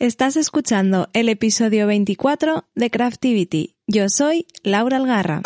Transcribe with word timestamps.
Estás 0.00 0.36
escuchando 0.36 1.08
el 1.12 1.28
episodio 1.28 1.88
24 1.88 2.68
de 2.76 2.88
Craftivity. 2.88 3.74
Yo 3.88 4.08
soy 4.08 4.46
Laura 4.62 4.98
Algarra. 4.98 5.42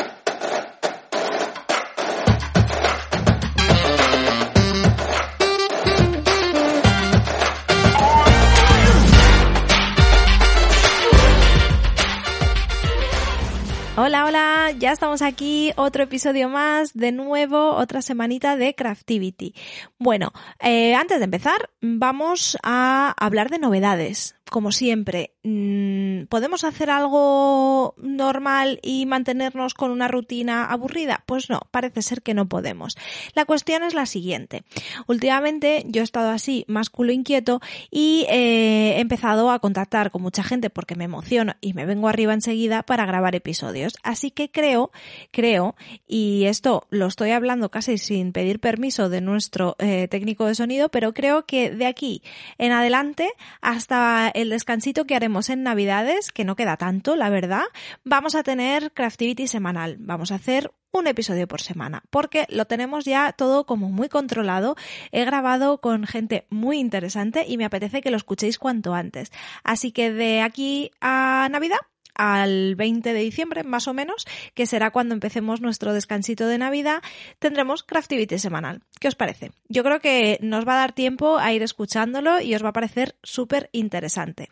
Hola, 13.96 14.26
hola, 14.26 14.72
ya 14.78 14.92
estamos 14.92 15.22
aquí, 15.22 15.72
otro 15.76 16.02
episodio 16.02 16.50
más, 16.50 16.92
de 16.92 17.12
nuevo, 17.12 17.70
otra 17.76 18.02
semanita 18.02 18.56
de 18.56 18.74
Craftivity. 18.74 19.54
Bueno, 19.98 20.32
eh, 20.60 20.94
antes 20.94 21.20
de 21.20 21.24
empezar, 21.24 21.70
vamos 21.80 22.58
a 22.62 23.14
hablar 23.16 23.48
de 23.48 23.58
novedades 23.58 24.34
como 24.52 24.70
siempre, 24.70 25.32
mm, 25.42 26.26
¿podemos 26.28 26.62
hacer 26.62 26.90
algo 26.90 27.94
normal 27.96 28.78
y 28.82 29.06
mantenernos 29.06 29.74
con 29.74 29.90
una 29.90 30.08
rutina 30.08 30.66
aburrida? 30.66 31.24
Pues 31.26 31.50
no, 31.50 31.62
parece 31.70 32.02
ser 32.02 32.22
que 32.22 32.34
no 32.34 32.48
podemos. 32.48 32.96
La 33.34 33.46
cuestión 33.46 33.82
es 33.82 33.94
la 33.94 34.06
siguiente. 34.06 34.62
Últimamente 35.08 35.84
yo 35.88 36.02
he 36.02 36.04
estado 36.04 36.30
así, 36.30 36.64
más 36.68 36.90
culo 36.90 37.12
inquieto, 37.12 37.60
y 37.90 38.26
eh, 38.28 38.94
he 38.96 39.00
empezado 39.00 39.50
a 39.50 39.58
contactar 39.58 40.10
con 40.10 40.20
mucha 40.20 40.44
gente 40.44 40.68
porque 40.68 40.96
me 40.96 41.04
emociono 41.04 41.54
y 41.62 41.72
me 41.72 41.86
vengo 41.86 42.08
arriba 42.08 42.34
enseguida 42.34 42.82
para 42.82 43.06
grabar 43.06 43.34
episodios. 43.34 43.94
Así 44.02 44.30
que 44.30 44.50
creo, 44.50 44.92
creo, 45.30 45.74
y 46.06 46.44
esto 46.44 46.86
lo 46.90 47.06
estoy 47.06 47.30
hablando 47.30 47.70
casi 47.70 47.96
sin 47.96 48.32
pedir 48.32 48.60
permiso 48.60 49.08
de 49.08 49.22
nuestro 49.22 49.76
eh, 49.78 50.08
técnico 50.08 50.44
de 50.44 50.54
sonido, 50.54 50.90
pero 50.90 51.14
creo 51.14 51.46
que 51.46 51.70
de 51.70 51.86
aquí 51.86 52.22
en 52.58 52.72
adelante 52.72 53.30
hasta 53.62 54.30
descansito 54.50 55.06
que 55.06 55.14
haremos 55.14 55.50
en 55.50 55.62
Navidades, 55.62 56.32
que 56.32 56.44
no 56.44 56.56
queda 56.56 56.76
tanto, 56.76 57.16
la 57.16 57.30
verdad, 57.30 57.64
vamos 58.04 58.34
a 58.34 58.42
tener 58.42 58.92
Craftivity 58.92 59.46
semanal. 59.46 59.96
Vamos 59.98 60.32
a 60.32 60.36
hacer 60.36 60.70
un 60.92 61.06
episodio 61.06 61.48
por 61.48 61.62
semana, 61.62 62.02
porque 62.10 62.46
lo 62.50 62.66
tenemos 62.66 63.04
ya 63.04 63.32
todo 63.32 63.64
como 63.64 63.88
muy 63.88 64.08
controlado. 64.08 64.76
He 65.10 65.24
grabado 65.24 65.78
con 65.78 66.06
gente 66.06 66.46
muy 66.50 66.78
interesante 66.78 67.44
y 67.48 67.56
me 67.56 67.64
apetece 67.64 68.02
que 68.02 68.10
lo 68.10 68.18
escuchéis 68.18 68.58
cuanto 68.58 68.94
antes. 68.94 69.32
Así 69.64 69.90
que 69.90 70.12
de 70.12 70.42
aquí 70.42 70.90
a 71.00 71.48
Navidad 71.50 71.78
al 72.14 72.74
20 72.76 73.12
de 73.12 73.20
diciembre, 73.20 73.64
más 73.64 73.88
o 73.88 73.94
menos, 73.94 74.26
que 74.54 74.66
será 74.66 74.90
cuando 74.90 75.14
empecemos 75.14 75.60
nuestro 75.60 75.92
descansito 75.92 76.46
de 76.46 76.58
Navidad, 76.58 77.02
tendremos 77.38 77.82
Craftivity 77.82 78.38
semanal. 78.38 78.82
¿Qué 79.00 79.08
os 79.08 79.14
parece? 79.14 79.52
Yo 79.68 79.84
creo 79.84 80.00
que 80.00 80.38
nos 80.42 80.66
va 80.66 80.74
a 80.74 80.78
dar 80.78 80.92
tiempo 80.92 81.38
a 81.38 81.52
ir 81.52 81.62
escuchándolo 81.62 82.40
y 82.40 82.54
os 82.54 82.64
va 82.64 82.70
a 82.70 82.74
parecer 82.74 83.16
súper 83.22 83.70
interesante. 83.72 84.48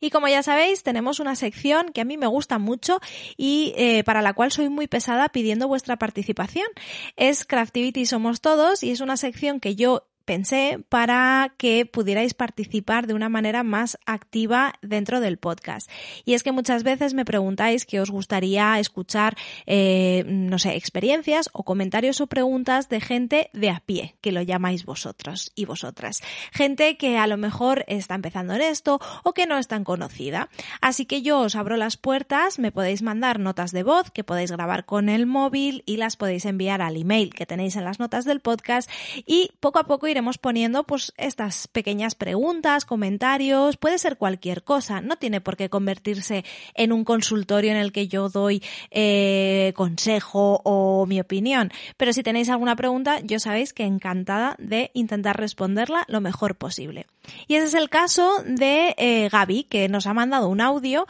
Y 0.00 0.10
como 0.10 0.28
ya 0.28 0.42
sabéis, 0.42 0.82
tenemos 0.82 1.18
una 1.18 1.34
sección 1.34 1.88
que 1.92 2.00
a 2.00 2.04
mí 2.04 2.16
me 2.16 2.26
gusta 2.26 2.58
mucho 2.58 3.00
y 3.36 3.72
eh, 3.76 4.04
para 4.04 4.22
la 4.22 4.32
cual 4.32 4.52
soy 4.52 4.68
muy 4.68 4.86
pesada 4.86 5.28
pidiendo 5.28 5.66
vuestra 5.66 5.96
participación. 5.96 6.68
Es 7.16 7.44
Craftivity 7.44 8.06
Somos 8.06 8.40
Todos 8.40 8.82
y 8.84 8.92
es 8.92 9.00
una 9.00 9.16
sección 9.16 9.58
que 9.58 9.74
yo 9.74 10.07
pensé 10.28 10.84
para 10.90 11.54
que 11.56 11.86
pudierais 11.86 12.34
participar 12.34 13.06
de 13.06 13.14
una 13.14 13.30
manera 13.30 13.62
más 13.62 13.96
activa 14.04 14.74
dentro 14.82 15.20
del 15.20 15.38
podcast. 15.38 15.90
Y 16.26 16.34
es 16.34 16.42
que 16.42 16.52
muchas 16.52 16.82
veces 16.82 17.14
me 17.14 17.24
preguntáis 17.24 17.86
que 17.86 17.98
os 17.98 18.10
gustaría 18.10 18.78
escuchar, 18.78 19.38
eh, 19.64 20.24
no 20.26 20.58
sé, 20.58 20.76
experiencias 20.76 21.48
o 21.54 21.62
comentarios 21.62 22.20
o 22.20 22.26
preguntas 22.26 22.90
de 22.90 23.00
gente 23.00 23.48
de 23.54 23.70
a 23.70 23.80
pie, 23.80 24.16
que 24.20 24.30
lo 24.30 24.42
llamáis 24.42 24.84
vosotros 24.84 25.50
y 25.54 25.64
vosotras. 25.64 26.20
Gente 26.52 26.98
que 26.98 27.16
a 27.16 27.26
lo 27.26 27.38
mejor 27.38 27.86
está 27.88 28.14
empezando 28.14 28.52
en 28.52 28.60
esto 28.60 29.00
o 29.24 29.32
que 29.32 29.46
no 29.46 29.56
es 29.56 29.66
tan 29.66 29.82
conocida. 29.82 30.50
Así 30.82 31.06
que 31.06 31.22
yo 31.22 31.40
os 31.40 31.56
abro 31.56 31.78
las 31.78 31.96
puertas, 31.96 32.58
me 32.58 32.70
podéis 32.70 33.00
mandar 33.00 33.38
notas 33.40 33.72
de 33.72 33.82
voz 33.82 34.10
que 34.10 34.24
podéis 34.24 34.52
grabar 34.52 34.84
con 34.84 35.08
el 35.08 35.24
móvil 35.24 35.84
y 35.86 35.96
las 35.96 36.16
podéis 36.16 36.44
enviar 36.44 36.82
al 36.82 36.98
email 36.98 37.32
que 37.32 37.46
tenéis 37.46 37.76
en 37.76 37.84
las 37.84 37.98
notas 37.98 38.26
del 38.26 38.40
podcast 38.40 38.90
y 39.24 39.52
poco 39.60 39.78
a 39.78 39.84
poco 39.84 40.06
ir 40.06 40.17
iremos 40.18 40.36
poniendo 40.36 40.82
pues 40.82 41.12
estas 41.16 41.68
pequeñas 41.68 42.16
preguntas, 42.16 42.84
comentarios, 42.84 43.76
puede 43.76 43.98
ser 43.98 44.16
cualquier 44.16 44.64
cosa, 44.64 45.00
no 45.00 45.14
tiene 45.14 45.40
por 45.40 45.56
qué 45.56 45.70
convertirse 45.70 46.44
en 46.74 46.90
un 46.90 47.04
consultorio 47.04 47.70
en 47.70 47.76
el 47.76 47.92
que 47.92 48.08
yo 48.08 48.28
doy 48.28 48.60
eh, 48.90 49.72
consejo 49.76 50.60
o 50.64 51.06
mi 51.06 51.20
opinión, 51.20 51.70
pero 51.96 52.12
si 52.12 52.24
tenéis 52.24 52.48
alguna 52.48 52.74
pregunta, 52.74 53.20
yo 53.20 53.38
sabéis 53.38 53.72
que 53.72 53.84
encantada 53.84 54.56
de 54.58 54.90
intentar 54.92 55.38
responderla 55.38 56.04
lo 56.08 56.20
mejor 56.20 56.56
posible. 56.56 57.06
Y 57.46 57.54
ese 57.54 57.66
es 57.66 57.74
el 57.74 57.88
caso 57.88 58.42
de 58.44 58.96
eh, 58.98 59.28
Gaby, 59.30 59.64
que 59.64 59.88
nos 59.88 60.08
ha 60.08 60.14
mandado 60.14 60.48
un 60.48 60.60
audio 60.60 61.06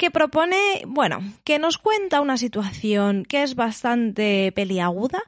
que 0.00 0.10
propone, 0.10 0.56
bueno, 0.86 1.18
que 1.44 1.58
nos 1.58 1.76
cuenta 1.76 2.22
una 2.22 2.38
situación 2.38 3.26
que 3.26 3.42
es 3.42 3.54
bastante 3.54 4.50
peliaguda 4.56 5.20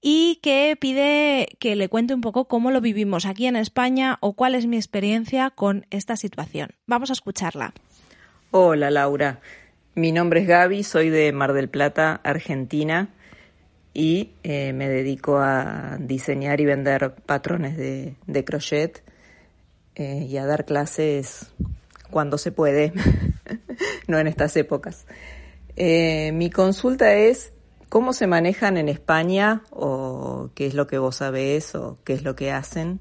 y 0.00 0.40
que 0.42 0.78
pide 0.80 1.48
que 1.58 1.76
le 1.76 1.90
cuente 1.90 2.14
un 2.14 2.22
poco 2.22 2.46
cómo 2.46 2.70
lo 2.70 2.80
vivimos 2.80 3.26
aquí 3.26 3.46
en 3.46 3.56
España 3.56 4.16
o 4.20 4.32
cuál 4.32 4.54
es 4.54 4.64
mi 4.64 4.76
experiencia 4.76 5.50
con 5.50 5.84
esta 5.90 6.16
situación. 6.16 6.70
Vamos 6.86 7.10
a 7.10 7.12
escucharla. 7.12 7.74
Hola 8.50 8.90
Laura, 8.90 9.40
mi 9.94 10.10
nombre 10.10 10.40
es 10.40 10.46
Gaby, 10.48 10.84
soy 10.84 11.10
de 11.10 11.30
Mar 11.32 11.52
del 11.52 11.68
Plata, 11.68 12.18
Argentina 12.24 13.10
y 13.92 14.30
eh, 14.42 14.72
me 14.72 14.88
dedico 14.88 15.36
a 15.36 15.98
diseñar 16.00 16.62
y 16.62 16.64
vender 16.64 17.14
patrones 17.26 17.76
de, 17.76 18.44
crochet 18.46 19.02
eh, 19.96 20.26
y 20.26 20.38
a 20.38 20.46
dar 20.46 20.64
clases 20.64 21.52
cuando 22.14 22.38
se 22.38 22.52
puede. 22.52 22.92
no 24.06 24.20
en 24.20 24.28
estas 24.28 24.56
épocas. 24.56 25.04
Eh, 25.74 26.30
mi 26.32 26.48
consulta 26.48 27.12
es 27.12 27.52
cómo 27.88 28.12
se 28.12 28.28
manejan 28.28 28.76
en 28.76 28.88
España 28.88 29.64
o 29.70 30.50
qué 30.54 30.66
es 30.66 30.74
lo 30.74 30.86
que 30.86 30.98
vos 30.98 31.16
sabés 31.16 31.74
o 31.74 31.98
qué 32.04 32.12
es 32.12 32.22
lo 32.22 32.36
que 32.36 32.52
hacen 32.52 33.00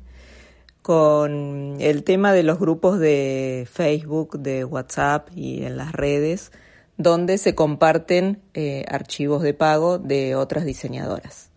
con 0.81 1.78
el 1.79 2.03
tema 2.03 2.34
de 2.34 2.41
los 2.41 2.57
grupos 2.57 3.00
de 3.00 3.68
Facebook, 3.72 4.40
de 4.40 4.66
WhatsApp 4.66 5.30
y 5.35 5.63
en 5.63 5.78
las 5.78 5.91
redes 5.91 6.51
donde 6.97 7.38
se 7.38 7.53
comparten 7.53 8.41
eh, 8.56 8.84
archivos 8.88 9.44
de 9.44 9.53
pago 9.53 10.00
de 10.00 10.35
otras 10.35 10.66
diseñadoras. 10.66 11.51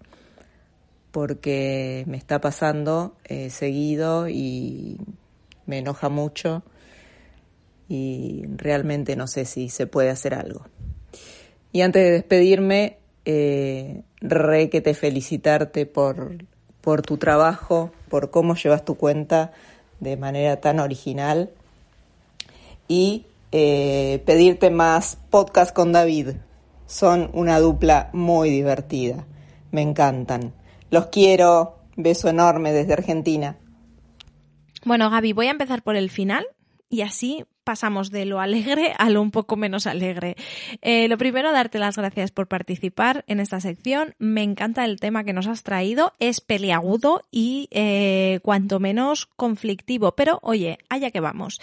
Porque 1.10 2.04
me 2.06 2.18
está 2.18 2.38
pasando 2.38 3.16
eh, 3.24 3.48
seguido 3.48 4.28
y 4.28 4.98
me 5.64 5.78
enoja 5.78 6.10
mucho 6.10 6.62
y 7.88 8.44
realmente 8.56 9.16
no 9.16 9.26
sé 9.26 9.44
si 9.44 9.68
se 9.68 9.86
puede 9.86 10.10
hacer 10.10 10.34
algo. 10.34 10.66
Y 11.72 11.82
antes 11.82 12.02
de 12.04 12.10
despedirme, 12.10 12.98
eh, 13.24 14.02
re 14.20 14.70
que 14.70 14.80
te 14.80 14.94
felicitarte 14.94 15.86
por, 15.86 16.44
por 16.80 17.02
tu 17.02 17.18
trabajo, 17.18 17.92
por 18.08 18.30
cómo 18.30 18.54
llevas 18.54 18.84
tu 18.84 18.96
cuenta 18.96 19.52
de 20.00 20.16
manera 20.16 20.60
tan 20.60 20.80
original 20.80 21.50
y 22.88 23.26
eh, 23.52 24.22
pedirte 24.26 24.70
más 24.70 25.18
podcast 25.30 25.74
con 25.74 25.92
David. 25.92 26.30
Son 26.86 27.30
una 27.32 27.58
dupla 27.58 28.10
muy 28.12 28.50
divertida. 28.50 29.26
Me 29.70 29.82
encantan. 29.82 30.52
Los 30.90 31.06
quiero. 31.06 31.74
Beso 31.98 32.28
enorme 32.28 32.72
desde 32.72 32.92
Argentina. 32.92 33.56
Bueno, 34.84 35.08
Gaby, 35.08 35.32
voy 35.32 35.46
a 35.46 35.50
empezar 35.50 35.82
por 35.82 35.96
el 35.96 36.10
final 36.10 36.46
y 36.90 37.00
así 37.00 37.46
pasamos 37.66 38.12
de 38.12 38.26
lo 38.26 38.40
alegre 38.40 38.94
a 38.96 39.10
lo 39.10 39.20
un 39.20 39.32
poco 39.32 39.56
menos 39.56 39.88
alegre. 39.88 40.36
Eh, 40.82 41.08
lo 41.08 41.18
primero, 41.18 41.52
darte 41.52 41.80
las 41.80 41.96
gracias 41.96 42.30
por 42.30 42.46
participar 42.46 43.24
en 43.26 43.40
esta 43.40 43.60
sección. 43.60 44.14
Me 44.18 44.44
encanta 44.44 44.84
el 44.84 45.00
tema 45.00 45.24
que 45.24 45.32
nos 45.32 45.48
has 45.48 45.64
traído. 45.64 46.14
Es 46.20 46.40
peliagudo 46.40 47.24
y 47.32 47.68
eh, 47.72 48.38
cuanto 48.42 48.78
menos 48.78 49.26
conflictivo. 49.26 50.12
Pero 50.12 50.38
oye, 50.42 50.78
allá 50.88 51.10
que 51.10 51.18
vamos. 51.18 51.60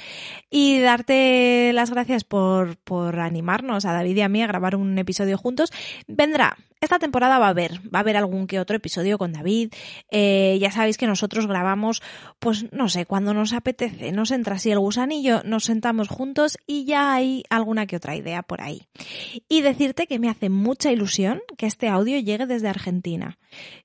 Y 0.51 0.79
darte 0.79 1.71
las 1.73 1.89
gracias 1.89 2.25
por, 2.25 2.75
por 2.77 3.21
animarnos 3.21 3.85
a 3.85 3.93
David 3.93 4.17
y 4.17 4.21
a 4.21 4.29
mí 4.29 4.43
a 4.43 4.47
grabar 4.47 4.75
un 4.75 4.99
episodio 4.99 5.37
juntos. 5.37 5.71
Vendrá, 6.07 6.57
esta 6.83 6.99
temporada 6.99 7.39
va 7.39 7.45
a 7.45 7.51
haber, 7.51 7.79
va 7.93 7.99
a 7.99 8.01
haber 8.01 8.17
algún 8.17 8.45
que 8.45 8.59
otro 8.59 8.75
episodio 8.75 9.17
con 9.17 9.31
David. 9.31 9.73
Eh, 10.11 10.57
ya 10.59 10.69
sabéis 10.69 10.97
que 10.97 11.07
nosotros 11.07 11.47
grabamos, 11.47 12.01
pues 12.39 12.73
no 12.73 12.89
sé, 12.89 13.05
cuando 13.05 13.33
nos 13.33 13.53
apetece, 13.53 14.11
nos 14.11 14.31
entra 14.31 14.55
así 14.55 14.69
el 14.69 14.79
gusanillo, 14.79 15.43
nos 15.45 15.63
sentamos 15.63 15.92
juntos 16.07 16.57
y 16.67 16.85
ya 16.85 17.13
hay 17.13 17.43
alguna 17.49 17.85
que 17.85 17.95
otra 17.95 18.15
idea 18.15 18.43
por 18.43 18.61
ahí. 18.61 18.87
Y 19.49 19.61
decirte 19.61 20.07
que 20.07 20.19
me 20.19 20.29
hace 20.29 20.49
mucha 20.49 20.91
ilusión 20.91 21.41
que 21.57 21.65
este 21.65 21.87
audio 21.87 22.19
llegue 22.19 22.45
desde 22.45 22.69
Argentina. 22.69 23.37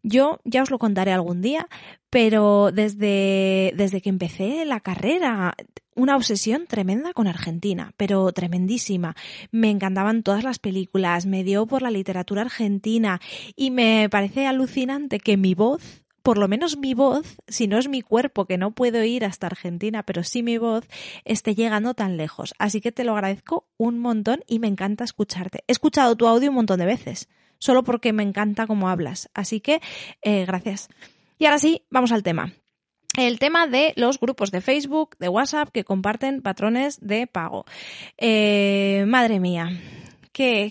Yo 0.03 0.41
ya 0.45 0.63
os 0.63 0.71
lo 0.71 0.79
contaré 0.79 1.13
algún 1.13 1.43
día, 1.43 1.69
pero 2.11 2.71
desde, 2.73 3.73
desde 3.77 4.01
que 4.01 4.09
empecé 4.09 4.65
la 4.65 4.81
carrera 4.81 5.55
una 5.99 6.17
obsesión 6.17 6.67
tremenda 6.69 7.13
con 7.13 7.27
Argentina, 7.27 7.93
pero 7.97 8.31
tremendísima. 8.33 9.17
Me 9.51 9.69
encantaban 9.69 10.23
todas 10.23 10.45
las 10.45 10.61
películas, 10.61 11.27
me 11.27 11.43
dio 11.43 11.67
por 11.67 11.83
la 11.83 11.91
literatura 11.91 12.43
argentina 12.43 13.21
y 13.57 13.73
me 13.73 14.09
parece 14.09 14.47
alucinante 14.47 15.19
que 15.19 15.37
mi 15.37 15.55
voz 15.55 16.05
por 16.23 16.39
lo 16.39 16.49
menos 16.49 16.77
mi 16.77 16.95
voz, 16.95 17.37
si 17.49 17.67
no 17.67 17.79
es 17.79 17.89
mi 17.89 18.03
cuerpo, 18.03 18.45
que 18.45 18.59
no 18.59 18.73
puedo 18.73 19.03
ir 19.05 19.25
hasta 19.25 19.47
Argentina, 19.47 20.03
pero 20.03 20.23
sí 20.23 20.43
mi 20.43 20.59
voz, 20.59 20.85
esté 21.25 21.55
llegando 21.55 21.95
tan 21.95 22.17
lejos. 22.17 22.55
Así 22.59 22.81
que 22.81 22.93
te 22.93 23.05
lo 23.05 23.13
agradezco 23.13 23.67
un 23.77 23.99
montón 23.99 24.41
y 24.47 24.59
me 24.59 24.69
encanta 24.69 25.05
escucharte. 25.05 25.65
He 25.67 25.73
escuchado 25.73 26.17
tu 26.17 26.27
audio 26.27 26.51
un 26.51 26.57
montón 26.57 26.81
de 26.81 26.87
veces, 26.87 27.29
solo 27.59 27.85
porque 27.85 28.13
me 28.13 28.23
encanta 28.23 28.67
cómo 28.67 28.89
hablas. 28.89 29.31
Así 29.35 29.61
que, 29.61 29.81
eh, 30.23 30.45
gracias. 30.47 30.89
Y 31.39 31.47
ahora 31.47 31.59
sí, 31.59 31.83
vamos 31.91 32.13
al 32.13 32.23
tema 32.23 32.53
el 33.17 33.39
tema 33.39 33.67
de 33.67 33.93
los 33.97 34.21
grupos 34.21 34.51
de 34.51 34.61
Facebook, 34.61 35.17
de 35.19 35.29
WhatsApp 35.29 35.71
que 35.71 35.85
comparten 35.85 36.41
patrones 36.41 36.99
de 37.01 37.27
pago. 37.27 37.65
Eh, 38.17 39.05
madre 39.09 39.41
mía, 39.41 39.71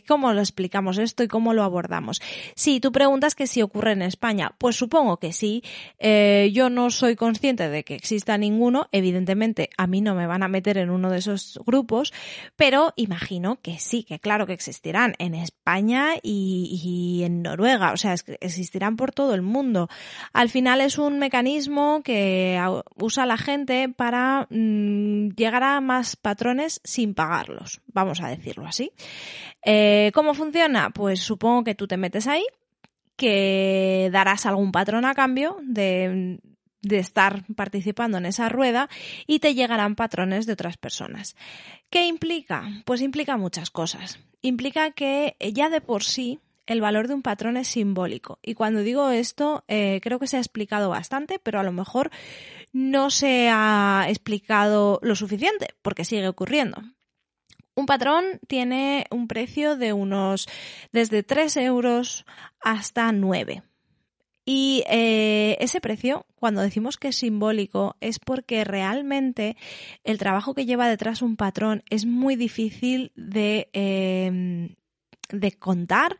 ¿Cómo 0.08 0.34
lo 0.34 0.40
explicamos 0.40 0.98
esto 0.98 1.24
y 1.24 1.28
cómo 1.28 1.54
lo 1.54 1.64
abordamos? 1.64 2.22
Si 2.56 2.80
tú 2.80 2.92
preguntas 2.92 3.36
que 3.36 3.48
si 3.48 3.62
ocurre 3.62 3.92
en 3.92 4.02
España, 4.02 4.56
pues 4.58 4.75
supongo 4.75 5.18
que 5.18 5.34
sí. 5.34 5.64
Eh, 6.00 6.52
yo 6.54 6.69
no 6.69 6.90
soy 6.90 7.16
consciente 7.16 7.69
de 7.69 7.84
que 7.84 7.96
exista 7.96 8.38
ninguno. 8.38 8.88
Evidentemente, 8.92 9.69
a 9.78 9.88
mí 9.88 10.02
no 10.02 10.16
me 10.16 10.28
van 10.28 10.44
a 10.44 10.48
meter 10.48 10.78
en 10.78 10.90
uno 10.90 11.10
de 11.10 11.18
esos 11.18 11.60
grupos, 11.66 12.14
pero 12.56 12.94
imagino 12.96 13.60
que 13.62 13.80
sí, 13.80 14.04
que 14.04 14.19
claro 14.19 14.48
que 14.48 14.54
existirán 14.54 15.16
en 15.19 15.36
España 15.36 16.16
y, 16.22 17.22
en 17.24 17.42
Noruega. 17.42 17.92
O 17.92 17.98
sea, 17.98 18.16
existirán 18.40 18.96
por 18.96 19.12
todo 19.12 19.34
el 19.34 19.42
mundo. 19.42 19.90
Al 20.34 20.50
final 20.50 20.81
es 20.81 20.98
un 20.98 21.19
mecanismo 21.19 22.02
que 22.04 22.60
usa 22.96 23.25
la 23.25 23.38
gente 23.38 23.90
para 23.90 24.48
mm, 24.50 25.30
llegar 25.36 25.64
a 25.64 25.81
más 25.81 26.16
patrones 26.16 26.80
sin 26.84 27.14
pagarlos. 27.14 27.81
Vamos 27.88 28.22
a 28.22 28.30
decirlo 28.30 28.66
así. 28.66 28.92
Eh, 29.69 30.12
¿Cómo 30.14 30.34
funciona? 30.34 30.92
Pues 30.92 31.19
supongo 31.19 31.66
que 31.66 31.75
tú 31.75 31.88
te 31.88 31.98
metes 31.98 32.25
ahí, 32.25 32.46
que 33.18 34.10
darás 34.14 34.46
algún 34.46 34.72
patrón 34.72 35.04
a 35.04 35.14
cambio 35.14 35.58
de, 35.62 36.40
estar 36.90 37.44
participando 37.54 38.18
en 38.18 38.28
esa 38.28 38.48
rueda 38.48 38.88
y 39.25 39.40
te 39.40 39.56
llegarán 39.56 39.96
patrones 39.98 40.46
de 40.46 40.54
otras 40.54 40.78
personas. 40.78 41.36
¿Qué 41.90 42.08
implica? 42.08 42.64
Pues 42.86 43.02
implica 43.02 43.36
muchas 43.36 43.69
cosas. 43.69 44.22
Implica 44.42 44.92
que 44.92 45.36
ya 45.54 45.69
de 45.69 45.81
por 45.81 46.06
sí 46.06 46.40
el 46.66 46.80
valor 46.80 47.10
de 47.10 47.16
un 47.16 47.22
patrón 47.22 47.58
es 47.58 47.68
simbólico. 47.68 48.40
Y 48.42 48.54
cuando 48.54 48.84
digo 48.84 49.10
esto, 49.10 49.66
eh, 49.68 50.00
creo 50.02 50.18
que 50.18 50.28
se 50.28 50.38
ha 50.38 50.40
explicado 50.40 50.88
bastante, 50.90 51.40
pero 51.40 51.60
a 51.60 51.64
lo 51.64 51.74
mejor 51.74 52.10
no 52.72 53.10
se 53.10 53.50
ha 53.52 54.06
explicado 54.08 55.00
lo 55.02 55.16
suficiente, 55.16 55.75
porque 55.81 56.06
sigue 56.06 56.30
ocurriendo. 56.30 56.81
Un 57.78 57.86
patrón 57.86 58.40
tiene 58.48 59.06
un 59.12 59.28
precio 59.28 59.78
de 59.78 59.94
unos 59.94 60.48
desde 60.92 61.22
3 61.22 61.58
euros 61.58 62.26
hasta 62.60 63.12
9. 63.12 63.62
Y 64.46 64.84
eh, 64.90 65.58
ese 65.60 65.80
precio, 65.80 66.26
cuando 66.40 66.62
decimos 66.62 66.98
que 66.98 67.10
es 67.10 67.18
simbólico, 67.18 67.96
es 68.02 68.18
porque 68.18 68.64
realmente 68.64 69.58
el 70.04 70.18
trabajo 70.18 70.56
que 70.56 70.66
lleva 70.66 70.90
detrás 70.90 71.22
un 71.22 71.36
patrón 71.36 71.84
es 71.92 72.08
muy 72.08 72.36
difícil 72.36 73.12
de, 73.16 73.70
em, 73.74 74.76
de 75.30 75.52
contar 75.52 76.18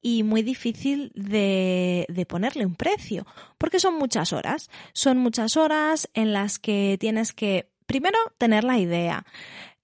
y 0.00 0.22
muy 0.22 0.42
difícil 0.42 1.10
de, 1.16 2.06
de, 2.08 2.24
ponerle 2.24 2.66
un 2.66 2.76
precio, 2.76 3.26
porque 3.58 3.80
son 3.80 3.96
muchas 3.96 4.32
horas. 4.32 4.70
Son 4.92 5.18
muchas 5.18 5.56
horas 5.56 6.08
en 6.14 6.32
las 6.32 6.60
que 6.60 6.98
tienes 7.00 7.32
que, 7.32 7.68
primero, 7.86 8.18
tener 8.38 8.62
la 8.62 8.78
idea. 8.78 9.26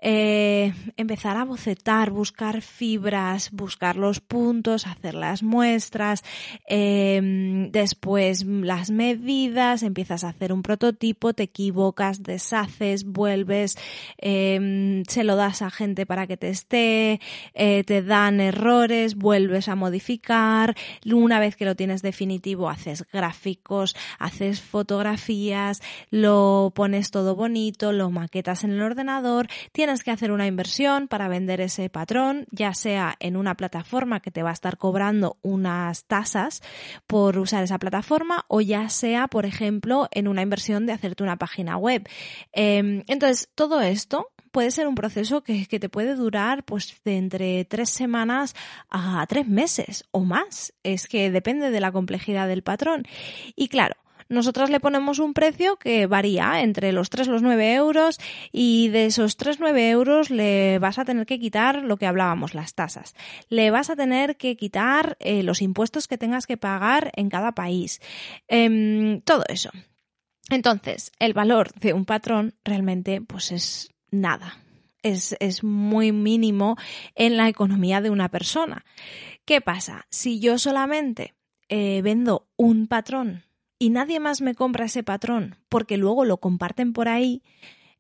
Eh, 0.09 0.73
empezar 0.97 1.37
a 1.37 1.45
bocetar, 1.45 2.11
buscar 2.11 2.63
fibras, 2.63 3.51
buscar 3.51 3.97
los 3.97 4.21
puntos, 4.21 4.87
hacer 4.87 5.15
las 5.15 5.43
muestras, 5.43 6.23
em, 6.69 7.73
después 7.73 8.45
las 8.45 8.93
medidas, 8.93 9.83
empiezas 9.83 10.23
a 10.23 10.29
hacer 10.29 10.53
un 10.53 10.63
prototipo, 10.63 11.35
te 11.35 11.43
equivocas, 11.43 12.23
deshaces, 12.23 13.03
vuelves, 13.05 13.77
em, 14.19 15.03
se 15.09 15.25
lo 15.25 15.35
das 15.35 15.61
a 15.61 15.73
gente 15.73 16.07
para 16.07 16.29
que 16.29 16.37
te 16.37 16.51
esté, 16.51 17.21
eh, 17.55 17.83
te 17.83 18.01
dan 18.01 18.41
errores, 18.41 19.17
vuelves 19.17 19.67
a 19.67 19.75
modificar, 19.75 20.77
una 21.05 21.41
vez 21.41 21.57
que 21.57 21.65
lo 21.65 21.75
tienes 21.75 22.03
definitivo 22.03 22.71
haces 22.71 23.05
gráficos, 23.13 23.97
haces 24.21 24.61
fotografías, 24.61 25.81
lo 26.11 26.71
pones 26.77 27.11
todo 27.11 27.35
bonito, 27.35 27.91
lo 27.91 28.13
maquetas 28.13 28.63
en 28.63 28.71
el 28.71 28.83
ordenador, 28.83 29.49
tienes 29.73 29.96
que 30.03 30.11
hacer 30.11 30.33
una 30.33 30.47
inversión 30.47 31.09
para 31.09 31.29
vender 31.29 31.61
ese 31.61 31.89
patrón, 31.89 32.47
ya 32.51 32.75
sea 32.75 33.17
en 33.21 33.37
una 33.37 33.57
plataforma 33.57 34.21
que 34.21 34.31
te 34.31 34.43
va 34.43 34.51
a 34.51 34.53
estar 34.53 34.79
cobrando 34.79 35.39
unas 35.43 36.05
tasas 36.05 36.63
por 37.07 37.39
usar 37.39 37.65
esa 37.65 37.79
plataforma 37.79 38.45
o 38.49 38.61
ya 38.61 38.89
sea, 38.89 39.29
por 39.29 39.47
ejemplo, 39.47 40.09
en 40.11 40.29
una 40.29 40.43
inversión 40.43 40.87
de 40.87 40.93
hacerte 40.93 41.23
una 41.23 41.37
página 41.37 41.77
web. 41.77 42.09
Em, 42.53 43.03
entonces, 43.07 43.49
todo 43.55 43.81
esto 43.81 44.31
puede 44.53 44.71
ser 44.71 44.89
un 44.89 44.95
proceso 44.95 45.43
que, 45.43 45.67
que, 45.67 45.79
te 45.79 45.91
puede 45.91 46.15
durar 46.15 46.65
pues 46.65 46.99
de 47.05 47.19
entre 47.19 47.65
tres 47.67 47.91
semanas 47.91 48.55
a 48.89 49.27
tres 49.29 49.47
meses 49.47 50.05
o 50.13 50.21
más. 50.21 50.73
Es 50.83 51.09
que 51.09 51.31
depende 51.31 51.71
de 51.71 51.81
la 51.81 51.93
complejidad 51.93 52.49
del 52.49 52.63
patrón. 52.63 53.03
Y 53.55 53.69
claro, 53.69 53.97
nosotras 54.29 54.71
le 54.71 54.81
ponemos 54.81 55.19
un 55.19 55.35
precio 55.35 55.77
que 55.77 56.07
varía 56.07 56.63
entre 56.63 56.93
los 56.93 57.11
3 57.11 57.29
los 57.29 57.43
9 57.43 57.75
euros 57.75 58.19
y 58.53 58.89
de 58.89 59.07
esos 59.07 59.37
3 59.37 59.61
9 59.61 59.91
euros 59.91 60.31
le 60.31 60.79
vas 60.79 60.99
a 60.99 61.05
tener 61.05 61.27
que 61.27 61.39
quitar 61.39 61.83
lo 61.83 61.97
que 61.97 62.07
hablábamos, 62.07 62.55
las 62.55 62.75
tasas. 62.75 63.15
Le 63.49 63.71
vas 63.71 63.91
a 63.91 63.97
tener 63.97 64.37
que 64.37 64.57
quitar 64.57 65.17
eh, 65.21 65.43
los 65.43 65.63
impuestos 65.63 66.09
que 66.09 66.19
tengas 66.19 66.47
que 66.47 66.57
pagar 66.57 67.13
en 67.15 67.29
cada 67.29 67.53
país. 67.53 68.01
Em, 68.49 69.21
todo 69.21 69.45
eso. 69.49 69.71
Entonces, 70.51 71.13
el 71.19 71.33
valor 71.33 71.73
de 71.75 71.93
un 71.93 72.05
patrón 72.05 72.55
realmente 72.65 73.21
pues 73.21 73.53
es 73.53 73.91
nada. 74.11 74.59
Es, 75.03 75.37
es, 75.39 75.63
muy 75.63 76.11
mínimo 76.11 76.77
en 77.15 77.37
la 77.37 77.49
economía 77.49 78.01
de 78.01 78.11
una 78.11 78.29
persona. 78.29 78.85
¿Qué 79.45 79.61
pasa? 79.61 80.07
Si 80.11 80.41
yo 80.41 80.59
solamente 80.59 81.35
eh, 81.69 82.01
vendo 82.03 82.49
un 82.57 82.89
patrón 82.89 83.46
y 83.79 83.91
nadie 83.91 84.21
más 84.21 84.41
me 84.41 84.55
compra 84.55 84.87
ese 84.87 85.03
patrón 85.03 85.57
porque 85.69 85.97
luego 85.97 86.25
lo 86.25 86.39
comparten 86.39 86.93
por 86.93 87.09
ahí, 87.09 87.43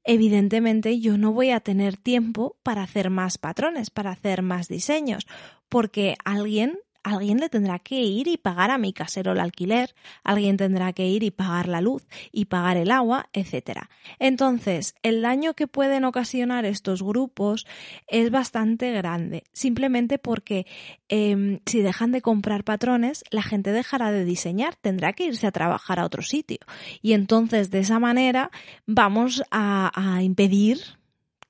evidentemente 0.05 1.00
yo 1.00 1.19
no 1.19 1.32
voy 1.32 1.50
a 1.50 1.61
tener 1.61 1.96
tiempo 1.96 2.56
para 2.62 2.82
hacer 2.82 3.11
más 3.11 3.38
patrones, 3.38 3.90
para 3.90 4.11
hacer 4.11 4.43
más 4.43 4.69
diseños, 4.69 5.26
porque 5.69 6.17
alguien 6.25 6.78
alguien 7.06 7.38
le 7.38 7.48
tendrá 7.48 7.78
que 7.78 8.00
ir 8.02 8.26
y 8.26 8.36
pagar 8.36 8.70
a 8.70 8.78
mi 8.78 8.92
casero 8.92 9.32
el 9.32 9.40
alquiler, 9.40 9.94
alguien 10.24 10.56
tendrá 10.56 10.92
que 10.92 11.06
ir 11.06 11.22
y 11.22 11.30
pagar 11.30 11.68
la 11.68 11.80
luz 11.80 12.04
y 12.32 12.46
pagar 12.46 12.76
el 12.76 12.90
agua, 12.90 13.28
etc. 13.32 13.82
Entonces, 14.18 14.94
el 15.02 15.22
daño 15.22 15.54
que 15.54 15.68
pueden 15.68 16.04
ocasionar 16.04 16.64
estos 16.64 17.02
grupos 17.02 17.66
es 18.08 18.30
bastante 18.30 18.90
grande, 18.92 19.44
simplemente 19.52 20.18
porque 20.18 20.66
em, 21.08 21.60
si 21.64 21.80
dejan 21.80 22.10
de 22.10 22.22
comprar 22.22 22.64
patrones, 22.64 23.22
la 23.30 23.42
gente 23.42 23.70
dejará 23.70 24.10
de 24.10 24.25
diseñar, 24.25 24.75
tendrá 24.75 25.12
que 25.12 25.26
irse 25.26 25.46
a 25.46 25.52
trabajar 25.52 26.00
a 26.00 26.04
otro 26.04 26.22
sitio. 26.22 26.58
Y 27.02 27.12
entonces, 27.12 27.70
de 27.70 27.80
esa 27.80 28.00
manera, 28.00 28.50
vamos 28.86 29.44
a, 29.52 29.92
a 29.94 30.22
impedir 30.25 30.80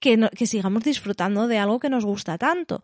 que, 0.00 0.46
sigamos 0.46 0.84
disfrutando 0.84 1.48
de 1.48 1.58
algo 1.58 1.80
que 1.80 1.90
nos 1.90 2.04
gusta 2.04 2.38
tanto. 2.38 2.82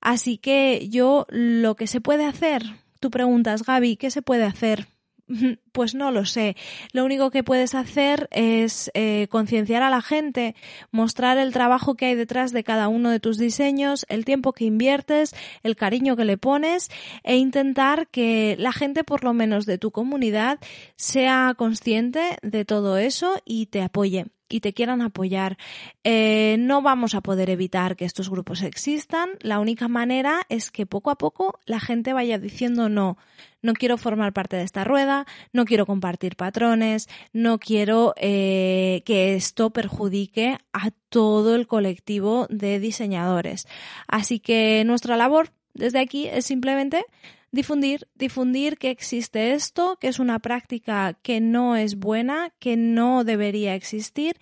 Así 0.00 0.38
que 0.38 0.88
yo 0.88 1.26
lo 1.30 1.74
que 1.76 1.86
se 1.86 2.00
puede 2.00 2.24
hacer, 2.24 2.62
tú 3.00 3.10
preguntas, 3.10 3.64
Gaby, 3.64 3.96
¿qué 3.96 4.10
se 4.10 4.22
puede 4.22 4.44
hacer? 4.44 4.88
Pues 5.70 5.94
no 5.94 6.10
lo 6.10 6.26
sé. 6.26 6.56
Lo 6.92 7.04
único 7.04 7.30
que 7.30 7.44
puedes 7.44 7.76
hacer 7.76 8.28
es 8.32 8.90
eh, 8.94 9.28
concienciar 9.30 9.84
a 9.84 9.88
la 9.88 10.02
gente, 10.02 10.56
mostrar 10.90 11.38
el 11.38 11.52
trabajo 11.52 11.94
que 11.94 12.06
hay 12.06 12.16
detrás 12.16 12.50
de 12.50 12.64
cada 12.64 12.88
uno 12.88 13.08
de 13.08 13.20
tus 13.20 13.38
diseños, 13.38 14.04
el 14.08 14.24
tiempo 14.24 14.52
que 14.52 14.64
inviertes, 14.64 15.32
el 15.62 15.76
cariño 15.76 16.16
que 16.16 16.24
le 16.24 16.38
pones 16.38 16.90
e 17.22 17.36
intentar 17.36 18.08
que 18.08 18.56
la 18.58 18.72
gente, 18.72 19.04
por 19.04 19.22
lo 19.22 19.32
menos 19.32 19.64
de 19.64 19.78
tu 19.78 19.92
comunidad, 19.92 20.58
sea 20.96 21.54
consciente 21.56 22.36
de 22.42 22.64
todo 22.64 22.98
eso 22.98 23.40
y 23.44 23.66
te 23.66 23.82
apoye 23.82 24.26
y 24.50 24.60
te 24.60 24.74
quieran 24.74 25.00
apoyar. 25.00 25.56
Eh, 26.04 26.56
no 26.58 26.82
vamos 26.82 27.14
a 27.14 27.22
poder 27.22 27.48
evitar 27.48 27.96
que 27.96 28.04
estos 28.04 28.28
grupos 28.28 28.62
existan. 28.62 29.30
La 29.40 29.60
única 29.60 29.88
manera 29.88 30.42
es 30.48 30.70
que 30.70 30.84
poco 30.84 31.10
a 31.10 31.16
poco 31.16 31.58
la 31.64 31.80
gente 31.80 32.12
vaya 32.12 32.38
diciendo 32.38 32.88
no, 32.88 33.16
no 33.62 33.72
quiero 33.74 33.96
formar 33.96 34.32
parte 34.32 34.56
de 34.56 34.64
esta 34.64 34.84
rueda, 34.84 35.26
no 35.52 35.64
quiero 35.64 35.86
compartir 35.86 36.36
patrones, 36.36 37.08
no 37.32 37.58
quiero 37.58 38.14
eh, 38.16 39.02
que 39.04 39.34
esto 39.34 39.70
perjudique 39.70 40.58
a 40.72 40.90
todo 41.08 41.54
el 41.54 41.66
colectivo 41.66 42.46
de 42.50 42.80
diseñadores. 42.80 43.66
Así 44.08 44.40
que 44.40 44.82
nuestra 44.84 45.16
labor 45.16 45.50
desde 45.74 46.00
aquí 46.00 46.26
es 46.26 46.46
simplemente 46.46 47.04
difundir, 47.52 48.08
difundir 48.14 48.78
que 48.78 48.90
existe 48.90 49.52
esto, 49.52 49.96
que 50.00 50.08
es 50.08 50.18
una 50.18 50.38
práctica 50.38 51.14
que 51.22 51.40
no 51.40 51.76
es 51.76 51.96
buena, 51.96 52.52
que 52.58 52.76
no 52.76 53.24
debería 53.24 53.74
existir 53.74 54.36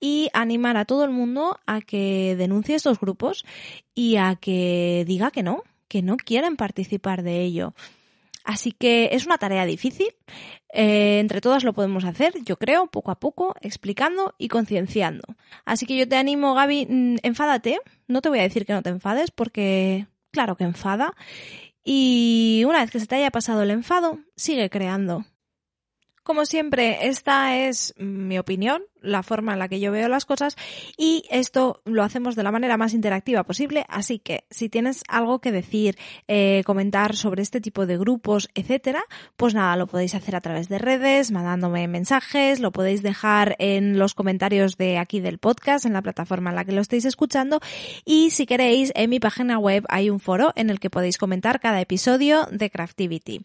y 0.00 0.28
animar 0.32 0.76
a 0.76 0.84
todo 0.84 1.04
el 1.04 1.10
mundo 1.10 1.58
a 1.66 1.80
que 1.80 2.36
denuncie 2.36 2.76
estos 2.76 3.00
grupos 3.00 3.44
y 3.94 4.16
a 4.16 4.36
que 4.36 5.04
diga 5.06 5.30
que 5.30 5.42
no, 5.42 5.62
que 5.88 6.02
no 6.02 6.16
quieren 6.16 6.56
participar 6.56 7.22
de 7.22 7.42
ello. 7.42 7.74
Así 8.44 8.72
que 8.72 9.10
es 9.12 9.26
una 9.26 9.38
tarea 9.38 9.64
difícil. 9.66 10.08
Eh, 10.72 11.20
entre 11.20 11.40
todas 11.40 11.64
lo 11.64 11.74
podemos 11.74 12.04
hacer, 12.04 12.32
yo 12.44 12.56
creo, 12.56 12.86
poco 12.86 13.10
a 13.10 13.20
poco, 13.20 13.54
explicando 13.60 14.34
y 14.38 14.48
concienciando. 14.48 15.22
Así 15.64 15.86
que 15.86 15.96
yo 15.96 16.08
te 16.08 16.16
animo, 16.16 16.54
Gaby, 16.54 16.86
mm, 16.88 17.16
enfádate. 17.22 17.80
No 18.08 18.20
te 18.20 18.28
voy 18.28 18.40
a 18.40 18.42
decir 18.42 18.66
que 18.66 18.72
no 18.72 18.82
te 18.82 18.90
enfades 18.90 19.30
porque, 19.30 20.06
claro 20.32 20.56
que 20.56 20.64
enfada. 20.64 21.14
Y 21.84 22.64
una 22.66 22.80
vez 22.80 22.90
que 22.90 23.00
se 23.00 23.06
te 23.06 23.16
haya 23.16 23.30
pasado 23.30 23.62
el 23.62 23.70
enfado, 23.70 24.18
sigue 24.36 24.70
creando. 24.70 25.24
Como 26.22 26.46
siempre, 26.46 27.08
esta 27.08 27.56
es 27.56 27.94
mi 27.98 28.38
opinión, 28.38 28.84
la 29.00 29.24
forma 29.24 29.54
en 29.54 29.58
la 29.58 29.66
que 29.66 29.80
yo 29.80 29.90
veo 29.90 30.08
las 30.08 30.24
cosas 30.24 30.56
y 30.96 31.24
esto 31.30 31.82
lo 31.84 32.04
hacemos 32.04 32.36
de 32.36 32.44
la 32.44 32.52
manera 32.52 32.76
más 32.76 32.94
interactiva 32.94 33.42
posible, 33.42 33.84
así 33.88 34.20
que 34.20 34.44
si 34.48 34.68
tienes 34.68 35.02
algo 35.08 35.40
que 35.40 35.50
decir, 35.50 35.98
eh, 36.28 36.62
comentar 36.64 37.16
sobre 37.16 37.42
este 37.42 37.60
tipo 37.60 37.86
de 37.86 37.98
grupos, 37.98 38.48
etcétera, 38.54 39.02
pues 39.36 39.52
nada, 39.52 39.74
lo 39.74 39.88
podéis 39.88 40.14
hacer 40.14 40.36
a 40.36 40.40
través 40.40 40.68
de 40.68 40.78
redes, 40.78 41.32
mandándome 41.32 41.88
mensajes, 41.88 42.60
lo 42.60 42.70
podéis 42.70 43.02
dejar 43.02 43.56
en 43.58 43.98
los 43.98 44.14
comentarios 44.14 44.76
de 44.76 44.98
aquí 44.98 45.18
del 45.18 45.38
podcast, 45.38 45.86
en 45.86 45.92
la 45.92 46.02
plataforma 46.02 46.50
en 46.50 46.56
la 46.56 46.64
que 46.64 46.70
lo 46.70 46.82
estéis 46.82 47.04
escuchando 47.04 47.58
y 48.04 48.30
si 48.30 48.46
queréis, 48.46 48.92
en 48.94 49.10
mi 49.10 49.18
página 49.18 49.58
web 49.58 49.84
hay 49.88 50.08
un 50.08 50.20
foro 50.20 50.52
en 50.54 50.70
el 50.70 50.78
que 50.78 50.88
podéis 50.88 51.18
comentar 51.18 51.58
cada 51.58 51.80
episodio 51.80 52.46
de 52.52 52.70
Craftivity. 52.70 53.42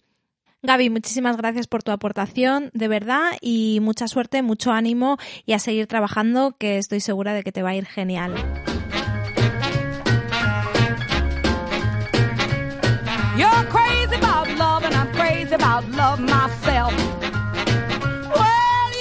Gaby, 0.64 0.90
muchísimas 0.90 1.38
gracias 1.38 1.68
por 1.68 1.84
tu 1.84 1.92
aportación, 1.92 2.72
de 2.74 2.88
verdad, 2.88 3.32
y 3.42 3.80
mucha 3.82 4.08
suerte, 4.08 4.42
mucho 4.42 4.72
ánimo 4.72 5.18
y 5.46 5.54
a 5.54 5.60
seguir 5.60 5.86
trabajando, 5.88 6.56
que 6.58 6.78
estoy 6.78 7.00
segura 7.00 7.34
de 7.34 7.44
que 7.44 7.52
te 7.52 7.62
va 7.62 7.70
a 7.70 7.76
ir 7.76 7.86
genial. 7.86 8.34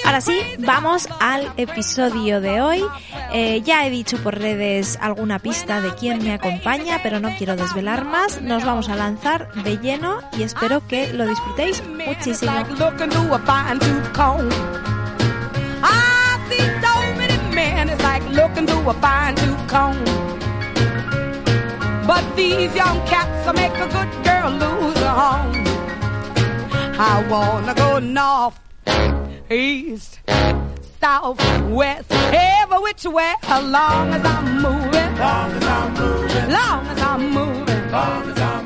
Ahora 0.07 0.21
sí, 0.21 0.39
vamos 0.59 1.05
al 1.19 1.51
episodio 1.57 2.39
de 2.39 2.61
hoy. 2.61 2.81
Eh, 3.33 3.61
ya 3.65 3.85
he 3.85 3.89
dicho 3.89 4.15
por 4.23 4.39
redes 4.39 4.97
alguna 5.01 5.37
pista 5.37 5.81
de 5.81 5.93
quién 5.95 6.23
me 6.23 6.31
acompaña, 6.31 7.01
pero 7.03 7.19
no 7.19 7.29
quiero 7.37 7.57
desvelar 7.57 8.05
más. 8.05 8.41
Nos 8.41 8.63
vamos 8.63 8.87
a 8.87 8.95
lanzar 8.95 9.51
de 9.51 9.77
lleno 9.77 10.19
y 10.37 10.43
espero 10.43 10.87
que 10.87 11.11
lo 11.11 11.27
disfrutéis 11.27 11.83
muchísimo. 11.85 12.53
But 22.07 22.23
these 22.37 22.73
young 22.73 23.05
cats 23.05 23.45
will 23.45 23.53
make 23.55 23.75
a 23.75 23.87
good 23.89 24.07
girl 24.23 24.49
lose 24.49 25.03
home. 25.03 25.51
I 26.97 27.21
wanna 27.29 27.73
go 27.75 27.99
north, 27.99 28.57
east, 29.49 30.19
south, 30.99 31.39
west, 31.69 32.11
every 32.11 32.79
which 32.79 33.05
way, 33.05 33.33
as 33.43 33.63
long 33.63 34.13
as 34.13 34.25
I'm 34.25 34.61
moving. 34.61 35.17
Long 35.17 35.51
as 35.51 35.63
I'm 35.63 35.93
moving. 35.93 36.49
Long 36.51 36.87
as 36.87 37.01
I'm 37.01 37.31
moving. 37.31 37.91
Long 37.91 38.29
as 38.29 38.39
I'm 38.39 38.47
moving. 38.47 38.56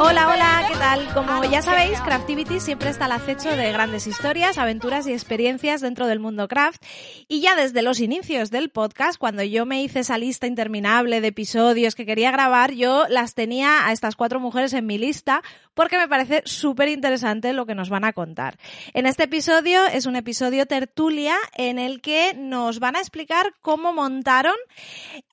Hola, 0.00 0.28
hola, 0.28 0.64
¿qué 0.68 0.78
tal? 0.78 1.12
Como 1.12 1.42
ya 1.42 1.60
sabéis, 1.60 2.00
Craftivity 2.00 2.60
siempre 2.60 2.88
está 2.88 3.06
al 3.06 3.12
acecho 3.12 3.50
de 3.50 3.72
grandes 3.72 4.06
historias, 4.06 4.56
aventuras 4.56 5.08
y 5.08 5.12
experiencias 5.12 5.80
dentro 5.80 6.06
del 6.06 6.20
mundo 6.20 6.46
craft. 6.46 6.80
Y 7.26 7.40
ya 7.40 7.56
desde 7.56 7.82
los 7.82 7.98
inicios 7.98 8.52
del 8.52 8.70
podcast, 8.70 9.18
cuando 9.18 9.42
yo 9.42 9.66
me 9.66 9.82
hice 9.82 10.00
esa 10.00 10.16
lista 10.16 10.46
interminable 10.46 11.20
de 11.20 11.26
episodios 11.26 11.96
que 11.96 12.06
quería 12.06 12.30
grabar, 12.30 12.74
yo 12.74 13.06
las 13.08 13.34
tenía 13.34 13.88
a 13.88 13.92
estas 13.92 14.14
cuatro 14.14 14.38
mujeres 14.38 14.72
en 14.72 14.86
mi 14.86 14.98
lista 14.98 15.42
porque 15.74 15.96
me 15.96 16.08
parece 16.08 16.42
súper 16.44 16.88
interesante 16.88 17.52
lo 17.52 17.64
que 17.64 17.74
nos 17.74 17.88
van 17.88 18.04
a 18.04 18.12
contar. 18.12 18.58
En 18.94 19.06
este 19.06 19.24
episodio 19.24 19.84
es 19.86 20.06
un 20.06 20.16
episodio 20.16 20.66
tertulia 20.66 21.36
en 21.56 21.78
el 21.78 22.00
que 22.00 22.34
nos 22.36 22.80
van 22.80 22.96
a 22.96 23.00
explicar 23.00 23.54
cómo 23.62 23.92
montaron 23.92 24.56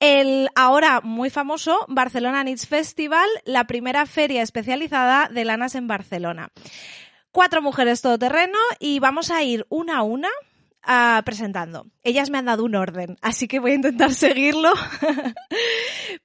el 0.00 0.48
ahora 0.54 1.00
muy 1.02 1.30
famoso 1.30 1.84
Barcelona 1.88 2.42
Knits 2.42 2.66
Festival, 2.68 3.28
la 3.44 3.66
primera 3.66 4.06
feria 4.06 4.42
especializada 4.56 5.28
de 5.28 5.44
lanas 5.44 5.74
en 5.74 5.86
Barcelona. 5.86 6.48
Cuatro 7.30 7.60
mujeres 7.60 8.00
todoterreno 8.00 8.56
y 8.80 9.00
vamos 9.00 9.30
a 9.30 9.42
ir 9.42 9.66
una 9.68 9.98
a 9.98 10.02
una 10.02 10.30
ah, 10.82 11.20
presentando. 11.26 11.84
Ellas 12.02 12.30
me 12.30 12.38
han 12.38 12.46
dado 12.46 12.64
un 12.64 12.74
orden, 12.74 13.18
así 13.20 13.48
que 13.48 13.60
voy 13.60 13.72
a 13.72 13.74
intentar 13.74 14.12
seguirlo. 14.14 14.72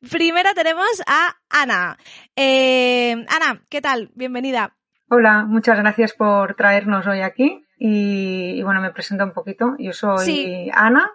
Primero 0.09 0.53
tenemos 0.55 0.87
a 1.07 1.35
Ana. 1.49 1.97
Eh, 2.37 3.11
Ana, 3.27 3.63
¿qué 3.67 3.81
tal? 3.81 4.11
Bienvenida. 4.15 4.77
Hola, 5.09 5.43
muchas 5.45 5.77
gracias 5.77 6.13
por 6.13 6.55
traernos 6.55 7.05
hoy 7.07 7.19
aquí. 7.19 7.65
Y, 7.77 8.53
y 8.59 8.63
bueno, 8.63 8.79
me 8.79 8.91
presento 8.91 9.25
un 9.25 9.33
poquito. 9.33 9.75
Yo 9.77 9.91
soy 9.91 10.23
Sí. 10.25 10.71
Ana. 10.73 11.11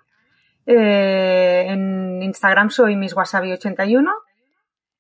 Eh, 0.66 1.64
en 1.68 2.20
Instagram 2.22 2.68
soy 2.68 2.94
MissWasabi81. 2.94 4.06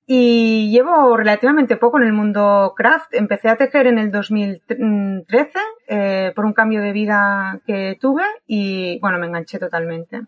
Y 0.08 0.70
llevo 0.70 1.16
relativamente 1.16 1.76
poco 1.76 1.98
en 1.98 2.04
el 2.04 2.12
mundo 2.12 2.74
craft. 2.76 3.12
Empecé 3.14 3.48
a 3.48 3.56
tejer 3.56 3.88
en 3.88 3.98
el 3.98 4.12
2013 4.12 5.50
eh, 5.88 6.32
por 6.36 6.44
un 6.44 6.52
cambio 6.52 6.80
de 6.80 6.92
vida 6.92 7.60
que 7.66 7.98
tuve 8.00 8.22
y 8.46 9.00
bueno, 9.00 9.18
me 9.18 9.26
enganché 9.26 9.58
totalmente. 9.58 10.22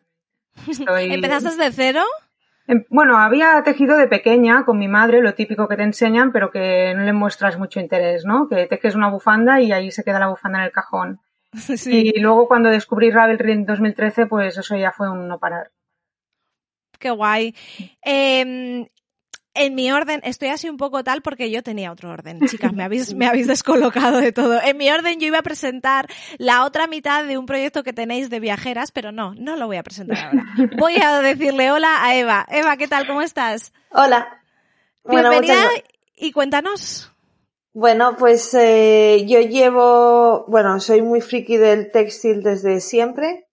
Estoy- 0.67 1.13
¿Empezaste 1.15 1.51
desde 1.51 1.71
cero? 1.73 2.03
Em, 2.67 2.85
Bueno, 2.91 3.19
había 3.19 3.63
tejido 3.63 3.97
de 3.97 4.09
pequeña 4.09 4.65
con 4.65 4.79
mi 4.79 4.89
madre, 4.89 5.23
lo 5.23 5.35
típico 5.35 5.69
que 5.69 5.77
te 5.77 5.85
enseñan, 5.85 6.33
pero 6.33 6.51
que 6.51 6.93
no 6.97 7.05
le 7.05 7.13
muestras 7.13 7.57
mucho 7.57 7.79
interés, 7.79 8.25
¿no? 8.25 8.49
Que 8.49 8.67
tejes 8.67 8.97
una 8.97 9.11
bufanda 9.11 9.61
y 9.61 9.71
ahí 9.71 9.93
se 9.93 10.03
queda 10.03 10.19
la 10.19 10.27
bufanda 10.29 10.59
en 10.59 10.65
el 10.65 10.73
cajón. 10.73 11.21
sí. 11.53 12.13
Y 12.17 12.21
luego 12.21 12.49
cuando 12.49 12.69
descubrí 12.69 13.13
Ravelry 13.13 13.53
en 13.53 13.65
2013, 13.65 14.27
pues 14.27 14.59
eso 14.59 14.77
ya 14.77 14.91
fue 14.91 15.09
un 15.09 15.29
no 15.29 15.39
parar. 15.39 15.71
Qué 16.99 17.11
guay. 17.11 17.55
Eh, 18.05 18.89
en 19.59 19.75
mi 19.75 19.91
orden, 19.93 20.21
estoy 20.25 20.49
así 20.49 20.69
un 20.69 20.77
poco 20.77 21.05
tal 21.05 21.23
porque 21.23 21.51
yo 21.51 21.63
tenía 21.63 21.93
otro 21.93 22.11
orden. 22.11 22.41
Chicas, 22.47 22.73
me 22.73 22.85
habéis, 22.85 23.15
me 23.15 23.27
habéis 23.27 23.47
descolocado 23.47 24.19
de 24.19 24.33
todo. 24.33 24.61
En 24.63 24.77
mi 24.77 24.91
orden 24.91 25.21
yo 25.21 25.27
iba 25.27 25.39
a 25.39 25.43
presentar 25.43 26.09
la 26.39 26.65
otra 26.65 26.87
mitad 26.87 27.25
de 27.25 27.39
un 27.39 27.47
proyecto 27.47 27.83
que 27.83 27.93
tenéis 27.93 28.31
de 28.31 28.41
viajeras, 28.41 28.93
pero 28.93 29.13
no, 29.13 29.35
no 29.35 29.57
lo 29.57 29.67
voy 29.67 29.77
a 29.77 29.83
presentar 29.83 30.19
ahora. 30.19 30.47
Voy 30.79 30.97
a 30.97 31.21
decirle 31.21 31.71
hola 31.71 32.05
a 32.05 32.15
Eva. 32.17 32.47
Eva, 32.51 32.77
¿qué 32.77 32.89
tal? 32.89 33.07
¿Cómo 33.07 33.23
estás? 33.23 33.73
Hola. 33.91 34.43
Bienvenida 35.05 35.69
y 36.17 36.33
cuéntanos. 36.33 37.13
Bueno, 37.73 38.17
pues 38.19 38.55
eh, 38.55 39.25
yo 39.27 39.41
llevo, 39.41 40.45
bueno, 40.49 40.81
soy 40.81 41.03
muy 41.03 41.21
friki 41.21 41.57
del 41.57 41.91
textil 41.91 42.43
desde 42.43 42.81
siempre. 42.81 43.47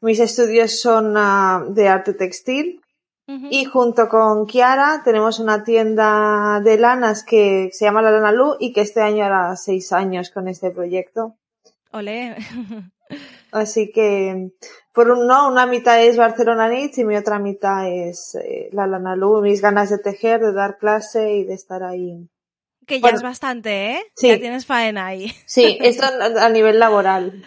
Mis 0.00 0.20
estudios 0.20 0.80
son 0.80 1.14
ah, 1.16 1.64
de 1.68 1.88
arte 1.88 2.14
textil 2.14 2.82
Y 3.26 3.64
junto 3.64 4.08
con 4.08 4.46
Kiara 4.46 5.02
tenemos 5.04 5.38
una 5.38 5.62
tienda 5.62 6.60
de 6.60 6.76
lanas 6.76 7.24
que 7.24 7.70
se 7.72 7.84
llama 7.84 8.02
La 8.02 8.10
Lana 8.10 8.32
Lu 8.32 8.56
y 8.58 8.72
que 8.72 8.80
este 8.80 9.00
año 9.00 9.24
hará 9.24 9.56
seis 9.56 9.92
años 9.92 10.30
con 10.30 10.48
este 10.48 10.70
proyecto. 10.70 11.36
Olé. 11.92 12.36
Así 13.52 13.92
que, 13.92 14.50
por 14.92 15.10
un 15.10 15.26
no, 15.26 15.48
una 15.48 15.66
mitad 15.66 16.02
es 16.02 16.16
Barcelona 16.16 16.68
Knits 16.68 16.98
y 16.98 17.04
mi 17.04 17.16
otra 17.16 17.38
mitad 17.38 17.86
es 17.88 18.34
eh, 18.34 18.70
La 18.72 18.86
Lana 18.86 19.14
Lu, 19.14 19.40
mis 19.40 19.60
ganas 19.60 19.90
de 19.90 19.98
tejer, 19.98 20.40
de 20.40 20.52
dar 20.52 20.78
clase 20.78 21.32
y 21.34 21.44
de 21.44 21.54
estar 21.54 21.82
ahí. 21.82 22.28
Que 22.92 22.98
ya 22.98 23.04
Bueno. 23.04 23.16
es 23.16 23.22
bastante, 23.22 23.92
¿eh? 23.92 24.02
Sí. 24.14 24.28
Ya 24.28 24.38
tienes 24.38 24.66
faena 24.66 25.06
ahí. 25.06 25.32
Sí, 25.46 25.78
esto 25.80 26.04
a 26.04 26.44
a 26.44 26.48
nivel 26.50 26.78
laboral. 26.78 27.42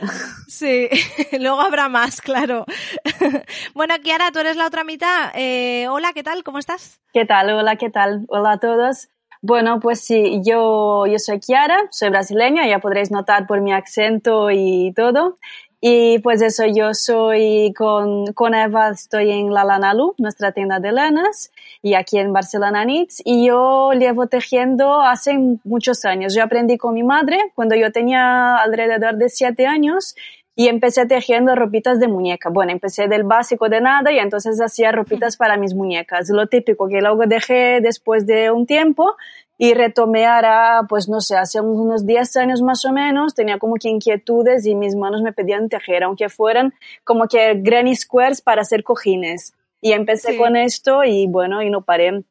Sí, 0.47 0.89
luego 1.39 1.61
habrá 1.61 1.87
más, 1.87 2.19
claro. 2.19 2.65
bueno, 3.75 3.93
Kiara, 4.01 4.31
tú 4.31 4.39
eres 4.39 4.57
la 4.57 4.65
otra 4.65 4.83
mitad. 4.83 5.31
Eh, 5.35 5.87
hola, 5.87 6.13
¿qué 6.13 6.23
tal? 6.23 6.43
¿Cómo 6.43 6.57
estás? 6.57 6.99
¿Qué 7.13 7.25
tal? 7.25 7.51
Hola, 7.51 7.75
¿qué 7.75 7.91
tal? 7.91 8.25
Hola 8.29 8.53
a 8.53 8.57
todos. 8.59 9.09
Bueno, 9.43 9.79
pues 9.79 9.99
sí, 10.03 10.41
yo, 10.43 11.05
yo 11.05 11.19
soy 11.19 11.39
Kiara, 11.39 11.77
soy 11.91 12.09
brasileña, 12.09 12.67
ya 12.67 12.79
podréis 12.79 13.11
notar 13.11 13.45
por 13.45 13.61
mi 13.61 13.71
acento 13.71 14.49
y 14.49 14.93
todo. 14.95 15.37
Y 15.79 16.17
pues 16.19 16.41
eso, 16.41 16.65
yo 16.65 16.95
soy 16.95 17.71
con, 17.77 18.33
con 18.33 18.55
Eva, 18.55 18.89
estoy 18.89 19.29
en 19.29 19.53
La 19.53 19.63
Lana 19.63 19.93
Lu, 19.93 20.15
nuestra 20.17 20.51
tienda 20.53 20.79
de 20.79 20.91
lanas, 20.91 21.51
y 21.85 21.93
aquí 21.93 22.17
en 22.17 22.33
Barcelona 22.33 22.83
Knits, 22.83 23.21
y 23.23 23.45
yo 23.45 23.91
llevo 23.91 24.25
tejiendo 24.25 25.01
hace 25.01 25.37
muchos 25.63 26.03
años. 26.03 26.33
Yo 26.33 26.41
aprendí 26.41 26.79
con 26.79 26.95
mi 26.95 27.03
madre 27.03 27.37
cuando 27.53 27.75
yo 27.75 27.91
tenía 27.91 28.55
alrededor 28.55 29.17
de 29.17 29.29
siete 29.29 29.67
años, 29.67 30.15
y 30.55 30.67
empecé 30.67 31.05
tejiendo 31.05 31.53
ropitas 31.53 31.99
de 31.99 32.07
muñeca. 32.07 32.49
Bueno, 32.49 32.71
empecé 32.71 33.07
del 33.07 33.23
básico 33.23 33.69
de 33.69 33.81
nada 33.81 34.11
y 34.11 34.17
entonces 34.17 34.59
hacía 34.59 34.91
ropitas 34.91 35.37
para 35.37 35.57
mis 35.57 35.75
muñecas. 35.75 36.27
Lo 36.29 36.47
típico 36.47 36.87
que 36.87 37.01
luego 37.01 37.27
dejé 37.27 37.81
después 37.81 38.25
de 38.25 38.49
un 38.49 38.65
tiempo 38.65 39.15
y 39.59 39.75
retomé 39.75 40.25
ahora, 40.25 40.81
pues 40.89 41.07
no 41.07 41.21
sé, 41.21 41.35
hace 41.37 41.61
unos 41.61 42.07
10 42.07 42.37
años 42.37 42.61
más 42.63 42.83
o 42.85 42.93
menos, 42.93 43.35
tenía 43.35 43.59
como 43.59 43.75
que 43.75 43.89
inquietudes 43.89 44.65
y 44.65 44.73
mis 44.73 44.95
manos 44.95 45.21
me 45.21 45.33
pedían 45.33 45.69
tejer, 45.69 46.03
aunque 46.03 46.29
fueran 46.29 46.73
como 47.03 47.27
que 47.27 47.53
granny 47.61 47.95
squares 47.95 48.41
para 48.41 48.61
hacer 48.61 48.83
cojines. 48.83 49.53
Y 49.85 49.91
empecé 49.93 50.31
Sí. 50.31 50.37
con 50.39 50.55
esto 50.55 51.03
y 51.03 51.27
bueno, 51.27 51.61
y 51.61 51.69
no 51.69 51.81
paré. 51.83 52.23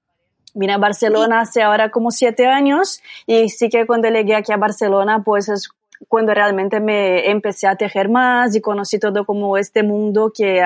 vine 0.57 0.73
a 0.73 0.79
Barcelona 0.79 1.41
hace 1.41 1.63
ahora 1.63 1.91
como 1.91 2.11
siete 2.11 2.47
años 2.47 3.01
y 3.27 3.49
sí 3.49 3.69
que 3.69 3.87
cuando 3.87 4.09
llegué 4.09 4.35
aquí 4.37 4.53
a 4.53 4.57
Barcelona, 4.57 5.23
pues 5.25 5.49
es 5.49 5.69
cuando 6.09 6.33
realmente 6.35 6.81
me 6.81 7.29
empecé 7.31 7.67
a 7.69 7.77
tejer 7.77 8.09
más 8.09 8.55
y 8.57 8.61
conocí 8.61 8.99
todo 8.99 9.25
como 9.25 9.57
este 9.57 9.83
mundo 9.83 10.33
que 10.37 10.63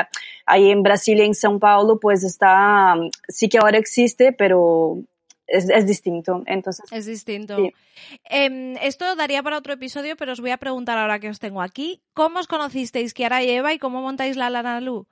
ahí 0.46 0.70
en 0.70 0.82
Brasil 0.82 1.18
y 1.18 1.22
en 1.24 1.32
São 1.32 1.58
Paulo 1.58 1.98
pues 2.00 2.22
está, 2.24 2.94
sí 3.28 3.48
que 3.50 3.58
ahora 3.58 3.78
existe, 3.78 4.32
pero 4.32 4.98
es, 5.46 5.68
es 5.70 5.86
distinto. 5.86 6.42
Entonces, 6.46 6.84
es 6.92 7.04
distinto. 7.06 7.56
Sí. 7.56 7.72
Em, 8.24 8.76
esto 8.82 9.14
daría 9.16 9.42
para 9.42 9.56
otro 9.58 9.72
episodio, 9.74 10.16
pero 10.16 10.32
os 10.32 10.40
voy 10.40 10.50
a 10.52 10.56
preguntar 10.58 10.96
ahora 10.98 11.18
que 11.18 11.28
os 11.30 11.38
tengo 11.38 11.60
aquí. 11.62 12.00
¿Cómo 12.14 12.40
os 12.40 12.46
conocisteis, 12.46 13.12
Kiara 13.14 13.42
y 13.42 13.50
Eva, 13.50 13.72
y 13.72 13.78
cómo 13.78 14.00
montáis 14.02 14.36
la 14.36 14.48
Lana 14.50 14.80
Lu? 14.80 15.06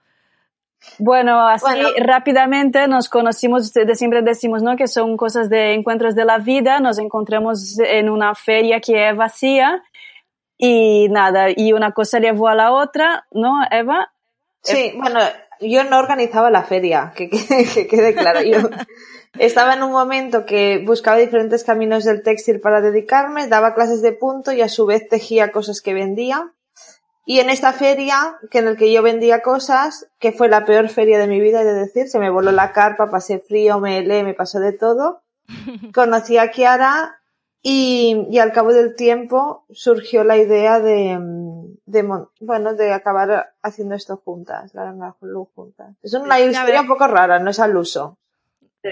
Bueno, 0.99 1.47
así 1.49 1.65
Bueno. 1.67 1.89
rápidamente 1.99 2.87
nos 2.89 3.09
conocimos, 3.09 3.73
de 3.73 3.95
siempre 3.95 4.23
decimos, 4.23 4.63
¿no? 4.63 4.77
Que 4.77 4.87
son 4.87 5.17
cosas 5.17 5.49
de 5.51 5.75
encuentros 5.75 6.15
de 6.15 6.25
la 6.25 6.39
vida. 6.39 6.81
Nos 6.81 6.99
encontramos 6.99 7.79
en 7.81 8.09
una 8.09 8.35
feria 8.35 8.81
que 8.81 9.09
es 9.11 9.17
vacía 9.17 9.83
y 10.59 11.09
nada, 11.11 11.49
y 11.55 11.73
una 11.73 11.93
cosa 11.93 12.19
llevó 12.19 12.49
a 12.49 12.55
la 12.55 12.73
otra, 12.73 13.27
¿no, 13.31 13.61
Eva? 13.71 14.13
Sí, 14.63 14.93
bueno, 14.97 15.21
yo 15.61 15.85
no 15.85 15.99
organizaba 15.99 16.51
la 16.51 16.63
feria, 16.63 17.13
que, 17.15 17.29
quede- 17.31 17.67
que 17.75 17.87
quede 17.87 18.15
claro. 18.15 18.41
Yo 18.43 18.59
estaba 19.39 19.75
en 19.75 19.83
un 19.83 19.93
momento 19.93 20.47
que 20.47 20.83
buscaba 20.87 21.19
diferentes 21.19 21.63
caminos 21.63 22.05
del 22.05 22.23
textil 22.23 22.61
para 22.61 22.81
dedicarme, 22.81 23.49
daba 23.49 23.75
clases 23.75 24.01
de 24.03 24.13
punto 24.13 24.53
y 24.53 24.63
a 24.63 24.69
su 24.71 24.87
vez 24.87 25.09
tejía 25.09 25.53
cosas 25.53 25.83
que 25.83 25.93
vendía. 25.95 26.53
Y 27.29 27.41
en 27.41 27.51
esta 27.51 27.73
feria, 27.73 28.39
que 28.53 28.61
en 28.61 28.69
el 28.69 28.77
que 28.77 28.93
yo 28.93 29.03
vendía 29.03 29.43
cosas, 29.43 30.09
que 30.21 30.31
fue 30.31 30.49
la 30.49 30.65
peor 30.65 30.89
feria 30.89 31.19
de 31.19 31.27
mi 31.27 31.41
vida, 31.41 31.63
he 31.63 31.65
de 31.65 31.75
decir, 31.75 32.09
se 32.09 32.21
me 32.21 32.31
voló 32.31 32.53
la 32.53 32.73
carpa, 32.73 33.11
pasé 33.11 33.41
frío, 33.41 33.81
me 33.81 33.99
helé, 33.99 34.23
me 34.23 34.33
pasó 34.33 34.61
de 34.61 34.73
todo. 34.73 35.23
Conocí 35.93 36.39
a 36.39 36.53
Kiara 36.53 37.21
y, 37.63 38.29
y 38.31 38.39
al 38.39 38.53
cabo 38.53 38.73
del 38.73 38.95
tiempo 38.95 39.67
surgió 39.73 40.23
la 40.23 40.37
idea 40.37 40.79
de, 40.79 41.19
bueno, 42.39 42.75
de 42.75 42.93
acabar 42.93 43.55
haciendo 43.61 43.97
esto 43.97 44.23
juntas, 44.25 44.73
la 44.73 44.85
Lana 44.85 45.17
Lu 45.21 45.49
juntas. 45.53 45.97
Es 46.05 46.15
una 46.15 46.39
historia 46.39 46.83
un 46.83 46.87
poco 46.87 47.09
rara, 47.09 47.41
no 47.41 47.51
es 47.51 47.59
al 47.59 47.77
uso. 47.77 48.19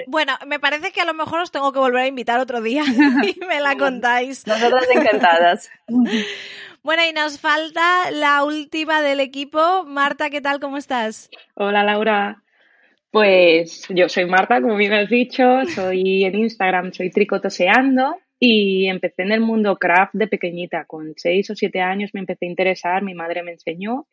Bueno, 0.09 0.33
me 0.45 0.59
parece 0.59 0.91
que 0.91 1.01
a 1.01 1.05
lo 1.05 1.15
mejor 1.15 1.39
os 1.39 1.53
tengo 1.53 1.73
que 1.73 1.79
volver 1.79 2.03
a 2.03 2.07
invitar 2.09 2.41
otro 2.41 2.61
día 2.61 2.83
y 3.23 3.39
me 3.47 3.61
la 3.61 3.77
contáis. 3.77 4.45
Nosotras 4.45 4.87
encantadas. 4.93 5.71
Bueno, 6.85 7.03
y 7.09 7.15
nos 7.15 7.41
falta 7.41 8.11
la 8.11 8.45
última 8.45 9.01
del 9.01 9.19
equipo. 9.19 9.85
Marta, 9.87 10.29
¿qué 10.29 10.43
tal? 10.43 10.61
¿Cómo 10.61 10.77
estás? 10.77 11.31
Hola 11.55 11.83
Laura. 11.83 12.43
Pues 13.11 13.87
yo 13.89 14.11
soy 14.11 14.27
Marta, 14.27 14.61
como 14.61 14.77
bien 14.77 14.93
has 14.93 15.09
dicho, 15.09 15.65
soy 15.75 16.25
en 16.25 16.35
Instagram, 16.35 16.93
soy 16.93 17.09
tricotoseando 17.09 18.19
y 18.39 18.87
empecé 18.89 19.23
en 19.23 19.33
el 19.33 19.41
mundo 19.41 19.77
craft 19.77 20.13
de 20.13 20.27
pequeñita. 20.27 20.85
Con 20.85 21.15
seis 21.17 21.49
o 21.49 21.55
siete 21.55 21.81
años 21.81 22.11
me 22.13 22.21
empecé 22.21 22.45
a 22.45 22.51
interesar, 22.51 23.03
mi 23.03 23.15
madre 23.15 23.43
me 23.43 23.53
enseñó 23.53 24.07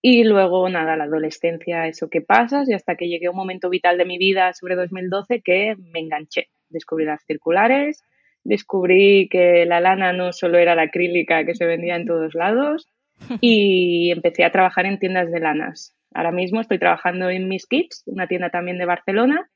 y 0.00 0.24
luego 0.24 0.68
nada, 0.68 0.96
la 0.96 1.04
adolescencia, 1.04 1.86
eso 1.86 2.10
que 2.10 2.20
pasas 2.20 2.68
y 2.68 2.74
hasta 2.74 2.96
que 2.96 3.06
llegué 3.06 3.28
a 3.28 3.30
un 3.30 3.36
momento 3.36 3.70
vital 3.70 3.96
de 3.96 4.06
mi 4.06 4.18
vida 4.18 4.52
sobre 4.54 4.74
2012 4.74 5.40
que 5.40 5.76
me 5.78 6.00
enganché. 6.00 6.48
Descubrí 6.68 7.04
las 7.04 7.24
circulares, 7.24 8.02
descubrí 8.44 9.28
que 9.28 9.64
la 9.66 9.80
lana 9.80 10.12
no 10.12 10.32
solo 10.32 10.58
era 10.58 10.74
la 10.74 10.82
acrílica 10.82 11.44
que 11.44 11.54
se 11.54 11.66
vendía 11.66 11.96
en 11.96 12.06
todos 12.06 12.34
lados 12.34 12.88
y 13.40 14.10
empecé 14.10 14.44
a 14.44 14.52
trabajar 14.52 14.86
en 14.86 14.98
tiendas 14.98 15.30
de 15.30 15.40
lanas. 15.40 15.96
Ahora 16.14 16.32
mismo 16.32 16.60
estoy 16.60 16.78
trabajando 16.78 17.30
en 17.30 17.48
Miss 17.48 17.66
Kids, 17.66 18.02
una 18.06 18.26
tienda 18.26 18.50
también 18.50 18.78
de 18.78 18.84
Barcelona. 18.84 19.48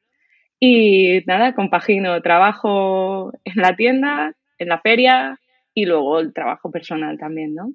Y 0.58 1.20
nada, 1.26 1.54
compagino 1.54 2.20
trabajo 2.22 3.30
en 3.44 3.60
la 3.60 3.76
tienda, 3.76 4.32
en 4.58 4.68
la 4.68 4.80
feria 4.80 5.38
y 5.74 5.84
luego 5.84 6.18
el 6.18 6.32
trabajo 6.32 6.70
personal 6.70 7.18
también, 7.18 7.54
¿no? 7.54 7.72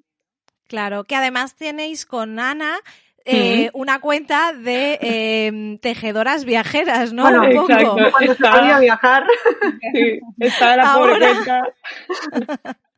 Claro, 0.68 1.04
que 1.04 1.16
además 1.16 1.56
tenéis 1.56 2.06
con 2.06 2.40
Ana 2.40 2.78
eh, 3.26 3.70
una 3.74 4.00
cuenta 4.02 4.54
de 4.54 4.98
eh, 5.02 5.78
tejedoras 5.82 6.46
viajeras, 6.46 7.14
¿no? 7.14 7.24
Bueno, 7.24 7.44
Un 7.44 7.52
poco. 7.56 7.72
exacto. 7.72 8.12
Cuando 8.12 8.34
se 8.36 8.44
podía 8.44 8.80
viajar. 8.80 9.26
Sí, 9.94 10.20
está 10.40 10.78
la 10.78 10.94
pobre 10.94 11.14
Ahora. 11.14 11.34
cuenta. 11.34 12.76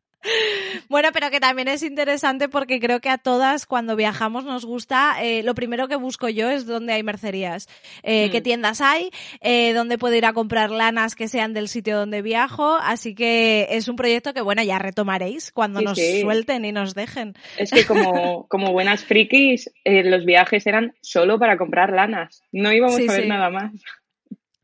Bueno, 0.88 1.08
pero 1.12 1.30
que 1.30 1.40
también 1.40 1.68
es 1.68 1.82
interesante 1.82 2.48
porque 2.48 2.80
creo 2.80 3.00
que 3.00 3.08
a 3.10 3.18
todas 3.18 3.66
cuando 3.66 3.96
viajamos 3.96 4.44
nos 4.44 4.64
gusta, 4.64 5.16
eh, 5.22 5.42
lo 5.42 5.54
primero 5.54 5.88
que 5.88 5.96
busco 5.96 6.28
yo 6.28 6.50
es 6.50 6.66
dónde 6.66 6.92
hay 6.92 7.02
mercerías, 7.02 7.68
eh, 8.02 8.28
Mm. 8.28 8.32
qué 8.32 8.40
tiendas 8.40 8.80
hay, 8.80 9.10
eh, 9.40 9.72
dónde 9.74 9.98
puedo 9.98 10.14
ir 10.14 10.24
a 10.26 10.32
comprar 10.32 10.70
lanas 10.70 11.14
que 11.14 11.28
sean 11.28 11.52
del 11.52 11.68
sitio 11.68 11.96
donde 11.96 12.22
viajo, 12.22 12.76
así 12.76 13.14
que 13.14 13.66
es 13.70 13.88
un 13.88 13.96
proyecto 13.96 14.32
que 14.34 14.40
bueno, 14.40 14.62
ya 14.62 14.78
retomaréis 14.78 15.52
cuando 15.52 15.80
Sí, 15.80 15.84
nos 15.84 15.98
sí. 15.98 16.20
suelten 16.22 16.64
y 16.64 16.72
nos 16.72 16.94
dejen. 16.94 17.34
Es 17.58 17.70
que 17.70 17.84
como, 17.84 18.46
como 18.48 18.72
buenas 18.72 19.04
frikis, 19.04 19.70
eh, 19.84 20.04
los 20.04 20.24
viajes 20.24 20.66
eran 20.66 20.94
solo 21.02 21.38
para 21.38 21.56
comprar 21.58 21.92
lanas. 21.92 22.42
No 22.52 22.72
íbamos 22.72 22.96
Sí, 22.96 23.06
a 23.08 23.12
ver 23.12 23.26
nada 23.26 23.50
más. 23.50 23.72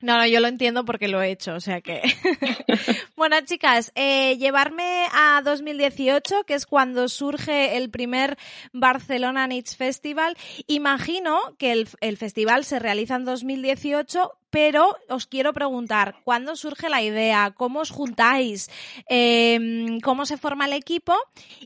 No, 0.02 0.16
no, 0.16 0.26
yo 0.26 0.40
lo 0.40 0.48
entiendo 0.48 0.84
porque 0.86 1.08
lo 1.08 1.20
he 1.20 1.30
hecho, 1.30 1.54
o 1.54 1.60
sea 1.60 1.82
que. 1.82 2.00
bueno, 3.16 3.36
chicas, 3.42 3.92
eh, 3.94 4.38
llevarme 4.38 5.06
a 5.12 5.42
2018, 5.44 6.44
que 6.44 6.54
es 6.54 6.64
cuando 6.64 7.08
surge 7.08 7.76
el 7.76 7.90
primer 7.90 8.38
Barcelona 8.72 9.46
Knits 9.46 9.76
Festival. 9.76 10.36
Imagino 10.66 11.38
que 11.58 11.72
el, 11.72 11.88
el 12.00 12.16
festival 12.16 12.64
se 12.64 12.78
realiza 12.78 13.16
en 13.16 13.26
2018, 13.26 14.32
pero 14.48 14.96
os 15.10 15.26
quiero 15.26 15.52
preguntar, 15.52 16.16
¿cuándo 16.24 16.56
surge 16.56 16.88
la 16.88 17.02
idea? 17.02 17.52
¿Cómo 17.54 17.80
os 17.80 17.90
juntáis? 17.90 18.70
Eh, 19.08 19.98
¿Cómo 20.02 20.24
se 20.24 20.38
forma 20.38 20.64
el 20.64 20.72
equipo? 20.72 21.14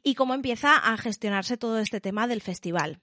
¿Y 0.03 0.15
cómo 0.15 0.35
empieza 0.35 0.77
a 0.77 0.97
gestionarse 0.97 1.57
todo 1.57 1.79
este 1.79 2.01
tema 2.01 2.27
del 2.27 2.43
festival? 2.43 3.01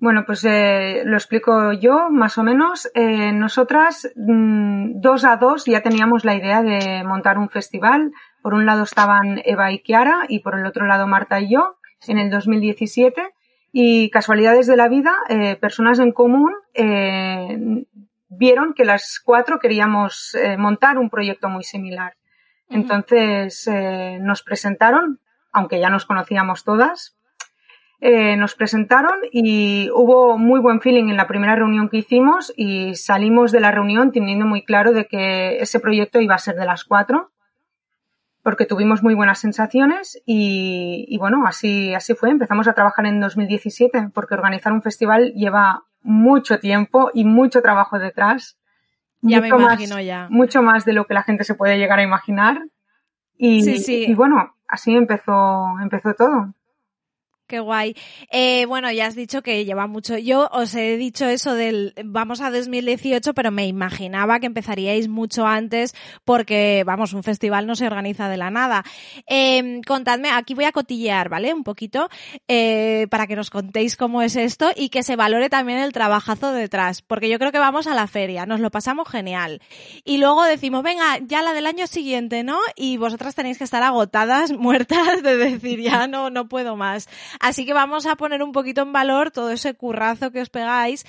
Bueno, 0.00 0.24
pues 0.24 0.44
eh, 0.44 1.02
lo 1.04 1.16
explico 1.16 1.72
yo, 1.72 2.08
más 2.10 2.38
o 2.38 2.44
menos. 2.44 2.88
Eh, 2.94 3.32
nosotras, 3.32 4.08
mm, 4.14 5.00
dos 5.00 5.24
a 5.24 5.36
dos, 5.36 5.64
ya 5.64 5.82
teníamos 5.82 6.24
la 6.24 6.36
idea 6.36 6.62
de 6.62 7.02
montar 7.04 7.36
un 7.36 7.48
festival. 7.48 8.12
Por 8.42 8.54
un 8.54 8.64
lado 8.64 8.84
estaban 8.84 9.40
Eva 9.44 9.72
y 9.72 9.80
Kiara 9.80 10.26
y 10.28 10.38
por 10.40 10.58
el 10.58 10.66
otro 10.66 10.86
lado 10.86 11.06
Marta 11.08 11.40
y 11.40 11.50
yo 11.50 11.78
en 12.06 12.18
el 12.18 12.30
2017. 12.30 13.34
Y 13.72 14.10
casualidades 14.10 14.66
de 14.66 14.76
la 14.76 14.88
vida, 14.88 15.14
eh, 15.28 15.56
personas 15.56 15.98
en 15.98 16.12
común 16.12 16.54
eh, 16.74 17.84
vieron 18.28 18.74
que 18.74 18.84
las 18.84 19.20
cuatro 19.24 19.58
queríamos 19.58 20.34
eh, 20.34 20.56
montar 20.56 20.98
un 20.98 21.10
proyecto 21.10 21.48
muy 21.48 21.64
similar. 21.64 22.16
Entonces 22.70 23.66
eh, 23.66 24.18
nos 24.20 24.42
presentaron, 24.42 25.20
aunque 25.52 25.80
ya 25.80 25.88
nos 25.88 26.04
conocíamos 26.04 26.64
todas, 26.64 27.17
eh, 28.00 28.36
nos 28.36 28.54
presentaron 28.54 29.14
y 29.32 29.90
hubo 29.92 30.38
muy 30.38 30.60
buen 30.60 30.80
feeling 30.80 31.08
en 31.08 31.16
la 31.16 31.26
primera 31.26 31.56
reunión 31.56 31.88
que 31.88 31.96
hicimos 31.98 32.52
y 32.56 32.94
salimos 32.94 33.50
de 33.52 33.60
la 33.60 33.70
reunión 33.72 34.12
teniendo 34.12 34.46
muy 34.46 34.62
claro 34.64 34.92
de 34.92 35.06
que 35.06 35.58
ese 35.60 35.80
proyecto 35.80 36.20
iba 36.20 36.34
a 36.34 36.38
ser 36.38 36.54
de 36.56 36.64
las 36.64 36.84
cuatro 36.84 37.32
porque 38.42 38.66
tuvimos 38.66 39.02
muy 39.02 39.14
buenas 39.14 39.40
sensaciones 39.40 40.22
y, 40.24 41.04
y 41.08 41.18
bueno, 41.18 41.44
así, 41.46 41.92
así 41.94 42.14
fue. 42.14 42.30
Empezamos 42.30 42.66
a 42.68 42.72
trabajar 42.72 43.04
en 43.06 43.20
2017 43.20 44.10
porque 44.14 44.34
organizar 44.34 44.72
un 44.72 44.80
festival 44.82 45.32
lleva 45.34 45.82
mucho 46.02 46.58
tiempo 46.60 47.10
y 47.12 47.24
mucho 47.24 47.60
trabajo 47.62 47.98
detrás. 47.98 48.56
Ya 49.20 49.40
me 49.40 49.48
Mucho 49.50 49.58
más- 49.62 49.72
imagino 49.80 50.00
ya. 50.00 50.28
Mucho 50.30 50.62
más 50.62 50.84
de 50.84 50.92
lo 50.92 51.04
que 51.06 51.14
la 51.14 51.24
gente 51.24 51.42
se 51.44 51.56
puede 51.56 51.76
llegar 51.78 51.98
a 51.98 52.04
imaginar. 52.04 52.62
Y, 53.36 53.62
Sí, 53.64 53.78
sí. 53.78 54.04
y 54.08 54.14
bueno, 54.14 54.54
así 54.68 54.94
empezó, 54.96 55.74
empezó 55.82 56.14
todo. 56.14 56.54
Qué 57.48 57.60
guay. 57.60 57.96
Eh, 58.30 58.66
bueno, 58.66 58.92
ya 58.92 59.06
has 59.06 59.14
dicho 59.14 59.40
que 59.40 59.64
lleva 59.64 59.86
mucho. 59.86 60.18
Yo 60.18 60.50
os 60.52 60.74
he 60.74 60.98
dicho 60.98 61.24
eso 61.24 61.54
del 61.54 61.94
vamos 62.04 62.42
a 62.42 62.50
2018, 62.50 63.32
pero 63.32 63.50
me 63.50 63.66
imaginaba 63.66 64.38
que 64.38 64.44
empezaríais 64.44 65.08
mucho 65.08 65.46
antes 65.46 65.94
porque, 66.26 66.82
vamos, 66.84 67.14
un 67.14 67.22
festival 67.22 67.66
no 67.66 67.74
se 67.74 67.86
organiza 67.86 68.28
de 68.28 68.36
la 68.36 68.50
nada. 68.50 68.84
Eh, 69.26 69.80
contadme, 69.86 70.28
aquí 70.28 70.52
voy 70.52 70.66
a 70.66 70.72
cotillear, 70.72 71.30
¿vale? 71.30 71.54
Un 71.54 71.64
poquito, 71.64 72.10
eh, 72.48 73.06
para 73.10 73.26
que 73.26 73.34
nos 73.34 73.48
contéis 73.48 73.96
cómo 73.96 74.20
es 74.20 74.36
esto 74.36 74.68
y 74.76 74.90
que 74.90 75.02
se 75.02 75.16
valore 75.16 75.48
también 75.48 75.78
el 75.78 75.94
trabajazo 75.94 76.52
detrás, 76.52 77.00
porque 77.00 77.30
yo 77.30 77.38
creo 77.38 77.50
que 77.50 77.58
vamos 77.58 77.86
a 77.86 77.94
la 77.94 78.08
feria, 78.08 78.44
nos 78.44 78.60
lo 78.60 78.70
pasamos 78.70 79.08
genial. 79.08 79.62
Y 80.04 80.18
luego 80.18 80.44
decimos, 80.44 80.82
venga, 80.82 81.18
ya 81.22 81.40
la 81.40 81.54
del 81.54 81.64
año 81.64 81.86
siguiente, 81.86 82.44
¿no? 82.44 82.58
Y 82.76 82.98
vosotras 82.98 83.34
tenéis 83.34 83.56
que 83.56 83.64
estar 83.64 83.82
agotadas, 83.82 84.52
muertas, 84.58 85.22
de 85.22 85.38
decir, 85.38 85.80
ya 85.80 86.06
no, 86.08 86.28
no 86.28 86.46
puedo 86.46 86.76
más. 86.76 87.08
Así 87.40 87.66
que 87.66 87.72
vamos 87.72 88.06
a 88.06 88.16
poner 88.16 88.42
un 88.42 88.52
poquito 88.52 88.82
en 88.82 88.92
valor 88.92 89.30
todo 89.30 89.50
ese 89.50 89.74
currazo 89.74 90.30
que 90.30 90.40
os 90.40 90.50
pegáis. 90.50 91.04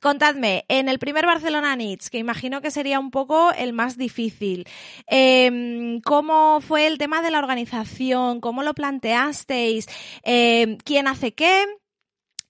Contadme, 0.00 0.64
en 0.68 0.88
el 0.88 0.98
primer 0.98 1.26
Barcelona 1.26 1.74
Knits, 1.74 2.10
que 2.10 2.18
imagino 2.18 2.60
que 2.60 2.70
sería 2.70 2.98
un 2.98 3.10
poco 3.10 3.52
el 3.52 3.72
más 3.72 3.96
difícil, 3.96 4.66
eh, 5.06 6.00
¿cómo 6.04 6.60
fue 6.60 6.86
el 6.86 6.98
tema 6.98 7.22
de 7.22 7.30
la 7.30 7.38
organización? 7.38 8.40
¿Cómo 8.40 8.62
lo 8.62 8.74
planteasteis? 8.74 9.86
Eh, 10.22 10.78
¿Quién 10.84 11.08
hace 11.08 11.32
qué? 11.32 11.66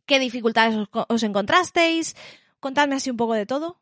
¿Qué 0.06 0.18
dificultades 0.18 0.76
os, 0.76 0.88
os 1.08 1.22
encontrasteis? 1.22 2.16
Contadme 2.58 2.96
así 2.96 3.10
un 3.10 3.16
poco 3.16 3.34
de 3.34 3.46
todo. 3.46 3.80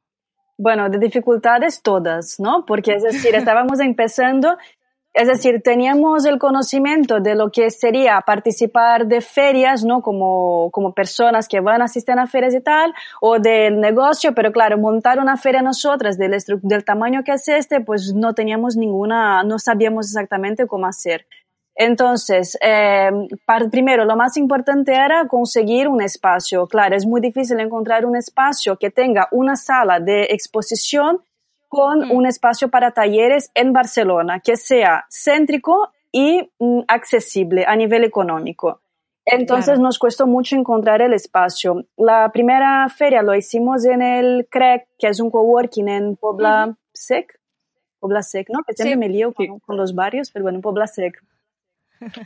Bueno, 0.61 0.91
de 0.91 0.99
dificultades 0.99 1.83
todas, 1.83 2.41
¿no? 2.41 2.65
Porque 2.67 2.95
es 2.95 3.05
decir, 3.05 3.35
estábamos 3.35 3.79
empezando 3.79 4.59
es 5.19 5.27
decir, 5.27 5.63
teníamos 5.65 6.25
el 6.27 6.39
conocimiento 6.39 7.19
de 7.19 7.35
lo 7.35 7.51
que 7.51 7.71
sería 7.71 8.21
participar 8.25 9.09
de 9.09 9.21
ferias, 9.21 9.85
¿no? 9.85 10.01
Como, 10.01 10.71
como 10.71 10.95
personas 10.95 11.49
que 11.49 11.59
van 11.59 11.83
a 11.83 11.87
asistir 11.87 12.17
a 12.17 12.29
ferias 12.29 12.55
y 12.55 12.61
tal, 12.61 12.95
o 13.21 13.41
del 13.41 13.81
negocio, 13.81 14.33
pero 14.33 14.53
claro, 14.53 14.79
montar 14.79 15.19
una 15.19 15.37
feria 15.37 15.61
nosotras 15.61 16.19
del, 16.19 16.37
del 16.63 16.85
tamaño 16.85 17.25
que 17.25 17.33
es 17.33 17.49
este, 17.49 17.81
pues 17.81 18.15
no 18.15 18.33
teníamos 18.33 18.77
ninguna, 18.77 19.43
no 19.43 19.59
sabíamos 19.59 20.07
exactamente 20.07 20.69
cómo 20.69 20.87
hacer. 20.87 21.27
Entonces, 21.75 22.57
eh, 22.61 23.11
primero, 23.73 24.05
lo 24.05 24.15
más 24.15 24.37
importante 24.37 24.93
era 24.93 25.27
conseguir 25.27 25.89
un 25.89 26.01
espacio. 26.01 26.69
Claro, 26.69 26.95
es 26.95 27.07
muy 27.07 27.21
difícil 27.21 27.59
encontrar 27.59 28.07
un 28.07 28.17
espacio 28.17 28.77
que 28.77 28.91
tenga 28.91 29.27
una 29.33 29.57
sala 29.57 29.99
de 29.99 30.29
exposición 30.31 31.23
con 31.69 32.09
mm. 32.09 32.13
un 32.13 32.27
espacio 32.27 32.69
para 32.69 32.93
talleres 32.93 33.51
en 33.55 33.73
Barcelona 33.73 34.41
que 34.41 34.57
sea 34.57 35.07
céntrico 35.11 35.93
y 36.11 36.51
mm, 36.59 36.81
accesible 36.89 37.65
a 37.67 37.77
nivel 37.77 38.05
económico. 38.05 38.81
Entonces 39.31 39.79
nos 39.79 39.99
costó 39.99 40.27
mucho 40.27 40.57
encontrar 40.57 41.03
el 41.03 41.13
espacio. 41.13 41.85
La 41.97 42.31
primera 42.33 42.89
feria 42.89 43.23
lo 43.23 43.35
hicimos 43.35 43.85
en 43.85 44.01
el 44.01 44.49
CREC, 44.51 44.89
que 44.99 45.09
es 45.09 45.21
un 45.21 45.31
coworking 45.31 45.89
en 45.89 46.17
Pobla 46.17 46.77
Sec. 46.95 47.39
Pobla 48.01 48.23
Sec, 48.23 48.49
¿no? 48.49 48.61
Que 48.67 48.73
siempre 48.73 48.97
me 48.97 49.09
lío 49.09 49.35
con, 49.35 49.59
con, 49.61 49.77
los 49.77 49.95
barrios, 49.95 50.31
pero 50.31 50.45
bueno, 50.45 50.57
en 50.57 50.63
Pobla 50.63 50.87
Sec. 50.87 51.23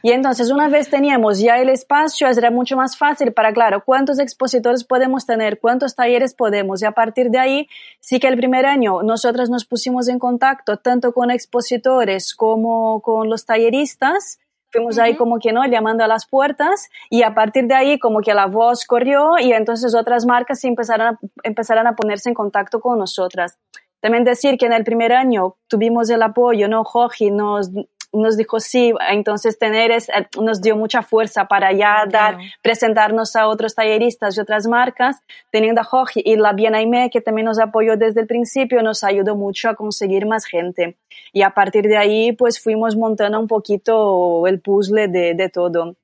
Y 0.02 0.12
entonces, 0.12 0.50
una 0.50 0.68
vez 0.68 0.90
teníamos 0.90 1.38
ya 1.38 1.58
el 1.58 1.68
espacio, 1.68 2.28
era 2.28 2.50
mucho 2.50 2.76
más 2.76 2.96
fácil 2.96 3.32
para, 3.32 3.52
claro, 3.52 3.82
cuántos 3.84 4.18
expositores 4.18 4.84
podemos 4.84 5.26
tener, 5.26 5.58
cuántos 5.60 5.94
talleres 5.94 6.34
podemos. 6.34 6.82
Y 6.82 6.86
a 6.86 6.92
partir 6.92 7.30
de 7.30 7.38
ahí, 7.38 7.68
sí 8.00 8.20
que 8.20 8.28
el 8.28 8.36
primer 8.36 8.66
año 8.66 9.02
nosotros 9.02 9.50
nos 9.50 9.64
pusimos 9.64 10.08
en 10.08 10.18
contacto 10.18 10.76
tanto 10.76 11.12
con 11.12 11.30
expositores 11.30 12.34
como 12.34 13.00
con 13.00 13.28
los 13.28 13.46
talleristas. 13.46 14.38
Fuimos 14.70 14.98
ahí 14.98 15.16
como 15.16 15.38
que 15.38 15.52
no, 15.52 15.64
llamando 15.66 16.02
a 16.02 16.08
las 16.08 16.26
puertas 16.26 16.88
y 17.10 17.22
a 17.24 17.34
partir 17.34 17.66
de 17.66 17.74
ahí 17.74 17.98
como 17.98 18.20
que 18.20 18.32
la 18.32 18.46
voz 18.46 18.86
corrió 18.86 19.38
y 19.38 19.52
entonces 19.52 19.94
otras 19.94 20.24
marcas 20.24 20.64
empezaron 20.64 21.08
a, 21.08 21.18
empezaron 21.42 21.86
a 21.86 21.94
ponerse 21.94 22.30
en 22.30 22.34
contacto 22.34 22.80
con 22.80 22.98
nosotras. 22.98 23.58
También 24.02 24.24
decir 24.24 24.58
que 24.58 24.66
en 24.66 24.72
el 24.72 24.82
primer 24.82 25.12
año 25.12 25.54
tuvimos 25.68 26.10
el 26.10 26.22
apoyo, 26.22 26.66
¿no? 26.66 26.82
Joji 26.82 27.30
nos, 27.30 27.70
nos 28.12 28.36
dijo 28.36 28.60
sí, 28.60 28.92
entonces 29.10 29.58
tener 29.58 29.90
es, 29.90 30.08
eh, 30.08 30.28
nos 30.40 30.60
dio 30.60 30.76
mucha 30.76 31.02
fuerza 31.02 31.46
para 31.46 31.72
ya 31.72 32.04
dar, 32.10 32.38
presentarnos 32.62 33.36
a 33.36 33.48
otros 33.48 33.74
talleristas 33.74 34.36
y 34.36 34.40
otras 34.40 34.66
marcas, 34.66 35.16
teniendo 35.50 35.80
a 35.80 35.84
Jorge 35.84 36.22
y 36.24 36.36
la 36.36 36.54
Aime, 36.74 37.10
que 37.10 37.20
también 37.20 37.46
nos 37.46 37.58
apoyó 37.58 37.96
desde 37.96 38.20
el 38.20 38.26
principio, 38.26 38.82
nos 38.82 39.04
ayudó 39.04 39.34
mucho 39.34 39.68
a 39.68 39.74
conseguir 39.74 40.26
más 40.26 40.44
gente. 40.44 40.96
Y 41.32 41.42
a 41.42 41.50
partir 41.50 41.84
de 41.84 41.96
ahí, 41.96 42.32
pues 42.32 42.60
fuimos 42.60 42.96
montando 42.96 43.40
un 43.40 43.48
poquito 43.48 44.46
el 44.46 44.60
puzzle 44.60 45.08
de, 45.08 45.34
de 45.34 45.48
todo. 45.48 45.96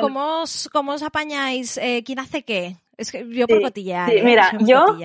¿Cómo, 0.00 0.42
os, 0.42 0.68
¿Cómo, 0.72 0.92
os, 0.92 1.02
apañáis? 1.02 1.78
Eh, 1.78 2.02
¿Quién 2.04 2.18
hace 2.18 2.42
qué? 2.42 2.76
Es 2.96 3.10
que 3.10 3.26
yo 3.30 3.46
por. 3.46 3.58
Sí, 3.72 3.90
¿eh? 3.90 4.22
mira, 4.22 4.52
yo, 4.60 4.96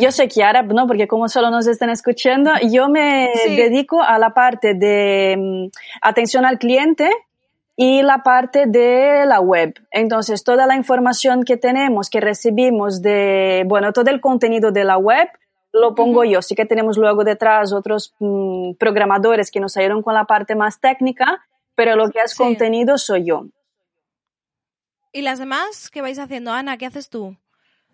yo 0.00 0.12
soy 0.12 0.28
Kiara, 0.28 0.62
¿no? 0.62 0.86
Porque 0.86 1.08
como 1.08 1.28
solo 1.28 1.50
nos 1.50 1.66
están 1.66 1.90
escuchando, 1.90 2.52
yo 2.70 2.88
me 2.88 3.30
dedico 3.48 4.02
a 4.02 4.18
la 4.18 4.34
parte 4.34 4.74
de 4.74 5.36
mm, 5.36 5.66
atención 6.00 6.44
al 6.44 6.58
cliente 6.58 7.10
y 7.76 8.02
la 8.02 8.22
parte 8.22 8.66
de 8.66 9.24
la 9.26 9.40
web. 9.40 9.74
Entonces, 9.90 10.44
toda 10.44 10.66
la 10.66 10.76
información 10.76 11.44
que 11.44 11.56
tenemos, 11.56 12.08
que 12.10 12.20
recibimos 12.20 13.02
de, 13.02 13.64
bueno, 13.66 13.92
todo 13.92 14.10
el 14.10 14.20
contenido 14.20 14.72
de 14.72 14.84
la 14.84 14.96
web, 14.96 15.28
lo 15.72 15.94
pongo 15.94 16.24
yo. 16.24 16.40
Sí 16.42 16.54
que 16.54 16.66
tenemos 16.66 16.98
luego 16.98 17.24
detrás 17.24 17.72
otros 17.72 18.14
mm, 18.20 18.74
programadores 18.78 19.50
que 19.50 19.60
nos 19.60 19.76
ayudan 19.76 20.02
con 20.02 20.14
la 20.14 20.24
parte 20.24 20.54
más 20.54 20.80
técnica, 20.80 21.44
pero 21.74 21.94
lo 21.94 22.10
que 22.10 22.20
es 22.20 22.34
contenido 22.34 22.98
soy 22.98 23.26
yo. 23.26 23.44
¿Y 25.12 25.22
las 25.22 25.38
demás 25.38 25.90
qué 25.90 26.02
vais 26.02 26.18
haciendo? 26.18 26.52
Ana, 26.52 26.76
¿qué 26.76 26.86
haces 26.86 27.08
tú? 27.08 27.36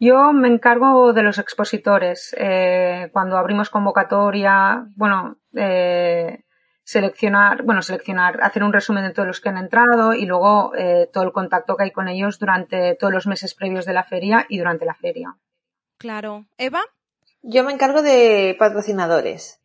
Yo 0.00 0.33
me 0.33 0.48
encargo 0.48 1.12
de 1.12 1.22
los 1.22 1.38
expositores. 1.38 2.35
Eh, 2.38 3.09
cuando 3.12 3.38
abrimos 3.38 3.70
convocatoria, 3.70 4.87
bueno, 4.96 5.38
eh, 5.55 6.44
seleccionar, 6.83 7.62
bueno, 7.62 7.81
seleccionar, 7.81 8.42
hacer 8.42 8.64
un 8.64 8.72
resumen 8.72 9.05
de 9.05 9.12
todos 9.12 9.27
los 9.27 9.40
que 9.40 9.48
han 9.48 9.59
entrado 9.59 10.14
y 10.14 10.27
luego 10.27 10.74
eh, 10.77 11.09
todo 11.12 11.24
el 11.24 11.33
contacto 11.33 11.77
que 11.77 11.85
hay 11.85 11.90
con 11.92 12.09
ellos 12.09 12.38
durante 12.38 12.96
todos 12.96 13.12
los 13.12 13.27
meses 13.27 13.55
previos 13.55 13.87
de 13.87 13.94
la 13.94 14.05
feria 14.05 14.46
y 14.48 14.59
durante 14.59 14.85
la 14.85 14.94
feria. 14.94 15.37
Claro. 15.96 16.44
¿Eva? 16.59 16.83
Yo 17.42 17.62
me 17.62 17.72
encargo 17.72 18.03
de 18.03 18.57
patrocinadores 18.59 19.63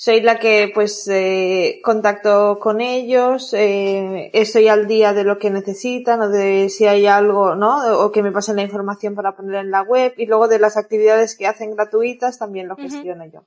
soy 0.00 0.20
la 0.20 0.38
que 0.38 0.70
pues 0.72 1.08
eh, 1.08 1.80
contacto 1.82 2.60
con 2.60 2.80
ellos, 2.80 3.52
eh, 3.52 4.30
estoy 4.32 4.68
al 4.68 4.86
día 4.86 5.12
de 5.12 5.24
lo 5.24 5.40
que 5.40 5.50
necesitan 5.50 6.20
o 6.20 6.28
de 6.28 6.68
si 6.68 6.86
hay 6.86 7.06
algo, 7.06 7.56
¿no? 7.56 7.98
O 7.98 8.12
que 8.12 8.22
me 8.22 8.30
pasen 8.30 8.54
la 8.54 8.62
información 8.62 9.16
para 9.16 9.34
poner 9.34 9.56
en 9.56 9.72
la 9.72 9.82
web 9.82 10.14
y 10.16 10.26
luego 10.26 10.46
de 10.46 10.60
las 10.60 10.76
actividades 10.76 11.36
que 11.36 11.48
hacen 11.48 11.74
gratuitas 11.74 12.38
también 12.38 12.68
lo 12.68 12.76
gestiono 12.76 13.24
yo. 13.26 13.44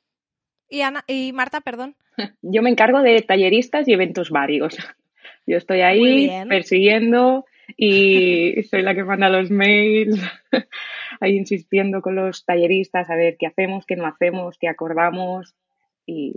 Y 0.68 0.82
Ana, 0.82 1.06
y 1.08 1.32
Marta, 1.32 1.62
perdón. 1.62 1.96
Yo 2.42 2.62
me 2.62 2.70
encargo 2.70 3.02
de 3.02 3.22
talleristas 3.22 3.88
y 3.88 3.94
eventos 3.94 4.30
varios. 4.30 4.78
Yo 5.48 5.56
estoy 5.56 5.80
ahí 5.80 6.30
persiguiendo 6.50 7.46
y 7.78 8.64
soy 8.70 8.82
la 8.82 8.94
que 8.94 9.06
manda 9.06 9.30
los 9.30 9.52
mails, 9.52 10.20
ahí 11.22 11.38
insistiendo 11.38 12.02
con 12.02 12.16
los 12.16 12.44
talleristas 12.44 13.10
a 13.10 13.16
ver 13.16 13.38
qué 13.40 13.48
hacemos, 13.48 13.86
qué 13.86 13.96
no 13.96 14.06
hacemos, 14.06 14.58
qué 14.60 14.68
acordamos 14.68 15.56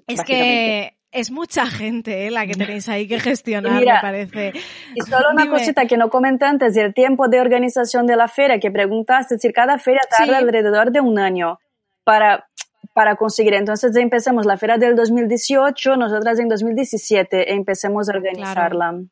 es 0.07 0.23
que 0.23 0.97
es 1.15 1.31
mucha 1.31 1.67
gente 1.67 2.27
¿eh? 2.27 2.31
la 2.31 2.47
que 2.47 2.55
tenéis 2.55 2.89
ahí 2.89 3.07
que 3.07 3.21
gestionar, 3.21 3.85
me 3.85 4.01
parece. 4.03 4.53
Y 4.95 5.01
solo 5.03 5.31
una 5.33 5.49
cosita 5.49 5.87
que 5.87 5.97
no 5.97 6.11
comenté 6.11 6.45
antes 6.45 6.75
del 6.75 6.93
tiempo 6.93 7.29
de 7.29 7.41
organización 7.41 8.07
de 8.07 8.17
la 8.17 8.27
feria, 8.27 8.59
que 8.59 8.71
preguntaste, 8.71 9.35
es 9.35 9.41
decir, 9.41 9.55
cada 9.55 9.79
feria 9.79 10.01
tarda 10.11 10.39
alrededor 10.39 10.91
de 10.91 11.01
un 11.01 11.21
año 11.21 11.61
para, 12.03 12.49
para 12.95 13.15
conseguir. 13.15 13.55
Entonces 13.55 13.95
empecemos 13.97 14.45
la 14.45 14.57
feria 14.57 14.77
del 14.77 14.97
2018, 14.97 15.97
nosotras 15.97 16.41
en 16.41 16.49
2017 16.49 17.53
empecemos 17.53 18.09
a 18.09 18.13
organizarla. 18.13 18.91
Claro, 18.91 19.07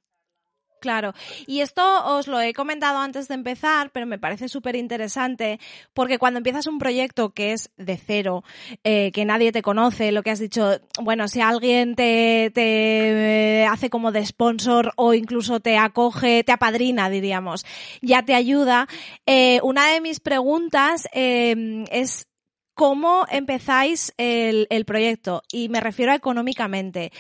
y 1.47 1.61
esto 1.61 1.83
os 2.05 2.27
lo 2.27 2.41
he 2.41 2.53
comentado 2.53 2.99
antes 2.99 3.29
de 3.29 3.35
empezar, 3.35 3.91
pero 3.91 4.07
me 4.07 4.19
parece 4.19 4.49
súper 4.49 4.77
interesante 4.77 5.61
porque 5.95 6.19
cuando 6.19 6.39
empiezas 6.39 6.67
un 6.67 6.79
proyecto 6.79 7.31
que 7.31 7.53
es 7.53 7.71
de 7.77 7.97
cero, 7.97 8.45
eh, 8.85 9.11
que 9.13 9.25
nadie 9.25 9.53
te 9.53 9.63
conoce, 9.63 10.13
lo 10.13 10.23
que 10.23 10.31
has 10.31 10.39
dicho, 10.39 10.81
bueno, 11.01 11.29
si 11.29 11.41
alguien 11.41 11.95
te, 11.95 12.51
te 12.55 13.67
hace 13.71 13.91
como 13.91 14.13
de 14.13 14.25
sponsor 14.27 14.93
o 14.97 15.15
incluso 15.15 15.61
te 15.61 15.77
acoge, 15.77 16.45
te 16.45 16.53
apadrina, 16.53 17.11
diríamos, 17.11 17.65
ya 18.01 18.23
te 18.25 18.35
ayuda. 18.35 18.89
Eh, 19.27 19.61
una 19.63 19.89
de 19.89 20.01
mis 20.01 20.21
preguntas 20.21 21.09
eh, 21.13 21.85
es 21.91 22.27
cómo 22.75 23.27
empezáis 23.31 24.13
el, 24.17 24.67
el 24.71 24.85
proyecto 24.85 25.43
y 25.53 25.69
me 25.69 25.81
refiero 25.81 26.13
a 26.13 26.17
económicamente 26.17 27.13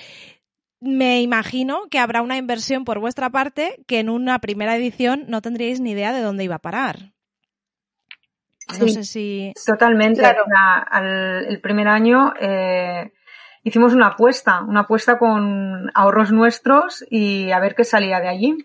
me 0.83 1.23
imagino 1.23 1.83
que 1.91 2.01
habrá 2.01 2.23
una 2.23 2.37
inversión 2.37 2.85
por 2.85 2.99
vuestra 2.99 3.31
parte 3.31 3.83
que 3.87 4.01
en 4.01 4.11
una 4.11 4.41
primera 4.41 4.77
edición 4.77 5.25
no 5.29 5.41
tendríais 5.41 5.81
ni 5.81 5.93
idea 5.93 6.13
de 6.13 6.23
dónde 6.23 6.45
iba 6.45 6.57
a 6.57 6.61
parar. 6.61 7.13
No 8.81 8.89
sé 8.89 9.05
si. 9.05 9.53
Totalmente. 9.65 10.23
el 10.23 11.61
primer 11.61 11.89
año 11.89 12.33
eh, 12.41 13.13
hicimos 13.63 13.95
una 13.95 14.09
apuesta, 14.09 14.61
una 14.61 14.81
apuesta 14.81 15.19
con 15.19 15.91
ahorros 15.95 16.33
nuestros 16.33 17.05
y 17.09 17.53
a 17.53 17.61
ver 17.61 17.75
qué 17.75 17.85
salía 17.85 18.21
de 18.21 18.29
allí. 18.29 18.57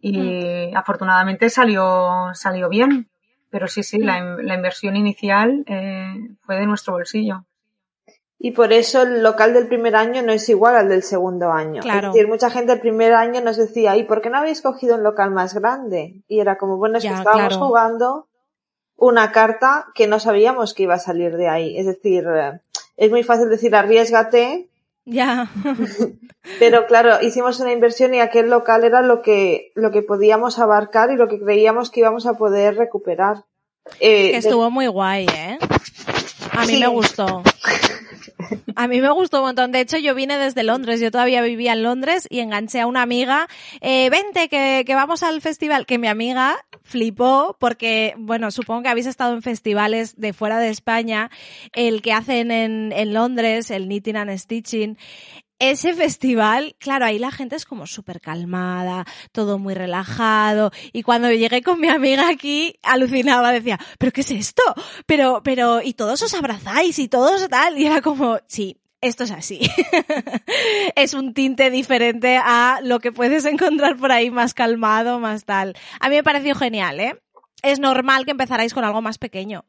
Y 0.00 0.70
mm. 0.72 0.76
afortunadamente 0.76 1.50
salió, 1.50 2.30
salió 2.32 2.68
bien. 2.70 3.10
Pero 3.50 3.66
sí, 3.66 3.82
sí, 3.82 3.98
la, 3.98 4.22
mm. 4.22 4.40
la, 4.42 4.54
inversión 4.54 4.96
inicial 4.96 5.64
eh, 5.66 6.14
fue 6.42 6.56
de 6.56 6.66
nuestro 6.66 6.94
bolsillo. 6.94 7.44
Y 8.42 8.52
por 8.52 8.72
eso 8.72 9.02
el 9.02 9.22
local 9.22 9.52
del 9.52 9.68
primer 9.68 9.94
año 9.94 10.22
no 10.22 10.32
es 10.32 10.48
igual 10.48 10.74
al 10.74 10.88
del 10.88 11.02
segundo 11.02 11.52
año. 11.52 11.82
Es 11.84 12.02
decir, 12.02 12.26
mucha 12.26 12.48
gente 12.48 12.72
el 12.72 12.80
primer 12.80 13.12
año 13.12 13.42
nos 13.42 13.58
decía, 13.58 13.98
¿y 13.98 14.04
por 14.04 14.22
qué 14.22 14.30
no 14.30 14.38
habéis 14.38 14.62
cogido 14.62 14.94
un 14.94 15.02
local 15.02 15.30
más 15.30 15.52
grande? 15.52 16.14
Y 16.26 16.40
era 16.40 16.56
como, 16.56 16.78
bueno, 16.78 16.96
es 16.96 17.04
que 17.04 17.12
estábamos 17.12 17.58
jugando 17.58 18.28
una 18.96 19.30
carta 19.30 19.88
que 19.94 20.06
no 20.06 20.18
sabíamos 20.20 20.72
que 20.72 20.84
iba 20.84 20.94
a 20.94 20.98
salir 20.98 21.36
de 21.36 21.48
ahí. 21.48 21.78
Es 21.78 21.84
decir, 21.84 22.24
eh, 22.34 22.60
es 22.96 23.10
muy 23.10 23.24
fácil 23.24 23.50
decir 23.50 23.76
arriesgate. 23.76 24.70
Ya. 25.04 25.50
Pero 26.58 26.86
claro, 26.86 27.20
hicimos 27.20 27.60
una 27.60 27.72
inversión 27.72 28.14
y 28.14 28.20
aquel 28.20 28.48
local 28.48 28.84
era 28.84 29.02
lo 29.02 29.20
que, 29.20 29.70
lo 29.74 29.90
que 29.90 30.00
podíamos 30.00 30.58
abarcar 30.58 31.10
y 31.10 31.16
lo 31.16 31.28
que 31.28 31.38
creíamos 31.38 31.90
que 31.90 32.00
íbamos 32.00 32.24
a 32.24 32.38
poder 32.38 32.76
recuperar. 32.76 33.44
Eh, 34.00 34.34
estuvo 34.34 34.70
muy 34.70 34.86
guay, 34.86 35.26
¿eh? 35.26 35.58
A 36.52 36.64
mí 36.64 36.78
me 36.80 36.86
gustó. 36.86 37.42
A 38.76 38.88
mí 38.88 39.00
me 39.00 39.10
gustó 39.10 39.38
un 39.38 39.46
montón. 39.46 39.72
De 39.72 39.80
hecho, 39.80 39.98
yo 39.98 40.14
vine 40.14 40.38
desde 40.38 40.62
Londres. 40.62 41.00
Yo 41.00 41.10
todavía 41.10 41.42
vivía 41.42 41.72
en 41.72 41.82
Londres 41.82 42.26
y 42.30 42.40
enganché 42.40 42.80
a 42.80 42.86
una 42.86 43.02
amiga. 43.02 43.48
Eh, 43.80 44.10
vente, 44.10 44.48
que, 44.48 44.84
que 44.86 44.94
vamos 44.94 45.22
al 45.22 45.40
festival. 45.40 45.86
Que 45.86 45.98
mi 45.98 46.08
amiga 46.08 46.56
flipó 46.82 47.56
porque, 47.58 48.14
bueno, 48.18 48.50
supongo 48.50 48.82
que 48.82 48.88
habéis 48.88 49.06
estado 49.06 49.34
en 49.34 49.42
festivales 49.42 50.14
de 50.16 50.32
fuera 50.32 50.58
de 50.58 50.70
España. 50.70 51.30
El 51.72 52.02
que 52.02 52.12
hacen 52.12 52.50
en, 52.50 52.92
en 52.92 53.14
Londres, 53.14 53.70
el 53.70 53.86
Knitting 53.86 54.16
and 54.16 54.36
Stitching 54.38 54.98
ese 55.60 55.94
festival, 55.94 56.74
claro, 56.78 57.04
ahí 57.04 57.18
la 57.18 57.30
gente 57.30 57.54
es 57.54 57.66
como 57.66 57.86
súper 57.86 58.20
calmada, 58.20 59.04
todo 59.30 59.58
muy 59.58 59.74
relajado. 59.74 60.72
Y 60.92 61.02
cuando 61.02 61.30
llegué 61.30 61.62
con 61.62 61.78
mi 61.78 61.88
amiga 61.88 62.28
aquí, 62.28 62.74
alucinaba, 62.82 63.52
decía, 63.52 63.78
¿pero 63.98 64.10
qué 64.10 64.22
es 64.22 64.30
esto? 64.30 64.62
Pero, 65.06 65.42
pero, 65.44 65.82
y 65.82 65.92
todos 65.92 66.22
os 66.22 66.34
abrazáis 66.34 66.98
y 66.98 67.08
todos 67.08 67.46
tal. 67.48 67.78
Y 67.78 67.86
era 67.86 68.00
como, 68.00 68.38
sí, 68.46 68.78
esto 69.02 69.24
es 69.24 69.30
así. 69.30 69.60
es 70.96 71.12
un 71.12 71.34
tinte 71.34 71.70
diferente 71.70 72.38
a 72.42 72.80
lo 72.82 72.98
que 72.98 73.12
puedes 73.12 73.44
encontrar 73.44 73.98
por 73.98 74.12
ahí 74.12 74.30
más 74.30 74.54
calmado, 74.54 75.20
más 75.20 75.44
tal. 75.44 75.76
A 76.00 76.08
mí 76.08 76.16
me 76.16 76.24
pareció 76.24 76.54
genial, 76.54 77.00
¿eh? 77.00 77.20
Es 77.62 77.78
normal 77.78 78.24
que 78.24 78.30
empezarais 78.30 78.72
con 78.72 78.84
algo 78.84 79.02
más 79.02 79.18
pequeño. 79.18 79.66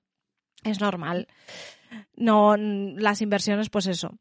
Es 0.63 0.79
normal 0.79 1.27
no 2.15 2.55
las 2.57 3.21
inversiones, 3.21 3.69
pues 3.69 3.87
eso. 3.87 4.11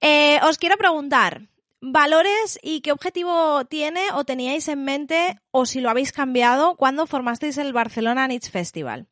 Eh, 0.00 0.38
os 0.42 0.58
quiero 0.58 0.76
preguntar, 0.76 1.48
valores 1.80 2.58
y 2.62 2.80
qué 2.80 2.92
objetivo 2.92 3.64
tiene 3.64 4.00
o 4.14 4.24
teníais 4.24 4.68
en 4.68 4.84
mente 4.84 5.38
o 5.50 5.66
si 5.66 5.80
lo 5.80 5.90
habéis 5.90 6.12
cambiado 6.12 6.76
cuando 6.76 7.06
formasteis 7.06 7.58
el 7.58 7.72
Barcelona 7.72 8.26
Knits 8.26 8.50
Festival. 8.50 9.06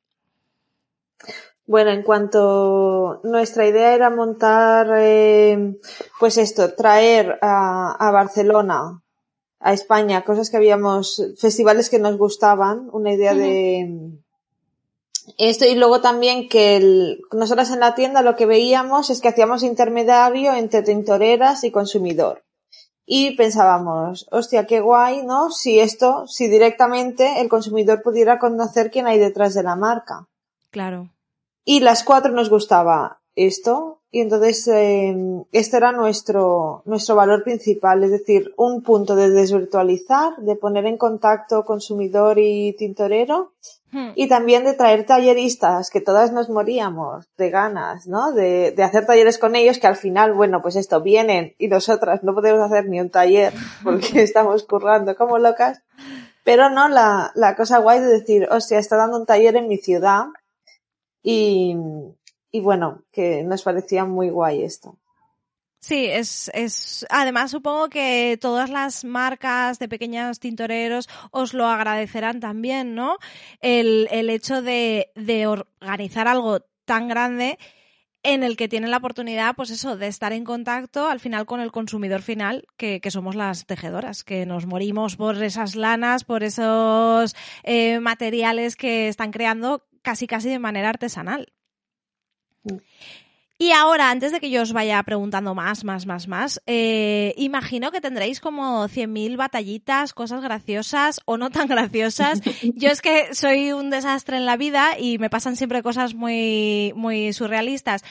Bueno, 1.66 1.90
en 1.90 2.02
cuanto 2.02 3.20
nuestra 3.24 3.66
idea 3.66 3.94
era 3.94 4.08
montar, 4.08 4.88
eh, 4.98 5.76
pues 6.20 6.38
esto, 6.38 6.74
traer 6.74 7.38
a, 7.42 8.10
Barcelona, 8.12 9.02
a 9.58 9.72
España, 9.72 10.22
cosas 10.22 10.48
que 10.48 10.58
habíamos, 10.58 11.34
festivales 11.36 11.90
que 11.90 11.98
nos 11.98 12.16
gustaban, 12.16 12.88
una 12.92 13.12
idea 13.12 13.34
de, 13.34 14.12
esto 15.38 15.64
y 15.64 15.74
luego 15.74 16.00
también 16.00 16.48
que 16.48 16.76
el, 16.76 17.22
nosotros 17.32 17.70
en 17.70 17.80
la 17.80 17.94
tienda 17.94 18.22
lo 18.22 18.36
que 18.36 18.46
veíamos 18.46 19.10
es 19.10 19.20
que 19.20 19.28
hacíamos 19.28 19.62
intermediario 19.62 20.54
entre 20.54 20.82
tintoreras 20.82 21.64
y 21.64 21.70
consumidor. 21.70 22.44
Y 23.04 23.36
pensábamos, 23.36 24.26
hostia, 24.32 24.66
qué 24.66 24.80
guay, 24.80 25.24
¿no? 25.24 25.50
Si 25.50 25.78
esto, 25.78 26.26
si 26.26 26.48
directamente 26.48 27.40
el 27.40 27.48
consumidor 27.48 28.02
pudiera 28.02 28.38
conocer 28.38 28.90
quién 28.90 29.06
hay 29.06 29.18
detrás 29.18 29.54
de 29.54 29.62
la 29.62 29.76
marca. 29.76 30.26
Claro. 30.70 31.10
Y 31.64 31.80
las 31.80 32.02
cuatro 32.02 32.32
nos 32.32 32.50
gustaba 32.50 33.20
esto, 33.36 34.00
y 34.10 34.20
entonces 34.20 34.66
eh, 34.68 35.14
este 35.52 35.76
era 35.76 35.92
nuestro, 35.92 36.82
nuestro 36.86 37.16
valor 37.16 37.44
principal, 37.44 38.02
es 38.02 38.10
decir, 38.10 38.54
un 38.56 38.82
punto 38.82 39.14
de 39.14 39.30
desvirtualizar, 39.30 40.36
de 40.38 40.56
poner 40.56 40.86
en 40.86 40.96
contacto 40.96 41.64
consumidor 41.64 42.38
y 42.38 42.72
tintorero, 42.78 43.52
Hmm. 43.92 44.10
Y 44.14 44.28
también 44.28 44.64
de 44.64 44.74
traer 44.74 45.06
talleristas, 45.06 45.90
que 45.90 46.00
todas 46.00 46.32
nos 46.32 46.50
moríamos 46.50 47.28
de 47.36 47.50
ganas, 47.50 48.06
¿no? 48.06 48.32
De, 48.32 48.72
de, 48.72 48.82
hacer 48.82 49.06
talleres 49.06 49.38
con 49.38 49.54
ellos, 49.54 49.78
que 49.78 49.86
al 49.86 49.96
final, 49.96 50.34
bueno, 50.34 50.60
pues 50.60 50.76
esto, 50.76 51.00
vienen 51.02 51.54
y 51.58 51.68
nosotras 51.68 52.24
no 52.24 52.34
podemos 52.34 52.60
hacer 52.60 52.88
ni 52.88 53.00
un 53.00 53.10
taller 53.10 53.52
porque 53.84 54.22
estamos 54.22 54.64
currando 54.64 55.16
como 55.16 55.38
locas. 55.38 55.82
Pero 56.44 56.70
no, 56.70 56.88
la, 56.88 57.32
la 57.34 57.56
cosa 57.56 57.78
guay 57.78 58.00
de 58.00 58.06
decir, 58.06 58.48
hostia, 58.50 58.78
está 58.78 58.96
dando 58.96 59.18
un 59.18 59.26
taller 59.26 59.56
en 59.56 59.68
mi 59.68 59.78
ciudad 59.78 60.26
y, 61.22 61.76
y 62.52 62.60
bueno, 62.60 63.02
que 63.10 63.42
nos 63.42 63.62
parecía 63.62 64.04
muy 64.04 64.30
guay 64.30 64.62
esto. 64.62 64.96
Sí, 65.86 66.06
es, 66.06 66.50
es, 66.52 67.06
además 67.10 67.52
supongo 67.52 67.88
que 67.88 68.36
todas 68.40 68.70
las 68.70 69.04
marcas 69.04 69.78
de 69.78 69.88
pequeños 69.88 70.40
tintoreros 70.40 71.08
os 71.30 71.54
lo 71.54 71.66
agradecerán 71.66 72.40
también, 72.40 72.96
¿no? 72.96 73.18
El, 73.60 74.08
el 74.10 74.28
hecho 74.28 74.62
de, 74.62 75.12
de 75.14 75.46
organizar 75.46 76.26
algo 76.26 76.58
tan 76.86 77.06
grande 77.06 77.56
en 78.24 78.42
el 78.42 78.56
que 78.56 78.66
tienen 78.66 78.90
la 78.90 78.96
oportunidad, 78.96 79.54
pues 79.54 79.70
eso, 79.70 79.96
de 79.96 80.08
estar 80.08 80.32
en 80.32 80.42
contacto 80.42 81.08
al 81.08 81.20
final 81.20 81.46
con 81.46 81.60
el 81.60 81.70
consumidor 81.70 82.20
final, 82.20 82.66
que, 82.76 83.00
que 83.00 83.12
somos 83.12 83.36
las 83.36 83.64
tejedoras, 83.64 84.24
que 84.24 84.44
nos 84.44 84.66
morimos 84.66 85.14
por 85.14 85.40
esas 85.40 85.76
lanas, 85.76 86.24
por 86.24 86.42
esos 86.42 87.36
eh, 87.62 88.00
materiales 88.00 88.74
que 88.74 89.06
están 89.06 89.30
creando 89.30 89.86
casi 90.02 90.26
casi 90.26 90.48
de 90.48 90.58
manera 90.58 90.88
artesanal. 90.88 91.52
Mm. 92.64 92.78
Y 93.58 93.72
ahora, 93.72 94.10
antes 94.10 94.32
de 94.32 94.40
que 94.40 94.50
yo 94.50 94.60
os 94.62 94.74
vaya 94.74 95.02
preguntando 95.02 95.54
más, 95.54 95.82
más, 95.82 96.04
más, 96.04 96.28
más, 96.28 96.62
eh, 96.66 97.32
imagino 97.38 97.90
que 97.90 98.02
tendréis 98.02 98.38
como 98.38 98.86
100.000 98.86 99.38
batallitas, 99.38 100.12
cosas 100.12 100.42
graciosas 100.42 101.20
o 101.24 101.38
no 101.38 101.48
tan 101.48 101.66
graciosas. 101.66 102.42
Yo 102.74 102.90
es 102.90 103.00
que 103.00 103.34
soy 103.34 103.72
un 103.72 103.88
desastre 103.88 104.36
en 104.36 104.44
la 104.44 104.58
vida 104.58 104.98
y 104.98 105.16
me 105.16 105.30
pasan 105.30 105.56
siempre 105.56 105.82
cosas 105.82 106.14
muy, 106.14 106.92
muy 106.96 107.32
surrealistas. 107.32 108.04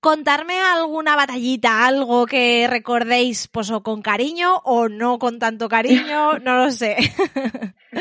Contarme 0.00 0.58
alguna 0.58 1.14
batallita, 1.14 1.86
algo 1.86 2.26
que 2.26 2.66
recordéis, 2.68 3.46
pues 3.46 3.70
o 3.70 3.84
con 3.84 4.02
cariño 4.02 4.56
o 4.64 4.88
no 4.88 5.20
con 5.20 5.38
tanto 5.38 5.68
cariño, 5.68 6.38
no 6.42 6.64
lo 6.64 6.70
sé. 6.72 6.96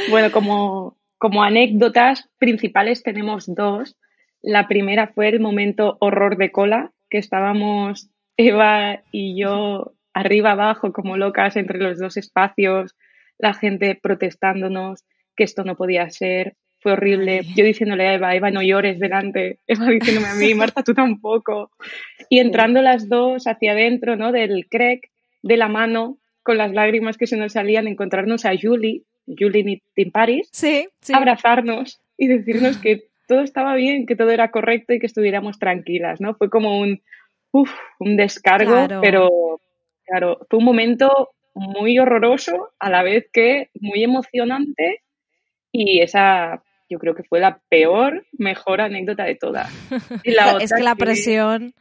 Bueno, 0.10 0.32
como, 0.32 0.98
como 1.20 1.44
anécdotas 1.44 2.30
principales 2.40 3.04
tenemos 3.04 3.46
dos. 3.54 3.96
La 4.42 4.68
primera 4.68 5.08
fue 5.08 5.30
el 5.30 5.40
momento 5.40 5.98
horror 6.00 6.38
de 6.38 6.52
cola, 6.52 6.92
que 7.10 7.18
estábamos 7.18 8.10
Eva 8.38 9.02
y 9.12 9.40
yo 9.40 9.94
arriba 10.14 10.52
abajo 10.52 10.94
como 10.94 11.18
locas 11.18 11.56
entre 11.56 11.80
los 11.80 12.00
dos 12.00 12.18
espacios, 12.18 12.96
la 13.38 13.54
gente 13.54 13.96
protestándonos 13.96 15.04
que 15.36 15.44
esto 15.44 15.64
no 15.64 15.76
podía 15.76 16.10
ser, 16.10 16.56
fue 16.80 16.94
horrible. 16.94 17.42
Yo 17.56 17.66
diciéndole 17.66 18.08
a 18.08 18.14
Eva, 18.14 18.36
Eva, 18.36 18.52
no 18.52 18.62
llores 18.62 19.00
delante. 19.00 19.60
Eva 19.68 19.88
diciéndome 19.88 20.28
a 20.28 20.36
mí, 20.36 20.54
Marta, 20.54 20.84
tú 20.84 20.94
tampoco. 20.94 21.72
Y 22.30 22.40
entrando 22.40 22.82
las 22.82 23.10
dos 23.10 23.48
hacia 23.48 23.74
adentro, 23.74 24.16
¿no? 24.16 24.32
Del 24.32 24.68
crack, 24.70 25.10
de 25.42 25.58
la 25.58 25.68
mano, 25.68 26.18
con 26.44 26.58
las 26.58 26.72
lágrimas 26.74 27.18
que 27.18 27.28
se 27.28 27.38
nos 27.38 27.54
salían, 27.54 27.88
encontrarnos 27.88 28.46
a 28.46 28.52
Julie, 28.60 29.04
Julie 29.28 29.82
in 29.96 30.12
Paris, 30.12 30.50
sí, 30.52 30.88
abrazarnos 31.14 32.02
y 32.18 32.28
decirnos 32.28 32.78
que 32.82 33.09
todo 33.30 33.42
estaba 33.42 33.76
bien, 33.76 34.08
que 34.08 34.16
todo 34.16 34.32
era 34.32 34.50
correcto 34.50 34.92
y 34.92 35.00
que 35.00 35.06
estuviéramos 35.06 35.60
tranquilas, 35.60 36.20
¿no? 36.20 36.34
Fue 36.34 36.50
como 36.50 36.80
un, 36.80 37.02
uf, 37.52 37.72
un 38.00 38.18
descargo, 38.18 38.88
pero 39.02 39.62
claro, 40.04 40.40
fue 40.50 40.58
un 40.58 40.66
momento 40.66 41.30
muy 41.54 42.00
horroroso, 42.00 42.72
a 42.80 42.90
la 42.90 43.04
vez 43.04 43.28
que 43.32 43.70
muy 43.80 44.04
emocionante 44.04 45.04
y 45.72 46.02
esa 46.02 46.64
yo 46.90 46.98
creo 46.98 47.14
que 47.14 47.24
fue 47.24 47.40
la 47.40 47.62
peor, 47.70 48.26
mejor 48.32 48.82
anécdota 48.82 49.26
de 49.26 49.36
todas. 49.36 49.72
es 50.60 50.74
que 50.74 50.84
la 50.84 50.96
presión... 50.96 51.76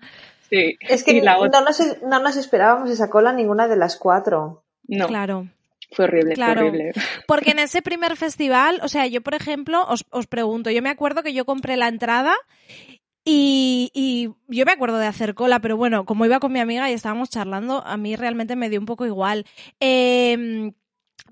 Sí. 0.50 0.76
Es 0.80 1.02
que 1.02 1.20
no, 1.20 1.46
nos, 1.46 2.02
no 2.02 2.20
nos 2.20 2.36
esperábamos 2.36 2.90
esa 2.90 3.10
cola 3.10 3.32
ninguna 3.32 3.68
de 3.68 3.76
las 3.76 3.96
cuatro. 3.96 4.64
No. 4.86 5.06
Claro. 5.06 5.46
Fue 5.90 6.04
horrible, 6.04 6.34
claro, 6.34 6.60
fue 6.60 6.68
horrible. 6.68 6.92
Porque 7.26 7.50
en 7.50 7.58
ese 7.60 7.82
primer 7.82 8.16
festival, 8.16 8.80
o 8.82 8.88
sea, 8.88 9.06
yo 9.06 9.22
por 9.22 9.34
ejemplo, 9.34 9.84
os, 9.88 10.04
os 10.10 10.26
pregunto, 10.26 10.70
yo 10.70 10.82
me 10.82 10.90
acuerdo 10.90 11.22
que 11.22 11.32
yo 11.32 11.44
compré 11.44 11.76
la 11.76 11.88
entrada 11.88 12.34
y, 13.24 13.90
y, 13.94 14.30
yo 14.48 14.64
me 14.64 14.72
acuerdo 14.72 14.98
de 14.98 15.06
hacer 15.06 15.34
cola, 15.34 15.60
pero 15.60 15.76
bueno, 15.76 16.04
como 16.04 16.24
iba 16.24 16.40
con 16.40 16.52
mi 16.52 16.60
amiga 16.60 16.90
y 16.90 16.94
estábamos 16.94 17.30
charlando, 17.30 17.82
a 17.84 17.96
mí 17.96 18.16
realmente 18.16 18.56
me 18.56 18.70
dio 18.70 18.80
un 18.80 18.86
poco 18.86 19.06
igual. 19.06 19.44
Eh, 19.80 20.72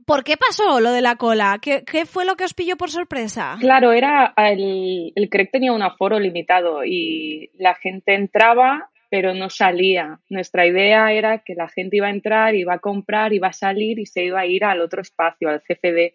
¿Por 0.06 0.22
qué 0.22 0.36
pasó 0.36 0.78
lo 0.78 0.92
de 0.92 1.00
la 1.00 1.16
cola? 1.16 1.58
¿Qué, 1.60 1.84
¿Qué, 1.84 2.06
fue 2.06 2.24
lo 2.24 2.36
que 2.36 2.44
os 2.44 2.54
pilló 2.54 2.76
por 2.76 2.90
sorpresa? 2.90 3.56
Claro, 3.58 3.92
era 3.92 4.32
el, 4.36 5.12
el 5.16 5.28
CREC 5.28 5.50
tenía 5.50 5.72
un 5.72 5.82
aforo 5.82 6.20
limitado 6.20 6.84
y 6.84 7.50
la 7.58 7.74
gente 7.74 8.14
entraba 8.14 8.90
pero 9.16 9.32
no 9.32 9.48
salía. 9.48 10.20
Nuestra 10.28 10.66
idea 10.66 11.10
era 11.10 11.38
que 11.38 11.54
la 11.54 11.68
gente 11.68 11.96
iba 11.96 12.08
a 12.08 12.10
entrar, 12.10 12.54
iba 12.54 12.74
a 12.74 12.80
comprar, 12.80 13.32
iba 13.32 13.48
a 13.48 13.52
salir 13.54 13.98
y 13.98 14.04
se 14.04 14.24
iba 14.24 14.40
a 14.40 14.44
ir 14.44 14.62
al 14.62 14.82
otro 14.82 15.00
espacio, 15.00 15.48
al 15.48 15.62
CFD. 15.62 16.12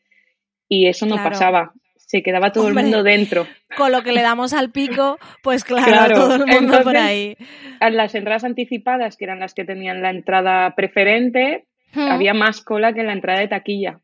Y 0.69 0.85
eso 0.85 1.07
no 1.07 1.15
pasaba. 1.15 1.73
Se 1.95 2.21
quedaba 2.21 2.51
todo 2.51 2.67
el 2.67 2.75
mundo 2.75 3.01
dentro. 3.01 3.47
Con 3.75 3.91
lo 3.91 4.03
que 4.03 4.11
le 4.11 4.21
damos 4.21 4.53
al 4.53 4.71
pico, 4.71 5.17
pues 5.41 5.63
claro, 5.63 6.13
todo 6.13 6.35
el 6.35 6.45
mundo 6.45 6.83
por 6.83 6.95
ahí. 6.95 7.35
Las 7.79 8.13
entradas 8.13 8.43
anticipadas, 8.43 9.17
que 9.17 9.25
eran 9.25 9.39
las 9.39 9.55
que 9.55 9.65
tenían 9.65 10.03
la 10.03 10.11
entrada 10.11 10.75
preferente, 10.75 11.65
había 11.95 12.35
más 12.35 12.61
cola 12.61 12.93
que 12.93 12.99
en 12.99 13.07
la 13.07 13.13
entrada 13.13 13.39
de 13.39 13.47
taquilla. 13.47 13.99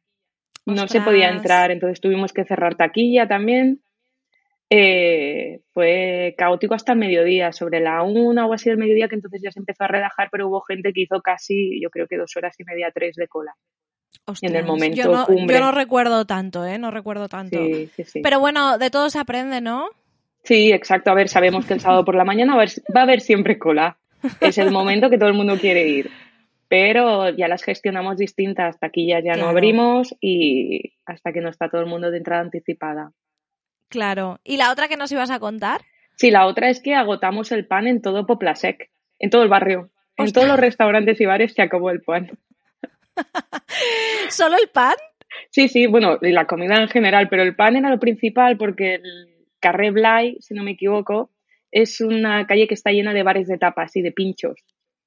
No 0.66 0.88
se 0.88 1.02
podía 1.02 1.30
entrar, 1.30 1.70
entonces 1.70 2.02
tuvimos 2.02 2.34
que 2.34 2.46
cerrar 2.46 2.74
taquilla 2.74 3.28
también. 3.28 3.80
Eh, 4.70 5.62
fue 5.74 6.36
caótico 6.38 6.74
hasta 6.74 6.92
el 6.92 7.00
mediodía, 7.00 7.54
sobre 7.54 7.80
la 7.80 8.04
una 8.04 8.46
o 8.46 8.54
así 8.54 8.70
del 8.70 8.78
mediodía, 8.78 9.08
que 9.08 9.16
entonces 9.16 9.42
ya 9.42 9.52
se 9.52 9.60
empezó 9.60 9.86
a 9.86 9.88
relajar, 9.88 10.28
pero 10.32 10.48
hubo 10.48 10.62
gente 10.62 10.92
que 10.92 11.02
hizo 11.02 11.22
casi, 11.22 11.82
yo 11.82 11.90
creo 11.90 12.08
que 12.08 12.18
dos 12.18 12.36
horas 12.36 12.56
y 12.60 12.66
media, 12.66 12.92
tres 12.94 13.16
de 13.16 13.28
cola. 13.28 13.56
en 14.42 14.56
el 14.56 14.66
momento 14.66 14.98
yo 14.98 15.12
no, 15.12 15.26
cumbre. 15.26 15.56
Yo 15.56 15.64
no 15.64 15.72
recuerdo 15.72 16.26
tanto, 16.26 16.66
¿eh? 16.66 16.78
No 16.78 16.92
recuerdo 16.92 17.30
tanto. 17.30 17.64
Sí, 17.64 17.90
sí, 17.96 18.04
sí. 18.04 18.22
Pero 18.22 18.40
bueno, 18.42 18.78
de 18.78 18.90
todo 18.90 19.10
se 19.10 19.20
aprende, 19.20 19.62
¿no? 19.62 19.90
Sí, 20.44 20.72
exacto. 20.72 21.12
A 21.12 21.14
ver, 21.14 21.30
sabemos 21.30 21.66
que 21.66 21.74
el 21.74 21.80
sábado 21.80 22.04
por 22.04 22.16
la 22.16 22.26
mañana 22.26 22.56
va 22.56 22.62
a 22.62 22.64
haber, 22.64 22.72
va 22.96 23.02
a 23.02 23.04
haber 23.04 23.22
siempre 23.22 23.58
cola. 23.58 23.98
es 24.42 24.58
el 24.58 24.72
momento 24.72 25.10
que 25.10 25.18
todo 25.18 25.30
el 25.30 25.36
mundo 25.36 25.58
quiere 25.58 25.88
ir. 25.88 26.10
Pero 26.70 27.30
ya 27.30 27.48
las 27.48 27.64
gestionamos 27.64 28.18
distintas. 28.18 28.80
Taquillas 28.80 29.24
ya 29.24 29.36
no 29.36 29.48
abrimos 29.48 30.14
y 30.20 30.94
hasta 31.06 31.32
que 31.32 31.40
no 31.40 31.50
está 31.50 31.70
todo 31.70 31.82
el 31.82 31.88
mundo 31.88 32.12
de 32.12 32.18
entrada 32.18 32.42
anticipada. 32.42 33.12
Claro. 33.90 34.40
¿Y 34.44 34.58
la 34.58 34.72
otra 34.72 34.88
que 34.88 34.98
nos 34.98 35.12
ibas 35.12 35.30
a 35.30 35.40
contar? 35.40 35.82
Sí, 36.16 36.32
la 36.32 36.48
otra 36.48 36.70
es 36.70 36.82
que 36.82 36.96
agotamos 36.96 37.52
el 37.52 37.68
pan 37.68 37.88
en 37.88 38.02
todo 38.02 38.26
Poplasec, 38.26 38.90
en 39.20 39.30
todo 39.30 39.44
el 39.44 39.50
barrio. 39.50 39.92
En 40.18 40.32
todos 40.32 40.48
los 40.48 40.60
restaurantes 40.60 41.22
y 41.22 41.26
bares 41.26 41.54
se 41.54 41.62
acabó 41.62 41.92
el 41.92 42.02
pan. 42.02 42.32
¿Solo 44.30 44.56
el 44.58 44.70
pan? 44.70 44.96
Sí, 45.52 45.68
sí, 45.68 45.86
bueno, 45.86 46.18
y 46.22 46.32
la 46.32 46.46
comida 46.46 46.82
en 46.82 46.88
general, 46.88 47.30
pero 47.30 47.44
el 47.44 47.56
pan 47.56 47.76
era 47.76 47.90
lo 47.90 48.00
principal 48.00 48.58
porque 48.58 48.96
el 48.96 49.36
Carré 49.60 49.92
Blay, 49.92 50.38
si 50.40 50.56
no 50.56 50.64
me 50.64 50.72
equivoco, 50.72 51.32
es 51.72 52.02
una 52.02 52.48
calle 52.48 52.68
que 52.68 52.74
está 52.74 52.92
llena 52.92 53.14
de 53.14 53.24
bares 53.24 53.48
de 53.48 53.58
tapas 53.58 53.96
y 53.96 54.02
de 54.02 54.12
pinchos. 54.12 54.60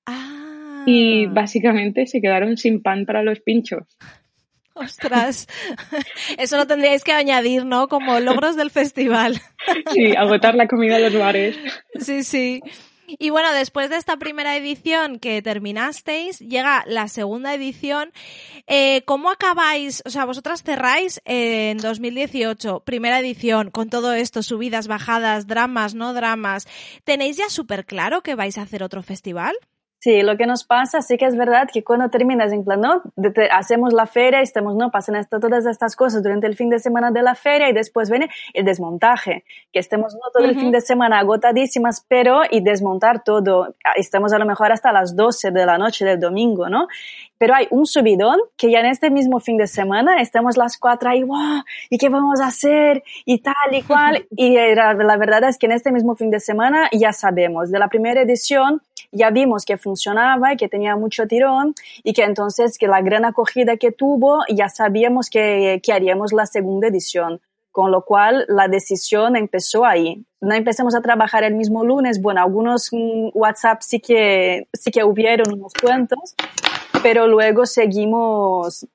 Ah. 0.07 0.85
Y 0.87 1.27
básicamente 1.27 2.07
se 2.07 2.21
quedaron 2.21 2.57
sin 2.57 2.83
pan 2.83 3.05
para 3.05 3.23
los 3.23 3.41
pinchos. 3.41 3.87
Ostras, 4.75 5.47
eso 6.39 6.57
lo 6.57 6.67
tendríais 6.67 7.05
que 7.05 7.13
añadir, 7.13 7.65
¿no? 7.65 7.89
Como 7.89 8.19
logros 8.21 8.57
del 8.57 8.71
festival. 8.71 9.41
Sí, 9.93 10.15
agotar 10.17 10.55
la 10.55 10.69
comida 10.69 10.97
en 10.97 11.03
los 11.05 11.19
bares. 11.19 11.57
Sí, 11.99 12.23
sí. 12.23 12.63
Y 13.19 13.31
bueno, 13.31 13.53
después 13.53 13.91
de 13.91 13.97
esta 13.97 14.17
primera 14.17 14.57
edición 14.57 15.19
que 15.19 15.43
terminasteis, 15.43 16.39
llega 16.39 16.85
la 16.87 17.09
segunda 17.09 17.55
edición. 17.55 18.13
Eh, 18.67 19.03
¿Cómo 19.05 19.31
acabáis? 19.31 20.03
O 20.07 20.11
sea, 20.11 20.25
vosotras 20.25 20.63
cerráis 20.63 21.21
en 21.25 21.79
2018, 21.79 22.81
primera 22.85 23.19
edición, 23.21 23.71
con 23.71 23.91
todo 23.91 24.13
esto, 24.13 24.43
subidas, 24.43 24.87
bajadas, 24.87 25.47
dramas, 25.47 25.95
no 25.95 26.15
dramas. 26.15 26.69
¿Tenéis 27.05 27.37
ya 27.37 27.49
súper 27.49 27.85
claro 27.85 28.23
que 28.23 28.35
vais 28.35 28.59
a 28.59 28.63
hacer 28.63 28.83
otro 28.83 29.03
festival? 29.03 29.57
Sí, 30.03 30.23
lo 30.23 30.39
que 30.39 30.47
nos 30.47 30.65
pasa, 30.65 31.03
sí 31.03 31.19
que 31.19 31.27
es 31.27 31.37
verdad 31.37 31.69
que 31.71 31.85
cuando 31.85 32.09
terminas 32.09 32.53
en 32.53 32.65
plan, 32.65 32.81
¿no? 32.81 33.03
hacemos 33.51 33.93
la 33.93 34.07
feria 34.07 34.41
y 34.41 34.45
estamos, 34.45 34.75
¿no? 34.75 34.91
Pasan 34.91 35.17
esto, 35.17 35.39
todas 35.39 35.67
estas 35.67 35.95
cosas 35.95 36.23
durante 36.23 36.47
el 36.47 36.57
fin 36.57 36.71
de 36.71 36.79
semana 36.79 37.11
de 37.11 37.21
la 37.21 37.35
feria 37.35 37.69
y 37.69 37.75
después 37.75 38.09
viene 38.09 38.31
el 38.55 38.65
desmontaje, 38.65 39.45
que 39.71 39.79
estemos, 39.79 40.15
¿no? 40.15 40.21
Todo 40.33 40.47
el 40.47 40.59
fin 40.59 40.71
de 40.71 40.81
semana 40.81 41.19
agotadísimas, 41.19 42.07
pero 42.09 42.41
y 42.51 42.63
desmontar 42.63 43.25
todo. 43.25 43.77
Estamos 43.95 44.33
a 44.33 44.39
lo 44.39 44.47
mejor 44.47 44.73
hasta 44.73 44.91
las 44.91 45.15
12 45.15 45.51
de 45.51 45.67
la 45.67 45.77
noche 45.77 46.07
del 46.07 46.19
domingo, 46.19 46.71
¿no? 46.71 46.89
Pero 47.37 47.55
hay 47.55 47.69
un 47.71 47.85
subidón 47.85 48.39
que 48.57 48.71
ya 48.71 48.81
en 48.81 48.87
este 48.87 49.11
mismo 49.11 49.39
fin 49.39 49.59
de 49.59 49.67
semana 49.67 50.23
estamos 50.23 50.57
las 50.57 50.79
cuatro 50.79 51.11
ahí, 51.11 51.23
wow, 51.25 51.63
¿y 51.91 51.99
qué 51.99 52.09
vamos 52.09 52.41
a 52.41 52.47
hacer? 52.47 53.03
Y 53.27 53.43
tal 53.43 53.55
y 53.73 53.83
cual. 53.83 54.27
y 54.37 54.57
la, 54.75 54.95
la 54.95 55.17
verdad 55.19 55.45
es 55.45 55.59
que 55.59 55.67
en 55.67 55.73
este 55.73 55.93
mismo 55.93 56.17
fin 56.17 56.31
de 56.31 56.41
semana 56.41 56.89
ya 56.91 57.13
sabemos, 57.13 57.71
de 57.71 57.79
la 57.79 57.89
primera 57.89 58.23
edición 58.23 58.81
ya 59.13 59.31
vimos 59.31 59.65
que 59.65 59.79
funcionaba 59.79 60.53
y 60.53 60.57
que 60.57 60.69
tenía 60.69 60.97
mucho 60.97 61.27
tirón 61.27 61.75
y 62.03 62.13
que 62.13 62.25
entonces 62.25 62.79
que 62.79 62.87
la 62.87 63.03
gran 63.03 63.25
acogida 63.25 63.77
que 63.77 63.93
tuvo 63.93 64.41
ya 64.49 64.69
sabíamos 64.69 65.31
que, 65.31 65.81
haríamos 65.93 66.33
la 66.33 66.47
segunda 66.47 66.89
edición. 66.89 67.41
Con 67.73 67.93
lo 67.93 68.05
cual 68.05 68.47
la 68.49 68.67
decisión 68.67 69.37
empezó 69.37 69.85
ahí. 69.85 70.25
No 70.41 70.57
empecemos 70.57 70.97
a 70.97 71.03
trabajar 71.03 71.45
el 71.45 71.55
mismo 71.55 71.85
lunes. 71.85 72.21
Bueno, 72.21 72.41
algunos 72.41 72.89
mm, 72.91 73.29
WhatsApp 73.33 73.83
sí 73.83 74.01
que, 74.01 74.67
sí 74.73 74.91
que 74.91 75.05
hubieron 75.05 75.55
unos 75.55 75.73
cuentos, 75.75 76.35
pero 77.01 77.29
luego 77.29 77.67
seguimos 77.67 78.89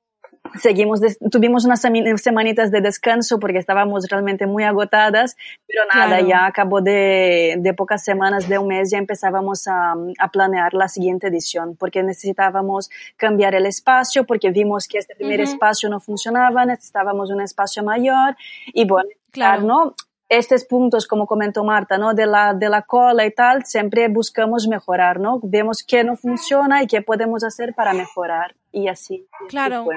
seguimos, 0.55 1.01
tuvimos 1.31 1.65
unas 1.65 1.81
semanitas 1.81 2.71
de 2.71 2.81
descanso 2.81 3.39
porque 3.39 3.57
estábamos 3.57 4.07
realmente 4.09 4.45
muy 4.47 4.63
agotadas, 4.63 5.35
pero 5.67 5.83
nada, 5.93 6.21
ya 6.21 6.45
acabó 6.45 6.81
de, 6.81 7.55
de, 7.59 7.73
pocas 7.73 8.03
semanas, 8.03 8.47
de 8.47 8.57
un 8.57 8.67
mes, 8.67 8.91
ya 8.91 8.97
empezábamos 8.97 9.67
a, 9.67 9.95
a, 10.19 10.31
planear 10.31 10.73
la 10.73 10.87
siguiente 10.87 11.27
edición 11.27 11.75
porque 11.75 12.03
necesitábamos 12.03 12.89
cambiar 13.17 13.55
el 13.55 13.65
espacio, 13.65 14.25
porque 14.25 14.51
vimos 14.51 14.87
que 14.87 14.97
este 14.97 15.15
primer 15.15 15.41
espacio 15.41 15.89
no 15.89 15.99
funcionaba, 15.99 16.65
necesitábamos 16.65 17.31
un 17.31 17.41
espacio 17.41 17.83
mayor 17.83 18.35
y 18.67 18.85
bueno, 18.87 19.09
claro, 19.31 19.61
¿no? 19.63 19.95
estos 20.29 20.65
puntos, 20.65 21.07
como 21.07 21.27
comentó 21.27 21.63
Marta, 21.63 21.97
¿no? 21.97 22.13
De 22.13 22.25
la, 22.25 22.53
de 22.53 22.69
la 22.69 22.81
cola 22.81 23.25
y 23.25 23.31
tal, 23.31 23.65
siempre 23.65 24.07
buscamos 24.07 24.67
mejorar, 24.67 25.19
¿no? 25.19 25.39
Vemos 25.43 25.83
qué 25.87 26.03
no 26.03 26.15
funciona 26.15 26.81
y 26.81 26.87
qué 26.87 27.01
podemos 27.01 27.43
hacer 27.43 27.73
para 27.75 27.93
mejorar. 27.93 28.55
Y 28.75 28.89
así. 28.89 29.25
Claro. 29.47 29.87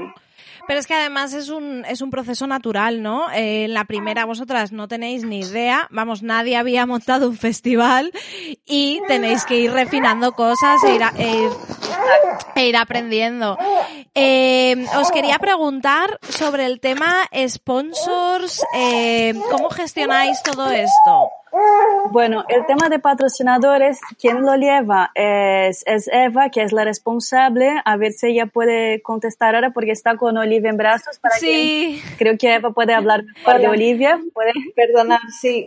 Pero 0.68 0.78
es 0.78 0.86
que 0.86 0.94
además 0.94 1.32
es 1.32 1.48
un, 1.48 1.84
es 1.84 2.00
un 2.00 2.10
proceso 2.10 2.46
natural, 2.46 3.02
¿no? 3.02 3.28
Eh, 3.32 3.64
en 3.64 3.74
la 3.74 3.86
primera 3.86 4.24
vosotras 4.24 4.70
no 4.70 4.86
tenéis 4.86 5.24
ni 5.24 5.40
idea, 5.40 5.88
vamos, 5.90 6.22
nadie 6.22 6.56
había 6.56 6.86
montado 6.86 7.28
un 7.28 7.36
festival 7.36 8.12
y 8.64 9.00
tenéis 9.08 9.44
que 9.44 9.58
ir 9.58 9.72
refinando 9.72 10.30
cosas 10.32 10.84
e 10.84 10.94
ir, 10.94 11.02
e 11.16 11.42
ir, 11.42 11.50
e 12.54 12.68
ir 12.68 12.76
aprendiendo. 12.76 13.58
Eh, 14.14 14.86
os 14.96 15.10
quería 15.10 15.40
preguntar 15.40 16.20
sobre 16.28 16.66
el 16.66 16.78
tema 16.78 17.24
sponsors, 17.48 18.62
eh, 18.74 19.34
¿cómo 19.50 19.70
gestionáis 19.70 20.40
todo 20.44 20.70
esto? 20.70 21.30
Bueno, 22.10 22.44
el 22.48 22.66
tema 22.66 22.88
de 22.88 22.98
patrocinadores, 22.98 24.00
quien 24.18 24.42
lo 24.42 24.56
lleva 24.56 25.10
es, 25.14 25.82
es, 25.86 26.08
Eva, 26.12 26.50
que 26.50 26.62
es 26.62 26.72
la 26.72 26.84
responsable. 26.84 27.80
A 27.84 27.96
ver 27.96 28.12
si 28.12 28.28
ella 28.28 28.46
puede 28.46 29.02
contestar 29.02 29.54
ahora 29.54 29.70
porque 29.70 29.92
está 29.92 30.16
con 30.16 30.36
Olivia 30.36 30.70
en 30.70 30.76
brazos. 30.76 31.18
Para 31.18 31.36
sí. 31.36 32.02
creo 32.18 32.36
que 32.38 32.54
Eva 32.54 32.70
puede 32.70 32.94
hablar 32.94 33.24
mejor 33.36 33.60
de 33.60 33.68
Olivia. 33.68 34.20
¿Puede? 34.32 34.52
Perdona, 34.74 35.20
sí. 35.40 35.66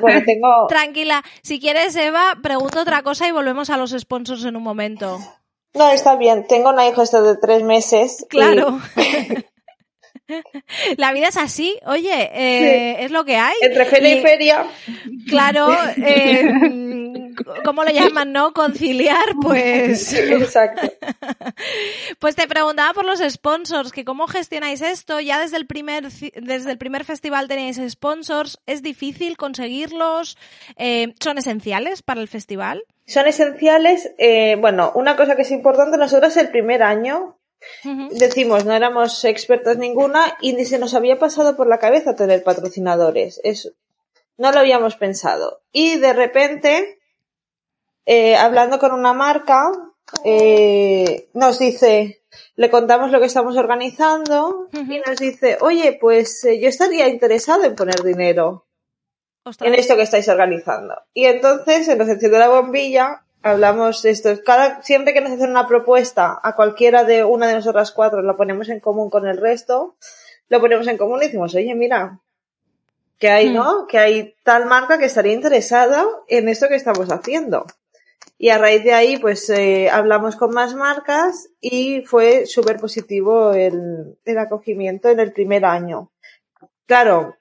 bueno, 0.00 0.20
tengo... 0.24 0.66
Tranquila. 0.68 1.22
Si 1.42 1.60
quieres, 1.60 1.96
Eva, 1.96 2.34
pregunto 2.42 2.80
otra 2.80 3.02
cosa 3.02 3.28
y 3.28 3.32
volvemos 3.32 3.70
a 3.70 3.76
los 3.76 3.90
sponsors 3.90 4.44
en 4.44 4.56
un 4.56 4.62
momento. 4.62 5.18
No, 5.74 5.90
está 5.90 6.16
bien. 6.16 6.46
Tengo 6.46 6.70
una 6.70 6.86
hija 6.86 7.02
de 7.02 7.36
tres 7.36 7.62
meses. 7.62 8.26
Claro. 8.28 8.78
La 10.96 11.12
vida 11.12 11.28
es 11.28 11.36
así, 11.36 11.78
oye, 11.86 12.30
eh, 12.32 13.04
es 13.04 13.10
lo 13.10 13.24
que 13.24 13.36
hay. 13.36 13.54
Entre 13.60 13.84
feria 13.84 14.14
y, 14.14 14.22
feria. 14.22 14.66
Claro, 15.28 15.68
eh, 15.96 17.34
¿cómo 17.64 17.84
lo 17.84 17.90
llaman, 17.90 18.32
no? 18.32 18.52
Conciliar, 18.52 19.24
pues. 19.40 20.12
exacto. 20.12 20.82
Pues 22.18 22.36
te 22.36 22.46
preguntaba 22.46 22.94
por 22.94 23.04
los 23.04 23.20
sponsors, 23.20 23.92
que 23.92 24.04
cómo 24.04 24.26
gestionáis 24.26 24.80
esto. 24.80 25.20
Ya 25.20 25.40
desde 25.40 25.56
el 25.56 25.66
primer, 25.66 26.10
desde 26.10 26.70
el 26.70 26.78
primer 26.78 27.04
festival 27.04 27.48
tenéis 27.48 27.80
sponsors. 27.88 28.58
¿Es 28.66 28.82
difícil 28.82 29.36
conseguirlos? 29.36 30.38
Eh, 30.76 31.12
¿Son 31.20 31.38
esenciales 31.38 32.02
para 32.02 32.20
el 32.20 32.28
festival? 32.28 32.84
Son 33.06 33.26
esenciales. 33.26 34.10
bueno, 34.58 34.92
una 34.94 35.16
cosa 35.16 35.36
que 35.36 35.42
es 35.42 35.50
importante, 35.50 35.98
nosotros 35.98 36.36
el 36.36 36.48
primer 36.48 36.82
año 36.82 37.36
Decimos, 38.10 38.64
no 38.64 38.72
éramos 38.72 39.24
expertos 39.24 39.76
ninguna 39.78 40.36
y 40.40 40.52
ni 40.54 40.64
se 40.64 40.78
nos 40.78 40.94
había 40.94 41.18
pasado 41.18 41.56
por 41.56 41.66
la 41.66 41.78
cabeza 41.78 42.14
tener 42.14 42.42
patrocinadores. 42.42 43.40
Eso, 43.44 43.70
no 44.36 44.52
lo 44.52 44.60
habíamos 44.60 44.96
pensado. 44.96 45.62
Y 45.72 45.98
de 45.98 46.12
repente, 46.12 46.98
eh, 48.06 48.36
hablando 48.36 48.78
con 48.78 48.92
una 48.92 49.12
marca, 49.12 49.70
eh, 50.24 51.28
nos 51.34 51.58
dice, 51.58 52.22
le 52.56 52.70
contamos 52.70 53.10
lo 53.10 53.20
que 53.20 53.26
estamos 53.26 53.56
organizando 53.56 54.68
y 54.72 54.98
nos 54.98 55.18
dice, 55.18 55.58
oye, 55.60 55.96
pues 56.00 56.44
eh, 56.44 56.60
yo 56.60 56.68
estaría 56.68 57.08
interesado 57.08 57.64
en 57.64 57.74
poner 57.74 58.02
dinero 58.02 58.66
en 59.60 59.74
esto 59.74 59.96
que 59.96 60.02
estáis 60.02 60.28
organizando. 60.28 60.94
Y 61.12 61.26
entonces 61.26 61.86
se 61.86 61.96
nos 61.96 62.08
enciende 62.08 62.38
la 62.38 62.48
bombilla 62.48 63.24
hablamos 63.44 64.02
de 64.02 64.10
esto. 64.10 64.30
Cada, 64.44 64.82
siempre 64.82 65.12
que 65.12 65.20
nos 65.20 65.32
hacen 65.32 65.50
una 65.50 65.68
propuesta 65.68 66.40
a 66.42 66.56
cualquiera 66.56 67.04
de 67.04 67.24
una 67.24 67.46
de 67.46 67.54
nosotras 67.54 67.92
cuatro, 67.92 68.22
lo 68.22 68.36
ponemos 68.36 68.68
en 68.70 68.80
común 68.80 69.10
con 69.10 69.28
el 69.28 69.36
resto, 69.36 69.96
lo 70.48 70.60
ponemos 70.60 70.88
en 70.88 70.96
común 70.96 71.18
y 71.20 71.26
decimos, 71.26 71.54
oye, 71.54 71.74
mira, 71.74 72.20
que 73.18 73.28
hay, 73.28 73.50
¿no? 73.50 73.86
Que 73.86 73.98
hay 73.98 74.34
tal 74.42 74.66
marca 74.66 74.98
que 74.98 75.04
estaría 75.04 75.32
interesada 75.34 76.04
en 76.26 76.48
esto 76.48 76.68
que 76.68 76.74
estamos 76.74 77.12
haciendo. 77.12 77.66
Y 78.38 78.48
a 78.48 78.58
raíz 78.58 78.82
de 78.82 78.94
ahí, 78.94 79.18
pues 79.18 79.48
eh, 79.50 79.90
hablamos 79.90 80.36
con 80.36 80.52
más 80.52 80.74
marcas 80.74 81.48
y 81.60 82.02
fue 82.06 82.46
súper 82.46 82.78
positivo 82.78 83.52
el, 83.52 84.18
el 84.24 84.38
acogimiento 84.38 85.10
en 85.10 85.20
el 85.20 85.32
primer 85.32 85.66
año. 85.66 86.10
Claro, 86.86 87.36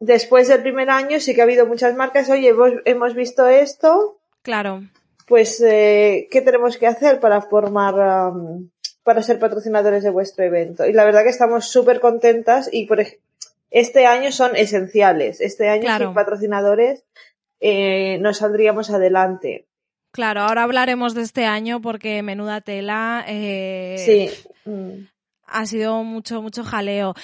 después 0.00 0.48
del 0.48 0.62
primer 0.62 0.90
año 0.90 1.18
sí 1.18 1.34
que 1.34 1.40
ha 1.40 1.44
habido 1.44 1.66
muchas 1.66 1.96
marcas, 1.96 2.28
oye, 2.28 2.54
hemos 2.84 3.14
visto 3.14 3.48
esto. 3.48 4.18
Claro 4.42 4.82
pues, 5.26 5.60
eh, 5.60 6.28
¿qué 6.30 6.40
tenemos 6.40 6.76
que 6.78 6.86
hacer 6.86 7.20
para 7.20 7.42
formar, 7.42 8.32
para 9.02 9.22
ser 9.22 9.38
patrocinadores 9.38 10.04
de 10.04 10.10
vuestro 10.10 10.44
evento? 10.44 10.86
Y 10.86 10.92
la 10.92 11.04
verdad 11.04 11.24
que 11.24 11.30
estamos 11.30 11.66
súper 11.66 12.00
contentas 12.00 12.68
y 12.72 12.86
por 12.86 13.00
este 13.70 14.06
año 14.06 14.32
son 14.32 14.56
esenciales. 14.56 15.40
Este 15.40 15.68
año 15.68 15.96
sin 15.98 16.14
patrocinadores 16.14 17.04
eh, 17.60 18.18
no 18.20 18.32
saldríamos 18.34 18.90
adelante. 18.90 19.66
Claro, 20.12 20.42
ahora 20.42 20.62
hablaremos 20.62 21.14
de 21.14 21.22
este 21.22 21.44
año 21.44 21.80
porque 21.80 22.22
menuda 22.22 22.60
tela. 22.60 23.24
Eh, 23.28 23.96
sí. 23.98 24.70
Mm. 24.70 25.08
Ha 25.48 25.66
sido 25.66 26.02
mucho, 26.04 26.42
mucho 26.42 26.64
jaleo. 26.64 27.14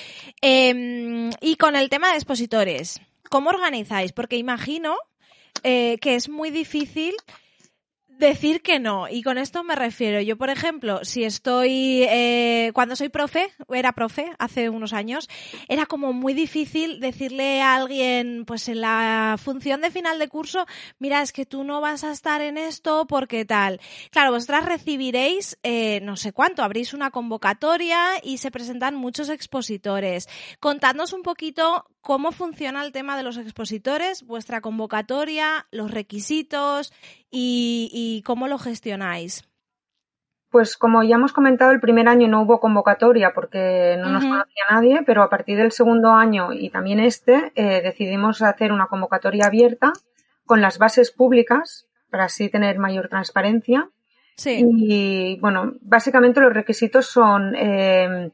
Em, 0.41 1.31
y 1.41 1.57
con 1.57 1.75
el 1.75 1.89
tema 1.89 2.11
de 2.11 2.17
expositores, 2.17 3.01
¿cómo 3.31 3.51
organizáis? 3.51 4.13
Porque 4.13 4.37
imagino 4.37 4.97
eh, 5.65 5.99
que 6.01 6.15
es 6.15 6.29
muy 6.29 6.51
difícil 6.51 7.15
decir 8.27 8.63
que 8.63 8.79
no. 8.79 9.09
Y 9.09 9.23
con 9.23 9.39
esto 9.39 9.65
me 9.65 9.75
refiero. 9.75 10.21
Yo, 10.21 10.37
por 10.37 10.51
ejemplo, 10.51 11.05
si 11.05 11.25
estoy, 11.25 12.05
eh, 12.09 12.71
cuando 12.75 12.97
soy 12.97 13.09
profe, 13.09 13.53
era 13.69 13.93
profe 13.93 14.33
hace 14.39 14.69
unos 14.69 14.93
años, 14.93 15.29
era 15.69 15.87
como 15.87 16.13
muy 16.13 16.35
difícil 16.35 17.01
decirle 17.01 17.61
a 17.61 17.75
alguien, 17.75 18.45
pues 18.47 18.69
en 18.69 18.81
la 18.81 19.37
función 19.43 19.81
de 19.81 19.91
final 19.91 20.19
de 20.19 20.29
curso, 20.29 20.67
mira, 20.99 21.23
es 21.23 21.33
que 21.33 21.47
tú 21.47 21.65
no 21.65 21.81
vas 21.81 22.05
a 22.05 22.13
estar 22.13 22.41
en 22.41 22.59
esto 22.59 23.07
porque 23.07 23.45
tal. 23.45 23.81
Claro, 24.11 24.33
vosotras 24.33 24.65
recibiréis, 24.65 25.59
eh, 25.63 26.01
no 26.03 26.17
sé 26.17 26.33
cuánto, 26.33 26.63
abrís 26.63 26.95
una 26.95 27.11
convocatoria 27.11 28.13
y 28.23 28.39
se 28.39 28.51
presentan 28.51 28.95
muchos 28.95 29.29
expositores. 29.29 30.29
Contadnos 30.61 31.13
un 31.13 31.23
poquito 31.23 31.87
cómo 32.03 32.33
funciona 32.33 32.85
el 32.85 32.93
tema 32.93 33.17
de 33.17 33.23
los 33.23 33.39
expositores, 33.39 34.25
vuestra 34.25 34.61
convocatoria, 34.61 35.67
los 35.71 35.91
requisitos 35.91 36.93
y, 37.31 38.12
cómo 38.21 38.49
lo 38.49 38.59
gestionáis. 38.59 39.49
Pues 40.51 40.77
como 40.77 41.03
ya 41.03 41.15
hemos 41.15 41.33
comentado, 41.33 41.73
el 41.73 41.81
primer 41.81 42.09
año 42.09 42.29
no 42.29 42.43
hubo 42.43 42.61
convocatoria 42.61 43.33
porque 43.35 43.97
no 43.99 44.11
nos 44.11 44.23
conocía 44.23 44.65
nadie, 44.71 45.01
pero 45.07 45.23
a 45.23 45.31
partir 45.31 45.57
del 45.57 45.73
segundo 45.73 46.11
año 46.11 46.53
y 46.53 46.69
también 46.69 47.01
este 47.01 47.53
eh, 47.55 47.81
decidimos 47.81 48.43
hacer 48.43 48.71
una 48.71 48.89
convocatoria 48.89 49.47
abierta 49.47 49.95
con 50.45 50.61
las 50.61 50.77
bases 50.77 51.11
públicas 51.11 51.89
para 52.11 52.25
así 52.25 52.51
tener 52.51 52.79
mayor 52.79 53.09
transparencia. 53.09 53.89
Sí. 54.37 54.63
Y 54.77 55.41
bueno, 55.41 55.73
básicamente 55.81 56.43
los 56.43 56.53
requisitos 56.53 57.07
son 57.07 57.55
eh, 57.57 58.31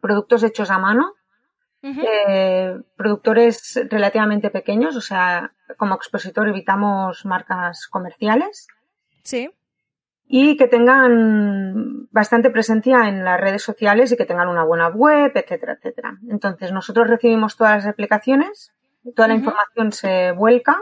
productos 0.00 0.42
hechos 0.42 0.70
a 0.70 0.78
mano, 0.78 1.12
eh, 1.82 2.78
productores 2.96 3.78
relativamente 3.90 4.50
pequeños, 4.50 4.96
o 4.96 5.00
sea, 5.02 5.52
como 5.76 5.94
expositor 5.94 6.48
evitamos 6.48 7.24
marcas 7.26 7.86
comerciales. 7.86 8.66
Sí. 9.30 9.48
Y 10.26 10.56
que 10.56 10.66
tengan 10.66 12.08
bastante 12.10 12.50
presencia 12.50 13.08
en 13.08 13.24
las 13.24 13.40
redes 13.40 13.62
sociales 13.62 14.10
y 14.10 14.16
que 14.16 14.26
tengan 14.26 14.48
una 14.48 14.64
buena 14.64 14.88
web, 14.88 15.30
etcétera, 15.34 15.74
etcétera. 15.74 16.18
Entonces, 16.28 16.72
nosotros 16.72 17.08
recibimos 17.08 17.56
todas 17.56 17.76
las 17.76 17.86
aplicaciones, 17.86 18.72
toda 19.14 19.28
la 19.28 19.34
información 19.34 19.92
se 19.92 20.32
vuelca 20.32 20.76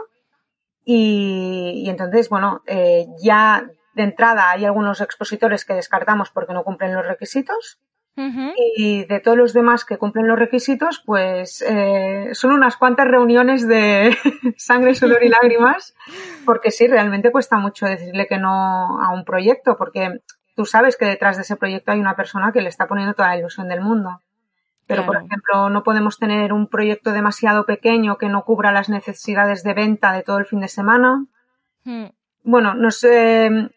y, 0.83 1.85
entonces, 1.87 2.29
bueno, 2.29 2.63
eh, 2.65 3.05
ya 3.21 3.69
de 3.93 4.03
entrada 4.03 4.49
hay 4.49 4.65
algunos 4.65 4.99
expositores 4.99 5.63
que 5.63 5.75
descartamos 5.75 6.31
porque 6.31 6.53
no 6.53 6.63
cumplen 6.63 6.95
los 6.95 7.05
requisitos 7.05 7.79
y 8.75 9.05
de 9.05 9.19
todos 9.19 9.37
los 9.37 9.53
demás 9.53 9.85
que 9.85 9.97
cumplen 9.97 10.27
los 10.27 10.37
requisitos, 10.37 11.01
pues 11.05 11.63
eh, 11.67 12.29
son 12.33 12.51
unas 12.51 12.77
cuantas 12.77 13.07
reuniones 13.07 13.67
de 13.67 14.15
sangre, 14.57 14.95
sudor 14.95 15.23
y 15.23 15.29
lágrimas, 15.29 15.95
porque 16.45 16.71
sí, 16.71 16.87
realmente 16.87 17.31
cuesta 17.31 17.57
mucho 17.57 17.85
decirle 17.85 18.27
que 18.27 18.37
no 18.37 19.01
a 19.01 19.11
un 19.11 19.23
proyecto, 19.23 19.77
porque 19.77 20.21
tú 20.55 20.65
sabes 20.65 20.97
que 20.97 21.05
detrás 21.05 21.37
de 21.37 21.43
ese 21.43 21.55
proyecto 21.55 21.91
hay 21.91 21.99
una 21.99 22.15
persona 22.15 22.51
que 22.51 22.61
le 22.61 22.69
está 22.69 22.87
poniendo 22.87 23.13
toda 23.13 23.29
la 23.29 23.37
ilusión 23.37 23.67
del 23.67 23.81
mundo. 23.81 24.21
Pero, 24.87 25.05
por 25.05 25.17
ejemplo, 25.17 25.69
no 25.69 25.83
podemos 25.83 26.17
tener 26.17 26.51
un 26.51 26.65
proyecto 26.65 27.11
demasiado 27.11 27.67
pequeño 27.67 28.17
que 28.17 28.27
no 28.27 28.43
cubra 28.43 28.71
las 28.71 28.89
necesidades 28.89 29.63
de 29.63 29.75
venta 29.75 30.11
de 30.13 30.23
todo 30.23 30.39
el 30.39 30.47
fin 30.47 30.61
de 30.61 30.67
semana. 30.67 31.25
Hmm. 31.83 32.05
Bueno, 32.41 32.73
no 32.73 32.89
sé, 32.89 33.69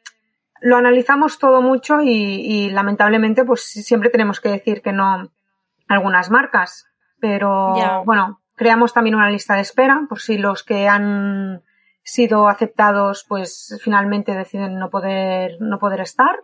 lo 0.62 0.76
analizamos 0.76 1.38
todo 1.38 1.60
mucho 1.60 2.00
y, 2.02 2.70
lamentablemente 2.70 3.44
pues 3.44 3.62
siempre 3.62 4.10
tenemos 4.10 4.40
que 4.40 4.48
decir 4.48 4.80
que 4.80 4.92
no 4.92 5.30
algunas 5.88 6.30
marcas, 6.30 6.86
pero 7.20 7.74
bueno, 8.04 8.40
creamos 8.54 8.94
también 8.94 9.16
una 9.16 9.30
lista 9.30 9.54
de 9.56 9.60
espera 9.60 10.06
por 10.08 10.20
si 10.20 10.38
los 10.38 10.62
que 10.62 10.88
han 10.88 11.62
sido 12.04 12.48
aceptados 12.48 13.24
pues 13.28 13.78
finalmente 13.82 14.34
deciden 14.34 14.78
no 14.78 14.88
poder 14.90 15.56
no 15.60 15.78
poder 15.78 16.00
estar. 16.00 16.40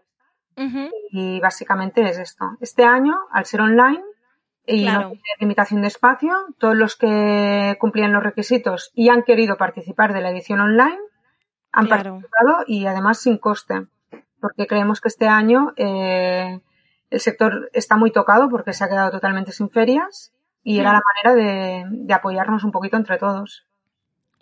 Y 1.12 1.38
básicamente 1.38 2.02
es 2.02 2.18
esto. 2.18 2.56
Este 2.60 2.82
año, 2.82 3.16
al 3.30 3.44
ser 3.44 3.60
online 3.60 4.02
y 4.66 4.86
no 4.86 5.10
tener 5.10 5.20
limitación 5.38 5.82
de 5.82 5.86
espacio, 5.86 6.34
todos 6.58 6.76
los 6.76 6.96
que 6.96 7.76
cumplían 7.78 8.12
los 8.12 8.24
requisitos 8.24 8.90
y 8.92 9.08
han 9.08 9.22
querido 9.22 9.56
participar 9.56 10.12
de 10.12 10.20
la 10.20 10.30
edición 10.30 10.58
online 10.58 10.98
han 11.70 11.86
participado 11.86 12.64
y 12.66 12.86
además 12.86 13.20
sin 13.20 13.38
coste 13.38 13.86
porque 14.40 14.66
creemos 14.66 15.00
que 15.00 15.08
este 15.08 15.26
año 15.26 15.72
eh, 15.76 16.60
el 17.10 17.20
sector 17.20 17.70
está 17.72 17.96
muy 17.96 18.10
tocado 18.10 18.48
porque 18.48 18.72
se 18.72 18.84
ha 18.84 18.88
quedado 18.88 19.10
totalmente 19.10 19.52
sin 19.52 19.70
ferias 19.70 20.32
y 20.62 20.80
era 20.80 20.92
la 20.92 21.00
manera 21.24 21.42
de, 21.42 21.84
de, 21.90 22.14
apoyarnos 22.14 22.64
un 22.64 22.72
poquito 22.72 22.96
entre 22.96 23.16
todos. 23.16 23.66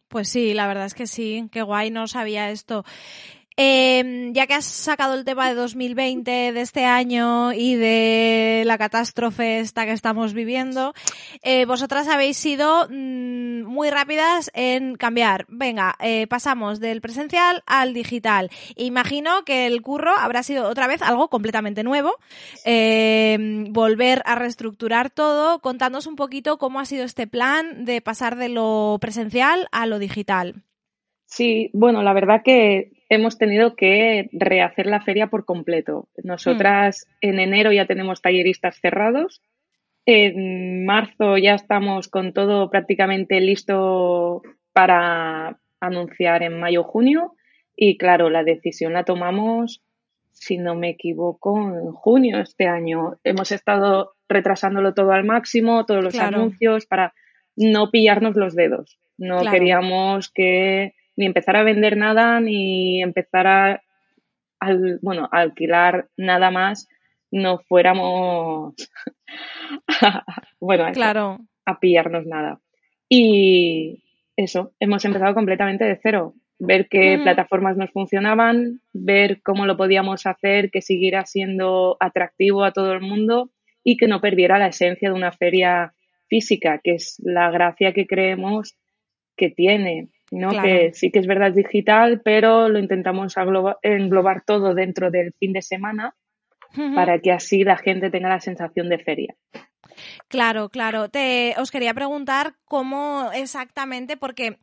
Pues 0.09 0.29
sí, 0.29 0.55
la 0.55 0.67
verdad 0.67 0.87
es 0.87 0.95
que 0.95 1.07
sí, 1.07 1.49
qué 1.53 1.63
guay, 1.63 1.91
no 1.91 2.09
sabía 2.09 2.51
esto. 2.51 2.85
Eh, 3.59 4.33
ya 4.33 4.47
que 4.47 4.53
has 4.53 4.67
sacado 4.67 5.15
el 5.15 5.25
tema 5.25 5.49
de 5.49 5.55
2020, 5.55 6.53
de 6.53 6.61
este 6.61 6.85
año 6.85 7.55
y 7.55 7.75
de 7.75 8.65
la 8.67 8.77
catástrofe 8.77 9.61
esta 9.61 9.87
que 9.87 9.93
estamos 9.93 10.35
viviendo, 10.35 10.93
eh, 11.43 11.65
vosotras 11.65 12.07
habéis 12.09 12.37
sido 12.37 12.87
mmm, 12.91 13.63
muy 13.63 13.89
rápidas 13.89 14.51
en 14.53 14.97
cambiar. 14.97 15.47
Venga, 15.49 15.97
eh, 16.01 16.27
pasamos 16.27 16.81
del 16.81 17.01
presencial 17.01 17.63
al 17.67 17.95
digital. 17.95 18.51
Imagino 18.77 19.45
que 19.45 19.67
el 19.67 19.81
curro 19.81 20.13
habrá 20.19 20.43
sido 20.43 20.69
otra 20.69 20.87
vez 20.87 21.01
algo 21.01 21.29
completamente 21.29 21.83
nuevo. 21.83 22.17
Em, 22.65 23.73
volver 23.73 24.23
a 24.27 24.35
reestructurar 24.35 25.09
todo. 25.11 25.61
Contándonos 25.61 26.07
un 26.07 26.17
poquito 26.17 26.59
cómo 26.59 26.79
ha 26.79 26.85
sido 26.85 27.05
este 27.05 27.27
plan 27.27 27.87
de 27.87 28.03
pasar 28.03 28.37
de 28.37 28.51
lo 28.51 28.99
presencial 29.01 29.67
a 29.73 29.87
lo 29.87 29.99
digital. 29.99 30.65
Sí, 31.25 31.71
bueno, 31.73 32.03
la 32.03 32.13
verdad 32.13 32.43
que 32.45 32.96
hemos 33.09 33.39
tenido 33.39 33.77
que 33.77 34.29
rehacer 34.33 34.87
la 34.87 35.01
feria 35.01 35.29
por 35.29 35.45
completo. 35.45 36.09
Nosotras 36.23 37.07
hmm. 37.07 37.29
en 37.29 37.41
enero 37.41 37.73
ya 37.73 37.87
tenemos 37.87 38.23
talleristas 38.23 38.79
cerrados. 38.81 39.43
En 40.07 40.85
marzo 40.85 41.37
ya 41.37 41.55
estamos 41.55 42.09
con 42.09 42.33
todo 42.33 42.71
prácticamente 42.71 43.41
listo 43.41 44.43
para 44.73 45.59
anunciar 45.81 46.43
en 46.43 46.59
mayo-junio. 46.61 47.35
Y 47.77 47.99
claro, 47.99 48.31
la 48.31 48.45
decisión 48.45 48.95
la 48.95 49.05
tomamos, 49.05 49.83
si 50.33 50.59
no 50.59 50.75
me 50.75 50.91
equivoco, 50.91 51.59
en 51.59 51.93
junio 51.93 52.39
este 52.39 52.67
año. 52.67 53.19
Hemos 53.25 53.53
estado 53.53 54.15
retrasándolo 54.29 54.95
todo 54.95 55.13
al 55.13 55.25
máximo, 55.25 55.85
todos 55.87 56.03
los 56.03 56.19
anuncios, 56.19 56.87
para 56.87 57.15
no 57.57 57.91
pillarnos 57.91 58.37
los 58.37 58.55
dedos. 58.55 58.99
No 59.19 59.41
queríamos 59.51 60.31
que 60.31 60.95
ni 61.17 61.27
empezar 61.27 61.57
a 61.57 61.65
vender 61.65 61.97
nada, 61.97 62.41
ni 62.41 63.03
empezar 63.03 63.47
a, 63.47 63.83
al, 64.61 64.99
bueno, 65.03 65.29
alquilar 65.33 66.09
nada 66.17 66.51
más, 66.51 66.89
no 67.31 67.59
fuéramos 67.59 68.75
bueno, 70.61 70.93
claro. 70.93 71.39
a 71.65 71.81
pillarnos 71.81 72.27
nada. 72.27 72.61
Y 73.09 74.03
eso, 74.37 74.73
hemos 74.81 75.05
empezado 75.05 75.35
completamente 75.35 75.85
de 75.85 75.99
cero. 76.03 76.35
Ver 76.59 76.89
qué 76.89 77.19
plataformas 77.23 77.77
nos 77.77 77.91
funcionaban, 77.91 78.81
ver 78.95 79.43
cómo 79.43 79.67
lo 79.67 79.77
podíamos 79.77 80.27
hacer, 80.27 80.71
que 80.71 80.81
siguiera 80.81 81.27
siendo 81.27 81.99
atractivo 82.01 82.65
a 82.65 82.73
todo 82.73 82.95
el 82.95 83.03
mundo 83.03 83.51
y 83.85 83.99
que 83.99 84.09
no 84.09 84.23
perdiera 84.23 84.59
la 84.59 84.69
esencia 84.69 85.11
de 85.11 85.15
una 85.15 85.33
feria 85.33 85.93
física, 86.29 86.81
que 86.83 86.95
es 86.95 87.21
la 87.23 87.51
gracia 87.51 87.93
que 87.93 88.07
creemos 88.07 88.75
que 89.37 89.51
tiene. 89.51 90.09
¿No? 90.31 90.51
Que 90.51 90.93
sí 90.93 91.11
que 91.11 91.19
es 91.19 91.27
verdad 91.27 91.53
digital, 91.53 92.21
pero 92.25 92.69
lo 92.69 92.79
intentamos 92.79 93.35
englobar 93.83 94.43
todo 94.45 94.75
dentro 94.75 95.11
del 95.11 95.33
fin 95.39 95.53
de 95.53 95.63
semana 95.63 96.15
para 96.95 97.21
que 97.21 97.33
así 97.33 97.65
la 97.65 97.77
gente 97.77 98.11
tenga 98.11 98.29
la 98.29 98.41
sensación 98.41 98.89
de 98.89 98.99
feria. 98.99 99.35
Claro, 100.29 100.69
claro. 100.69 101.09
Te, 101.09 101.55
os 101.59 101.71
quería 101.71 101.95
preguntar 101.95 102.55
cómo 102.67 103.31
exactamente, 103.35 104.17
porque 104.17 104.59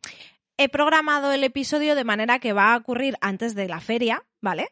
he 0.56 0.68
programado 0.68 1.32
el 1.32 1.44
episodio 1.44 1.94
de 1.94 2.04
manera 2.04 2.38
que 2.38 2.52
va 2.52 2.74
a 2.74 2.76
ocurrir 2.76 3.16
antes 3.20 3.54
de 3.54 3.68
la 3.68 3.80
feria, 3.80 4.22
¿vale? 4.40 4.68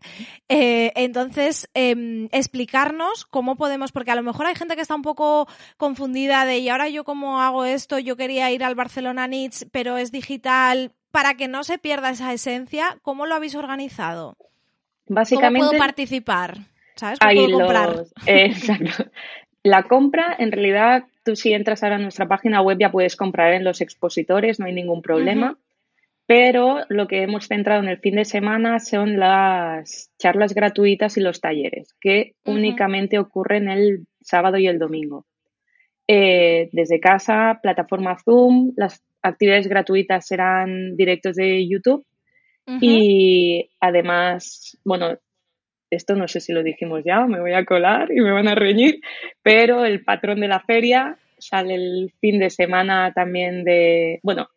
Eh, 0.48 0.92
entonces, 0.94 1.68
em, 1.74 2.28
explicarnos 2.30 3.24
cómo 3.24 3.56
podemos, 3.56 3.90
porque 3.90 4.12
a 4.12 4.14
lo 4.14 4.22
mejor 4.22 4.46
hay 4.46 4.54
gente 4.54 4.76
que 4.76 4.82
está 4.82 4.94
un 4.94 5.02
poco 5.02 5.48
confundida 5.76 6.44
de, 6.44 6.58
y 6.58 6.68
ahora 6.68 6.88
yo 6.88 7.04
cómo 7.04 7.40
hago 7.40 7.64
esto, 7.64 7.98
yo 7.98 8.16
quería 8.16 8.50
ir 8.50 8.62
al 8.62 8.74
Barcelona 8.74 9.26
Nits, 9.26 9.66
pero 9.72 9.96
es 9.96 10.12
digital, 10.12 10.92
para 11.10 11.34
que 11.34 11.48
no 11.48 11.64
se 11.64 11.78
pierda 11.78 12.10
esa 12.10 12.32
esencia, 12.32 12.98
¿cómo 13.02 13.26
lo 13.26 13.34
habéis 13.34 13.54
organizado? 13.54 14.36
Básicamente. 15.06 15.58
¿Cómo 15.58 15.70
puedo 15.70 15.80
participar? 15.80 16.58
¿Sabes? 16.94 17.18
¿Cómo 17.18 17.34
puedo 17.34 17.58
comprar? 17.58 18.04
exacto. 18.26 19.10
La 19.64 19.84
compra, 19.84 20.34
en 20.38 20.52
realidad, 20.52 21.04
tú 21.24 21.36
si 21.36 21.52
entras 21.52 21.82
ahora 21.82 21.96
a 21.96 21.98
nuestra 21.98 22.26
página 22.26 22.62
web 22.62 22.78
ya 22.80 22.90
puedes 22.90 23.16
comprar 23.16 23.52
en 23.52 23.64
los 23.64 23.80
expositores, 23.80 24.58
no 24.58 24.66
hay 24.66 24.72
ningún 24.72 25.02
problema 25.02 25.56
pero 26.26 26.80
lo 26.88 27.06
que 27.08 27.22
hemos 27.22 27.46
centrado 27.48 27.82
en 27.82 27.88
el 27.88 27.98
fin 27.98 28.16
de 28.16 28.24
semana 28.24 28.78
son 28.78 29.18
las 29.18 30.10
charlas 30.18 30.54
gratuitas 30.54 31.16
y 31.16 31.20
los 31.20 31.40
talleres, 31.40 31.94
que 32.00 32.32
únicamente 32.44 33.18
ocurren 33.18 33.68
el 33.68 34.06
sábado 34.20 34.58
y 34.58 34.66
el 34.66 34.78
domingo. 34.78 35.26
Eh, 36.08 36.68
desde 36.72 37.00
casa, 37.00 37.58
plataforma 37.62 38.18
Zoom, 38.24 38.72
las 38.76 39.02
actividades 39.22 39.68
gratuitas 39.68 40.26
serán 40.26 40.96
directos 40.96 41.36
de 41.36 41.68
YouTube. 41.68 42.04
Y 42.80 43.70
además, 43.80 44.78
bueno, 44.84 45.18
esto 45.90 46.14
no 46.14 46.28
sé 46.28 46.40
si 46.40 46.52
lo 46.52 46.62
dijimos 46.62 47.02
ya 47.04 47.26
me 47.26 47.40
voy 47.40 47.52
a 47.52 47.64
colar 47.64 48.10
y 48.12 48.20
me 48.20 48.30
van 48.30 48.48
a 48.48 48.54
reñir, 48.54 49.00
pero 49.42 49.84
el 49.84 50.04
patrón 50.04 50.40
de 50.40 50.48
la 50.48 50.60
feria 50.60 51.18
sale 51.38 51.74
el 51.74 52.12
fin 52.20 52.38
de 52.38 52.50
semana 52.50 53.12
también 53.12 53.64
de, 53.64 54.20
bueno, 54.22 54.48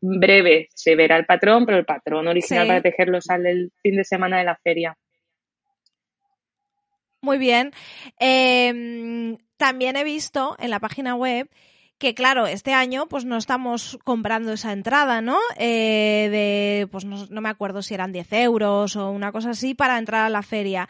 breve 0.00 0.68
se 0.74 0.96
verá 0.96 1.16
el 1.16 1.26
patrón, 1.26 1.66
pero 1.66 1.78
el 1.78 1.84
patrón 1.84 2.28
original 2.28 2.66
para 2.66 2.82
tejerlo 2.82 3.20
sale 3.20 3.50
el 3.50 3.72
fin 3.82 3.96
de 3.96 4.04
semana 4.04 4.38
de 4.38 4.44
la 4.44 4.56
feria. 4.56 4.96
Muy 7.22 7.38
bien. 7.38 7.72
Em, 8.18 9.36
también 9.56 9.96
he 9.96 10.04
visto 10.04 10.56
en 10.58 10.70
la 10.70 10.80
página 10.80 11.14
web 11.14 11.48
que 11.98 12.14
claro, 12.14 12.46
este 12.46 12.72
año 12.72 13.08
pues 13.08 13.26
no 13.26 13.36
estamos 13.36 13.98
comprando 14.04 14.54
esa 14.54 14.72
entrada, 14.72 15.20
¿no? 15.20 15.38
Eh, 15.58 16.28
de, 16.30 16.88
pues 16.90 17.04
no, 17.04 17.26
no, 17.28 17.42
me 17.42 17.50
acuerdo 17.50 17.82
si 17.82 17.92
eran 17.92 18.10
10 18.10 18.32
euros 18.32 18.96
o 18.96 19.10
una 19.10 19.32
cosa 19.32 19.50
así 19.50 19.74
para 19.74 19.98
entrar 19.98 20.24
a 20.24 20.30
la 20.30 20.42
feria. 20.42 20.88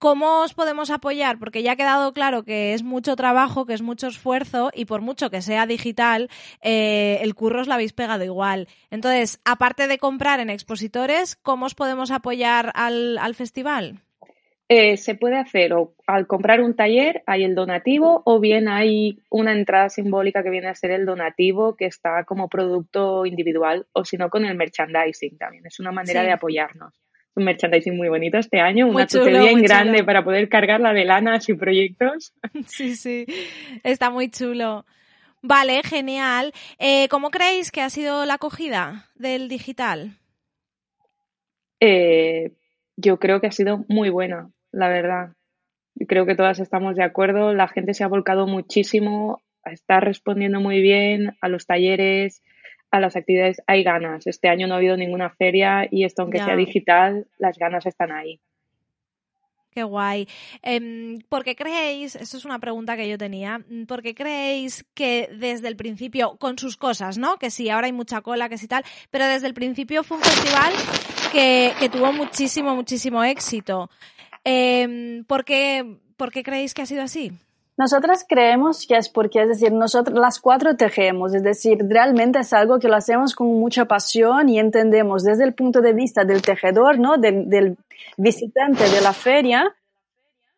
¿Cómo 0.00 0.40
os 0.40 0.54
podemos 0.54 0.88
apoyar? 0.88 1.38
Porque 1.38 1.62
ya 1.62 1.72
ha 1.72 1.76
quedado 1.76 2.14
claro 2.14 2.42
que 2.42 2.72
es 2.72 2.82
mucho 2.82 3.16
trabajo, 3.16 3.66
que 3.66 3.74
es 3.74 3.82
mucho 3.82 4.06
esfuerzo 4.06 4.70
y 4.74 4.86
por 4.86 5.02
mucho 5.02 5.28
que 5.28 5.42
sea 5.42 5.66
digital, 5.66 6.30
eh, 6.62 7.18
el 7.20 7.34
curro 7.34 7.60
os 7.60 7.68
lo 7.68 7.74
habéis 7.74 7.92
pegado 7.92 8.24
igual. 8.24 8.66
Entonces, 8.90 9.42
aparte 9.44 9.88
de 9.88 9.98
comprar 9.98 10.40
en 10.40 10.48
expositores, 10.48 11.36
¿cómo 11.36 11.66
os 11.66 11.74
podemos 11.74 12.10
apoyar 12.10 12.72
al, 12.74 13.18
al 13.18 13.34
festival? 13.34 14.00
Eh, 14.70 14.96
se 14.96 15.16
puede 15.16 15.36
hacer 15.36 15.74
o 15.74 15.92
al 16.06 16.26
comprar 16.26 16.62
un 16.62 16.74
taller 16.74 17.22
hay 17.26 17.44
el 17.44 17.54
donativo 17.54 18.22
o 18.24 18.40
bien 18.40 18.68
hay 18.68 19.18
una 19.28 19.52
entrada 19.52 19.90
simbólica 19.90 20.42
que 20.42 20.48
viene 20.48 20.68
a 20.68 20.74
ser 20.74 20.92
el 20.92 21.04
donativo 21.04 21.76
que 21.76 21.84
está 21.84 22.24
como 22.24 22.48
producto 22.48 23.26
individual 23.26 23.86
o 23.92 24.06
si 24.06 24.16
no 24.16 24.30
con 24.30 24.46
el 24.46 24.56
merchandising 24.56 25.36
también. 25.36 25.66
Es 25.66 25.78
una 25.78 25.92
manera 25.92 26.22
de 26.22 26.32
apoyarnos. 26.32 26.94
Un 27.34 27.44
merchandising 27.44 27.96
muy 27.96 28.08
bonito 28.08 28.38
este 28.38 28.60
año, 28.60 28.88
una 28.88 29.06
chulería 29.06 29.50
en 29.50 29.62
grande 29.62 30.02
para 30.02 30.24
poder 30.24 30.48
cargarla 30.48 30.92
de 30.92 31.04
lanas 31.04 31.48
y 31.48 31.54
proyectos. 31.54 32.32
Sí, 32.66 32.96
sí, 32.96 33.26
está 33.84 34.10
muy 34.10 34.30
chulo. 34.30 34.84
Vale, 35.42 35.82
genial. 35.82 36.52
Eh, 36.78 37.08
¿Cómo 37.08 37.30
creéis 37.30 37.70
que 37.70 37.80
ha 37.80 37.88
sido 37.88 38.26
la 38.26 38.34
acogida 38.34 39.08
del 39.14 39.48
digital? 39.48 40.18
Eh, 41.78 42.52
yo 42.96 43.18
creo 43.18 43.40
que 43.40 43.46
ha 43.46 43.52
sido 43.52 43.84
muy 43.88 44.10
buena 44.10 44.50
la 44.72 44.88
verdad. 44.88 45.32
Creo 46.08 46.26
que 46.26 46.34
todas 46.34 46.60
estamos 46.60 46.96
de 46.96 47.04
acuerdo. 47.04 47.52
La 47.54 47.68
gente 47.68 47.94
se 47.94 48.04
ha 48.04 48.08
volcado 48.08 48.46
muchísimo, 48.46 49.42
está 49.64 50.00
respondiendo 50.00 50.60
muy 50.60 50.80
bien 50.80 51.36
a 51.40 51.48
los 51.48 51.66
talleres, 51.66 52.42
a 52.90 53.00
las 53.00 53.16
actividades. 53.16 53.62
Hay 53.66 53.82
ganas. 53.82 54.26
Este 54.26 54.48
año 54.48 54.66
no 54.66 54.74
ha 54.74 54.78
habido 54.78 54.96
ninguna 54.96 55.30
feria 55.30 55.86
y 55.90 56.04
esto, 56.04 56.22
aunque 56.22 56.38
sea 56.38 56.56
digital, 56.56 57.26
las 57.38 57.58
ganas 57.58 57.86
están 57.86 58.12
ahí. 58.12 58.40
Qué 59.70 59.84
guay. 59.84 60.26
Eh, 60.62 61.18
¿Por 61.28 61.44
qué 61.44 61.54
creéis, 61.54 62.16
esto 62.16 62.36
es 62.36 62.44
una 62.44 62.58
pregunta 62.58 62.96
que 62.96 63.08
yo 63.08 63.16
tenía, 63.16 63.60
¿por 63.86 64.02
qué 64.02 64.16
creéis 64.16 64.84
que 64.94 65.30
desde 65.32 65.68
el 65.68 65.76
principio, 65.76 66.36
con 66.38 66.58
sus 66.58 66.76
cosas, 66.76 67.18
¿no? 67.18 67.36
Que 67.36 67.50
sí, 67.50 67.70
ahora 67.70 67.86
hay 67.86 67.92
mucha 67.92 68.20
cola, 68.20 68.48
que 68.48 68.58
sí 68.58 68.66
tal, 68.66 68.82
pero 69.10 69.26
desde 69.26 69.46
el 69.46 69.54
principio 69.54 70.02
fue 70.02 70.16
un 70.16 70.24
festival 70.24 70.72
que, 71.32 71.72
que 71.78 71.88
tuvo 71.88 72.12
muchísimo, 72.12 72.74
muchísimo 72.74 73.22
éxito. 73.22 73.88
Eh, 74.44 75.22
¿por, 75.28 75.44
qué, 75.44 75.98
¿Por 76.16 76.32
qué 76.32 76.42
creéis 76.42 76.74
que 76.74 76.82
ha 76.82 76.86
sido 76.86 77.02
así? 77.02 77.30
Nosotras 77.80 78.26
creemos 78.28 78.86
que 78.86 78.98
es 78.98 79.08
porque, 79.08 79.40
es 79.40 79.48
decir, 79.48 79.72
nosotros 79.72 80.18
las 80.18 80.38
cuatro 80.38 80.76
tejemos, 80.76 81.32
es 81.32 81.42
decir, 81.42 81.78
realmente 81.88 82.40
es 82.40 82.52
algo 82.52 82.78
que 82.78 82.88
lo 82.88 82.96
hacemos 82.96 83.34
con 83.34 83.46
mucha 83.58 83.86
pasión 83.86 84.50
y 84.50 84.58
entendemos 84.58 85.24
desde 85.24 85.44
el 85.44 85.54
punto 85.54 85.80
de 85.80 85.94
vista 85.94 86.26
del 86.26 86.42
tejedor, 86.42 86.98
¿no? 86.98 87.16
Del, 87.16 87.48
del 87.48 87.78
visitante 88.18 88.84
de 88.84 89.00
la 89.00 89.14
feria. 89.14 89.74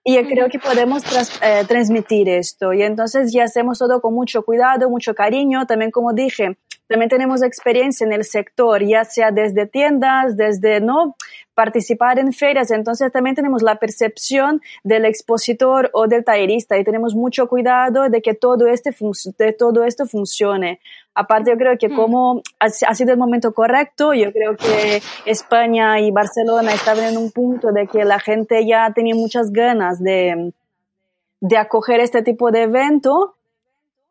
Y 0.02 0.16
yo 0.16 0.24
creo 0.24 0.48
que 0.48 0.58
podemos 0.58 1.04
tras, 1.04 1.40
eh, 1.44 1.64
transmitir 1.68 2.28
esto. 2.28 2.72
Y 2.72 2.82
entonces 2.82 3.32
ya 3.32 3.44
hacemos 3.44 3.78
todo 3.78 4.00
con 4.00 4.14
mucho 4.14 4.42
cuidado, 4.42 4.90
mucho 4.90 5.14
cariño. 5.14 5.64
También, 5.64 5.92
como 5.92 6.12
dije, 6.12 6.56
también 6.92 7.08
tenemos 7.08 7.42
experiencia 7.42 8.06
en 8.06 8.12
el 8.12 8.24
sector, 8.24 8.84
ya 8.84 9.04
sea 9.04 9.30
desde 9.30 9.66
tiendas, 9.66 10.36
desde, 10.36 10.80
¿no? 10.80 11.16
participar 11.54 12.18
en 12.18 12.32
ferias, 12.32 12.70
entonces 12.70 13.12
también 13.12 13.36
tenemos 13.36 13.62
la 13.62 13.76
percepción 13.76 14.62
del 14.84 15.04
expositor 15.04 15.90
o 15.92 16.06
del 16.06 16.24
tallerista 16.24 16.78
y 16.78 16.84
tenemos 16.84 17.14
mucho 17.14 17.46
cuidado 17.46 18.08
de 18.08 18.22
que 18.22 18.34
todo, 18.34 18.66
este 18.66 18.94
de 19.38 19.52
todo 19.52 19.84
esto 19.84 20.06
funcione. 20.06 20.80
Aparte, 21.14 21.50
yo 21.50 21.58
creo 21.58 21.76
que 21.76 21.88
hmm. 21.88 21.96
como 21.96 22.42
ha, 22.58 22.70
sido 22.70 23.12
el 23.12 23.18
momento 23.18 23.52
correcto, 23.52 24.14
yo 24.14 24.32
creo 24.32 24.56
que 24.56 25.02
España 25.26 26.00
y 26.00 26.10
Barcelona 26.10 26.72
estaban 26.72 27.04
en 27.04 27.18
un 27.18 27.30
punto 27.30 27.70
de 27.72 27.86
que 27.86 28.04
la 28.04 28.18
gente 28.18 28.66
ya 28.66 28.90
tenía 28.94 29.14
muchas 29.14 29.50
ganas 29.50 30.02
de, 30.02 30.52
de 31.40 31.56
acoger 31.58 32.00
este 32.00 32.22
tipo 32.22 32.50
de 32.50 32.62
evento 32.62 33.34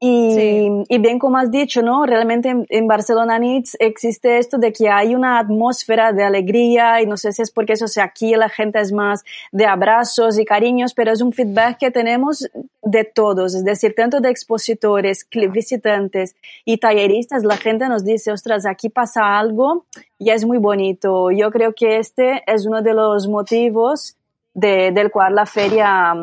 y, 0.04 0.68
y, 0.90 0.98
bien 0.98 1.20
como 1.20 1.38
has 1.38 1.52
dicho, 1.52 1.84
¿no? 1.84 2.08
Realmente 2.08 2.66
en, 2.68 2.88
Barcelona 2.88 3.38
Needs 3.38 3.78
existe 3.80 4.40
esto 4.40 4.58
de 4.58 4.74
que 4.74 4.90
hay 4.90 5.14
una 5.14 5.38
atmósfera 5.38 6.12
de 6.12 6.24
alegría 6.24 7.04
y 7.04 7.06
no 7.06 7.18
sé 7.18 7.32
si 7.32 7.44
es 7.44 7.52
porque 7.52 7.74
eso, 7.74 7.88
sea, 7.88 8.06
aquí 8.06 8.36
la 8.36 8.50
gente 8.50 8.80
es 8.80 8.92
más 8.92 9.24
de 9.52 9.68
abrazos 9.68 10.40
y 10.40 10.46
cariños, 10.46 10.96
pero 10.96 11.12
es 11.12 11.22
un 11.22 11.32
feedback 11.32 11.78
que 11.78 11.92
tenemos 11.92 12.50
de 12.82 13.04
todos, 13.04 13.54
es 13.54 13.64
decir, 13.64 13.94
tanto 13.96 14.22
de 14.22 14.32
expositores, 14.32 15.28
visitantes 15.52 16.36
y 16.66 16.80
talleristas, 16.80 17.44
la 17.44 17.58
gente 17.58 17.88
nos 17.88 18.04
dice, 18.04 18.32
ostras, 18.32 18.66
aquí 18.66 18.90
pasa 18.90 19.38
algo 19.38 19.86
y 20.18 20.32
es 20.32 20.46
muy 20.46 20.58
bonito. 20.58 21.30
Yo 21.30 21.52
creo 21.52 21.76
que 21.76 22.00
este 22.00 22.42
es 22.48 22.66
uno 22.66 22.82
de 22.82 22.96
los 22.96 23.28
motivos 23.28 24.18
de, 24.56 24.92
del 24.92 25.12
cual 25.12 25.36
la 25.36 25.46
feria 25.46 26.16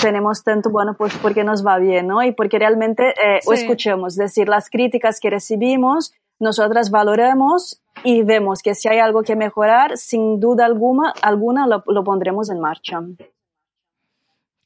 tenemos 0.00 0.44
tanto, 0.44 0.70
bueno, 0.70 0.94
pues 0.96 1.16
porque 1.18 1.44
nos 1.44 1.66
va 1.66 1.78
bien, 1.78 2.06
¿no? 2.06 2.22
Y 2.22 2.32
porque 2.32 2.58
realmente 2.58 3.10
eh, 3.10 3.40
escuchemos, 3.52 4.14
es 4.14 4.18
decir, 4.18 4.48
las 4.48 4.70
críticas 4.70 5.20
que 5.20 5.30
recibimos, 5.30 6.14
nosotras 6.38 6.90
valoramos 6.90 7.82
y 8.04 8.22
vemos 8.22 8.62
que 8.62 8.74
si 8.74 8.88
hay 8.88 8.98
algo 8.98 9.22
que 9.22 9.36
mejorar, 9.36 9.96
sin 9.96 10.40
duda 10.40 10.66
alguna, 10.66 11.12
alguna 11.22 11.66
lo, 11.66 11.82
lo 11.86 12.04
pondremos 12.04 12.50
en 12.50 12.60
marcha. 12.60 13.02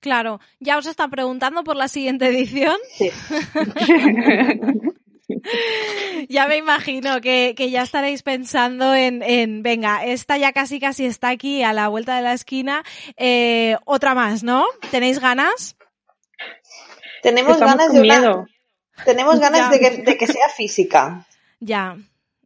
Claro, 0.00 0.38
ya 0.60 0.76
os 0.76 0.86
están 0.86 1.10
preguntando 1.10 1.64
por 1.64 1.76
la 1.76 1.88
siguiente 1.88 2.26
edición. 2.26 2.76
Sí. 2.90 3.10
ya 6.28 6.46
me 6.48 6.56
imagino 6.56 7.20
que, 7.20 7.54
ya 7.56 7.82
estaréis 7.82 8.22
pensando 8.22 8.94
en, 8.94 9.62
venga, 9.62 10.04
esta 10.04 10.36
ya 10.38 10.52
casi 10.52 10.80
casi 10.80 11.06
está 11.06 11.28
aquí 11.28 11.62
a 11.62 11.72
la 11.72 11.88
vuelta 11.88 12.16
de 12.16 12.22
la 12.22 12.32
esquina, 12.32 12.82
eh, 13.16 13.76
otra 13.84 14.14
más, 14.14 14.42
¿no? 14.42 14.64
¿Tenéis 14.90 15.20
ganas? 15.20 15.76
Tenemos 17.22 17.58
ganas 17.58 17.92
de 17.92 18.00
miedo. 18.00 18.46
Tenemos 19.04 19.40
ganas 19.40 19.70
de 19.70 20.16
que, 20.16 20.26
sea 20.26 20.48
física. 20.54 21.26
Ya, 21.60 21.96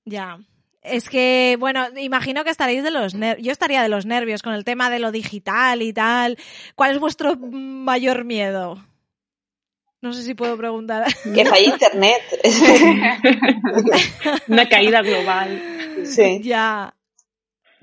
ya. 0.04 0.38
Es 0.82 1.10
que, 1.10 1.56
bueno, 1.58 1.86
imagino 1.98 2.44
que 2.44 2.50
estaréis 2.50 2.82
de 2.82 2.90
los 2.90 3.14
nervios. 3.14 3.44
Yo 3.44 3.52
estaría 3.52 3.82
de 3.82 3.88
los 3.88 4.06
nervios 4.06 4.42
con 4.42 4.54
el 4.54 4.64
tema 4.64 4.88
de 4.88 5.00
lo 5.00 5.12
digital 5.12 5.82
y 5.82 5.92
tal. 5.92 6.38
¿Cuál 6.76 6.92
es 6.92 7.00
vuestro 7.00 7.36
mayor 7.36 8.24
miedo? 8.24 8.82
No 10.00 10.12
sé 10.12 10.22
si 10.22 10.34
puedo 10.34 10.56
preguntar. 10.56 11.06
Que 11.34 11.44
falle 11.44 11.64
Internet. 11.64 12.22
Una 14.48 14.68
caída 14.68 15.02
global. 15.02 15.60
Sí. 16.04 16.40
Ya. 16.42 16.94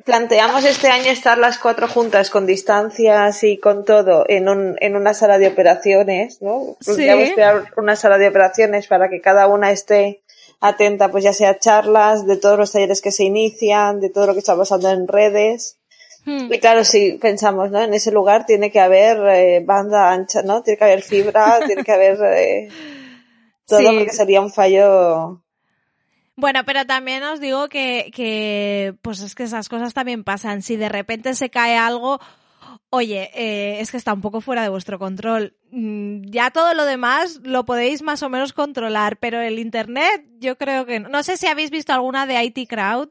Planteamos 0.05 0.63
este 0.63 0.87
año 0.87 1.11
estar 1.11 1.37
las 1.37 1.57
cuatro 1.57 1.87
juntas 1.87 2.29
con 2.29 2.45
distancias 2.45 3.43
y 3.43 3.57
con 3.57 3.83
todo 3.83 4.23
en, 4.29 4.47
un, 4.47 4.77
en 4.79 4.95
una 4.95 5.13
sala 5.13 5.39
de 5.39 5.47
operaciones, 5.47 6.41
¿no? 6.41 6.77
Planteamos 6.85 7.31
crear 7.31 7.73
una 7.75 7.95
sala 7.95 8.17
de 8.17 8.27
operaciones 8.27 8.87
para 8.87 9.09
que 9.09 9.19
cada 9.19 9.47
una 9.47 9.71
esté 9.71 10.21
atenta, 10.61 11.11
pues 11.11 11.23
ya 11.23 11.33
sea 11.33 11.57
charlas 11.57 12.27
de 12.27 12.37
todos 12.37 12.57
los 12.57 12.71
talleres 12.71 13.01
que 13.01 13.11
se 13.11 13.23
inician, 13.23 13.99
de 13.99 14.09
todo 14.09 14.27
lo 14.27 14.33
que 14.33 14.39
está 14.39 14.55
pasando 14.55 14.89
en 14.89 15.07
redes 15.07 15.79
Hmm. 16.25 16.51
Y 16.51 16.59
claro, 16.59 16.83
si 16.83 17.13
pensamos, 17.13 17.69
¿no? 17.71 17.81
En 17.81 17.93
ese 17.93 18.11
lugar 18.11 18.45
tiene 18.45 18.71
que 18.71 18.79
haber 18.79 19.17
eh, 19.29 19.63
banda 19.63 20.11
ancha, 20.11 20.41
¿no? 20.41 20.63
Tiene 20.63 20.77
que 20.77 20.83
haber 20.83 21.01
fibra, 21.03 21.59
tiene 21.65 21.83
que 21.83 21.91
haber 21.91 22.17
eh, 22.35 22.69
todo, 23.67 23.81
lo 23.81 23.93
porque 23.93 24.11
sería 24.11 24.41
un 24.41 24.51
fallo. 24.51 25.41
Bueno, 26.35 26.61
pero 26.65 26.85
también 26.85 27.23
os 27.23 27.39
digo 27.39 27.69
que, 27.69 28.11
que, 28.13 28.95
pues 29.01 29.21
es 29.21 29.35
que 29.35 29.43
esas 29.43 29.69
cosas 29.69 29.93
también 29.93 30.23
pasan. 30.23 30.63
Si 30.63 30.75
de 30.75 30.89
repente 30.89 31.33
se 31.35 31.49
cae 31.49 31.77
algo, 31.77 32.19
oye, 32.89 33.29
eh, 33.33 33.79
es 33.79 33.91
que 33.91 33.97
está 33.97 34.13
un 34.13 34.21
poco 34.21 34.41
fuera 34.41 34.63
de 34.63 34.69
vuestro 34.69 34.99
control. 34.99 35.55
Mm, 35.71 36.23
ya 36.25 36.49
todo 36.51 36.73
lo 36.73 36.85
demás 36.85 37.39
lo 37.43 37.65
podéis 37.65 38.01
más 38.01 38.23
o 38.23 38.29
menos 38.29 38.51
controlar, 38.51 39.17
pero 39.17 39.39
el 39.41 39.59
Internet 39.59 40.25
yo 40.39 40.57
creo 40.57 40.85
que 40.85 40.99
no. 40.99 41.09
No 41.09 41.23
sé 41.23 41.37
si 41.37 41.47
habéis 41.47 41.71
visto 41.71 41.93
alguna 41.93 42.25
de 42.25 42.43
IT 42.43 42.67
Crowd, 42.67 43.09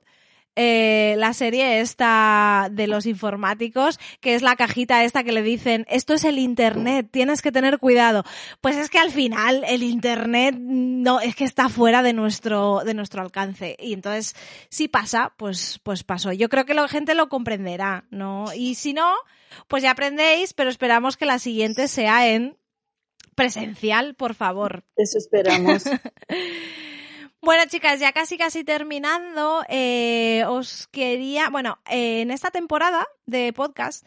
eh, 0.57 1.17
la 1.19 1.33
serie 1.33 1.81
esta 1.81 2.69
de 2.71 2.87
los 2.87 3.07
informáticos, 3.07 3.99
que 4.21 4.35
es 4.35 4.43
la 4.43 4.57
cajita 4.57 5.05
esta 5.05 5.25
que 5.25 5.33
le 5.33 5.43
dicen, 5.43 5.85
esto 5.89 6.15
es 6.15 6.25
el 6.25 6.39
Internet, 6.39 7.09
tienes 7.11 7.43
que 7.43 7.51
tener 7.51 7.79
cuidado. 7.79 8.25
Pues 8.61 8.77
es 8.77 8.89
que 8.89 8.99
al 8.99 9.11
final 9.11 9.65
el 9.67 9.83
Internet 9.83 10.57
no, 10.59 11.21
es 11.21 11.35
que 11.35 11.45
está 11.45 11.69
fuera 11.69 12.03
de 12.03 12.13
nuestro, 12.13 12.83
de 12.85 12.95
nuestro 12.95 13.23
alcance. 13.23 13.77
Y 13.81 13.93
entonces, 13.93 14.37
si 14.69 14.89
pasa, 14.89 15.35
pues, 15.37 15.81
pues 15.83 16.05
pasó. 16.05 16.33
Yo 16.33 16.49
creo 16.49 16.65
que 16.65 16.75
la 16.75 16.87
gente 16.89 17.15
lo 17.15 17.29
comprenderá, 17.29 18.05
¿no? 18.11 18.47
Y 18.55 18.77
si 18.77 18.93
no, 18.93 19.13
pues 19.67 19.83
ya 19.83 19.91
aprendéis, 19.91 20.55
pero 20.55 20.71
esperamos 20.71 21.17
que 21.17 21.27
la 21.27 21.39
siguiente 21.39 21.89
sea 21.89 22.29
en 22.29 22.57
presencial, 23.35 24.15
por 24.15 24.35
favor. 24.35 24.85
Eso 24.97 25.19
esperamos. 25.19 25.85
Bueno, 27.45 27.65
chicas, 27.67 28.01
ya 28.01 28.13
casi 28.13 28.39
casi 28.39 28.65
terminando, 28.65 29.63
eh, 29.69 30.45
os 30.49 30.87
quería, 30.87 31.51
bueno, 31.51 31.79
eh, 31.91 32.23
en 32.23 32.31
esta 32.31 32.51
temporada 32.51 33.07
de 33.27 33.53
podcast, 33.53 34.07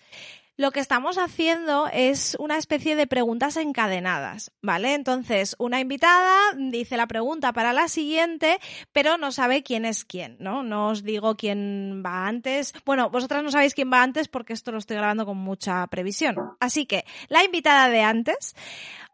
lo 0.55 0.71
que 0.71 0.79
estamos 0.79 1.19
haciendo 1.19 1.87
es 1.93 2.35
una 2.39 2.57
especie 2.57 2.95
de 2.95 3.05
preguntas 3.05 3.55
encadenadas, 3.57 4.51
¿vale? 4.63 4.95
Entonces, 4.95 5.55
una 5.59 5.79
invitada 5.79 6.35
dice 6.57 6.97
la 6.97 7.05
pregunta 7.05 7.53
para 7.53 7.73
la 7.73 7.89
siguiente, 7.89 8.59
pero 8.91 9.19
no 9.19 9.31
sabe 9.31 9.61
quién 9.61 9.85
es 9.85 10.03
quién, 10.03 10.37
¿no? 10.39 10.63
No 10.63 10.87
os 10.87 11.03
digo 11.03 11.35
quién 11.35 12.01
va 12.03 12.25
antes. 12.25 12.73
Bueno, 12.85 13.11
vosotras 13.11 13.43
no 13.43 13.51
sabéis 13.51 13.75
quién 13.75 13.93
va 13.93 14.01
antes 14.01 14.29
porque 14.29 14.53
esto 14.53 14.71
lo 14.71 14.79
estoy 14.79 14.97
grabando 14.97 15.27
con 15.27 15.37
mucha 15.37 15.85
previsión. 15.87 16.37
Así 16.59 16.87
que, 16.87 17.05
la 17.27 17.43
invitada 17.43 17.87
de 17.89 18.01
antes 18.01 18.55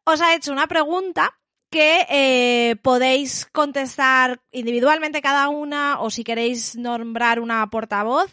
os 0.05 0.21
ha 0.21 0.33
hecho 0.33 0.53
una 0.53 0.67
pregunta 0.67 1.37
que 1.73 2.05
eh, 2.07 2.75
podéis 2.83 3.47
contestar 3.51 4.39
individualmente 4.51 5.23
cada 5.23 5.49
una 5.49 6.01
o 6.01 6.11
si 6.11 6.23
queréis 6.23 6.75
nombrar 6.75 7.39
una 7.39 7.67
portavoz. 7.71 8.31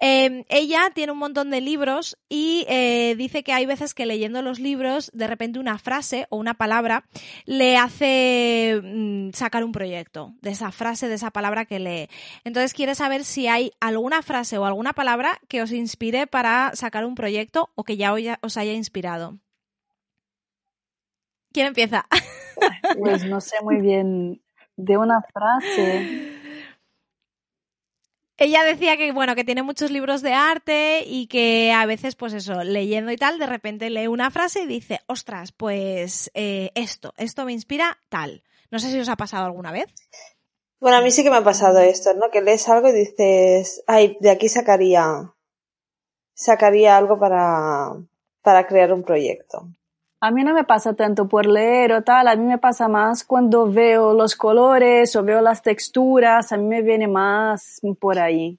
Eh, 0.00 0.44
ella 0.48 0.92
tiene 0.94 1.10
un 1.10 1.18
montón 1.18 1.50
de 1.50 1.60
libros 1.60 2.16
y 2.28 2.64
eh, 2.68 3.16
dice 3.18 3.42
que 3.42 3.52
hay 3.52 3.66
veces 3.66 3.92
que 3.92 4.06
leyendo 4.06 4.40
los 4.40 4.60
libros 4.60 5.10
de 5.12 5.26
repente 5.26 5.58
una 5.58 5.78
frase 5.78 6.28
o 6.30 6.36
una 6.36 6.54
palabra 6.54 7.08
le 7.44 7.76
hace 7.76 8.80
mm, 8.80 9.30
sacar 9.32 9.64
un 9.64 9.72
proyecto 9.72 10.34
de 10.40 10.50
esa 10.50 10.70
frase, 10.70 11.08
de 11.08 11.16
esa 11.16 11.32
palabra 11.32 11.64
que 11.64 11.80
lee. 11.80 12.08
Entonces 12.44 12.72
quiere 12.72 12.94
saber 12.94 13.24
si 13.24 13.48
hay 13.48 13.72
alguna 13.80 14.22
frase 14.22 14.58
o 14.58 14.64
alguna 14.64 14.92
palabra 14.92 15.40
que 15.48 15.60
os 15.60 15.72
inspire 15.72 16.28
para 16.28 16.70
sacar 16.76 17.04
un 17.04 17.16
proyecto 17.16 17.68
o 17.74 17.82
que 17.82 17.96
ya 17.96 18.14
os 18.42 18.56
haya 18.56 18.74
inspirado. 18.74 19.40
¿Quién 21.52 21.66
empieza? 21.66 22.06
Pues 22.98 23.24
no 23.24 23.40
sé 23.40 23.56
muy 23.62 23.80
bien 23.80 24.42
de 24.76 24.96
una 24.96 25.22
frase. 25.22 26.36
Ella 28.38 28.64
decía 28.64 28.98
que, 28.98 29.12
bueno, 29.12 29.34
que 29.34 29.44
tiene 29.44 29.62
muchos 29.62 29.90
libros 29.90 30.20
de 30.20 30.34
arte 30.34 31.04
y 31.06 31.26
que 31.26 31.72
a 31.72 31.86
veces, 31.86 32.16
pues 32.16 32.34
eso, 32.34 32.62
leyendo 32.64 33.10
y 33.10 33.16
tal, 33.16 33.38
de 33.38 33.46
repente 33.46 33.88
lee 33.88 34.08
una 34.08 34.30
frase 34.30 34.62
y 34.62 34.66
dice, 34.66 35.00
ostras, 35.06 35.52
pues 35.52 36.30
eh, 36.34 36.70
esto, 36.74 37.14
esto 37.16 37.46
me 37.46 37.54
inspira 37.54 37.98
tal. 38.10 38.42
No 38.70 38.78
sé 38.78 38.90
si 38.90 38.98
os 38.98 39.08
ha 39.08 39.16
pasado 39.16 39.46
alguna 39.46 39.72
vez. 39.72 39.86
Bueno, 40.80 40.98
a 40.98 41.00
mí 41.00 41.10
sí 41.10 41.22
que 41.22 41.30
me 41.30 41.36
ha 41.36 41.44
pasado 41.44 41.78
esto, 41.78 42.12
¿no? 42.12 42.30
Que 42.30 42.42
lees 42.42 42.68
algo 42.68 42.88
y 42.88 42.92
dices, 42.92 43.82
ay, 43.86 44.18
de 44.20 44.28
aquí 44.28 44.50
sacaría, 44.50 45.32
sacaría 46.34 46.98
algo 46.98 47.18
para, 47.18 47.92
para 48.42 48.66
crear 48.66 48.92
un 48.92 49.02
proyecto. 49.02 49.66
A 50.26 50.32
mí 50.32 50.42
no 50.42 50.54
me 50.54 50.64
pasa 50.64 50.94
tanto 50.94 51.28
por 51.28 51.46
leer 51.46 51.92
o 51.92 52.02
tal, 52.02 52.26
a 52.26 52.34
mí 52.34 52.44
me 52.44 52.58
pasa 52.58 52.88
más 52.88 53.22
cuando 53.22 53.70
veo 53.70 54.12
los 54.12 54.34
colores 54.34 55.14
o 55.14 55.22
veo 55.22 55.40
las 55.40 55.62
texturas, 55.62 56.50
a 56.50 56.56
mí 56.56 56.66
me 56.66 56.82
viene 56.82 57.06
más 57.06 57.80
por 58.00 58.18
ahí. 58.18 58.58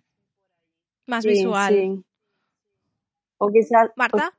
Más 1.08 1.26
visual. 1.26 1.74
Sí. 1.74 2.02
O 3.40 3.52
quizás... 3.52 3.90
Marta. 3.98 4.32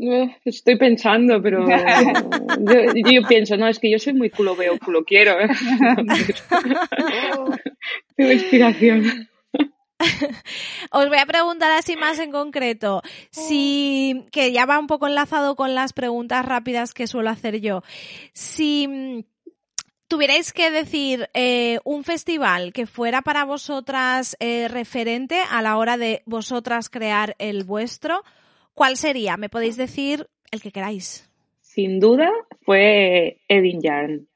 Eh, 0.00 0.38
estoy 0.42 0.78
pensando, 0.78 1.42
pero 1.42 1.68
yo, 1.68 3.28
pienso, 3.28 3.58
no, 3.58 3.68
es 3.68 3.78
que 3.78 3.90
yo 3.90 3.98
soy 3.98 4.14
muy 4.14 4.30
culo 4.30 4.56
veo, 4.56 4.78
culo 4.78 5.04
quiero. 5.04 5.38
¿eh? 5.38 5.48
Tengo 8.16 8.32
inspiración. 8.32 9.28
Os 10.92 11.08
voy 11.08 11.18
a 11.18 11.26
preguntar 11.26 11.72
así 11.72 11.96
más 11.96 12.18
en 12.18 12.30
concreto, 12.30 13.02
si 13.30 14.26
que 14.30 14.52
ya 14.52 14.66
va 14.66 14.78
un 14.78 14.86
poco 14.86 15.06
enlazado 15.06 15.56
con 15.56 15.74
las 15.74 15.92
preguntas 15.92 16.44
rápidas 16.44 16.94
que 16.94 17.06
suelo 17.06 17.30
hacer 17.30 17.60
yo. 17.60 17.82
Si 18.32 18.86
mm, 18.88 19.20
tuvierais 20.08 20.52
que 20.52 20.70
decir 20.70 21.28
eh, 21.34 21.78
un 21.84 22.04
festival 22.04 22.72
que 22.72 22.86
fuera 22.86 23.22
para 23.22 23.44
vosotras 23.44 24.36
eh, 24.40 24.68
referente 24.68 25.40
a 25.50 25.62
la 25.62 25.76
hora 25.76 25.96
de 25.96 26.22
vosotras 26.26 26.88
crear 26.88 27.34
el 27.38 27.64
vuestro, 27.64 28.22
¿cuál 28.74 28.96
sería? 28.96 29.36
Me 29.36 29.48
podéis 29.48 29.76
decir 29.76 30.28
el 30.50 30.62
que 30.62 30.72
queráis. 30.72 31.28
Sin 31.60 32.00
duda 32.00 32.30
fue 32.64 33.38
Edin 33.48 33.80
Yarn 33.80 34.28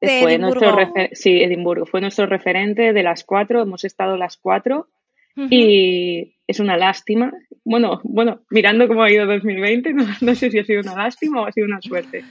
fue 0.00 0.38
nuestro 0.38 0.76
sí, 1.12 1.42
Edimburgo 1.42 1.86
fue 1.86 2.00
nuestro 2.00 2.26
referente 2.26 2.92
de 2.92 3.02
las 3.02 3.24
cuatro, 3.24 3.62
hemos 3.62 3.84
estado 3.84 4.16
las 4.16 4.36
cuatro 4.36 4.88
y 5.50 6.38
es 6.46 6.60
una 6.60 6.76
lástima. 6.76 7.32
Bueno, 7.64 8.00
bueno, 8.04 8.40
mirando 8.50 8.88
cómo 8.88 9.02
ha 9.02 9.10
ido 9.10 9.26
2020, 9.26 9.92
no, 10.20 10.34
sé 10.34 10.50
si 10.50 10.58
ha 10.58 10.64
sido 10.64 10.80
una 10.80 10.96
lástima 10.96 11.42
o 11.42 11.46
ha 11.46 11.52
sido 11.52 11.66
una 11.66 11.82
suerte 11.82 12.24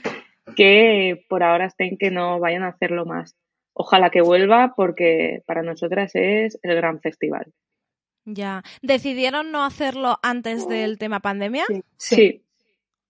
que 0.56 1.24
por 1.28 1.42
ahora 1.42 1.66
estén 1.66 1.98
que 1.98 2.10
no 2.10 2.40
vayan 2.40 2.62
a 2.62 2.68
hacerlo 2.68 3.04
más. 3.04 3.36
Ojalá 3.72 4.10
que 4.10 4.22
vuelva 4.22 4.74
porque 4.74 5.42
para 5.46 5.62
nosotras 5.62 6.12
es 6.14 6.58
el 6.62 6.74
gran 6.74 7.00
festival. 7.00 7.52
Ya. 8.24 8.62
¿Decidieron 8.82 9.52
no 9.52 9.64
hacerlo 9.64 10.18
antes 10.22 10.66
del 10.66 10.98
tema 10.98 11.20
pandemia? 11.20 11.64
sí. 11.96 12.42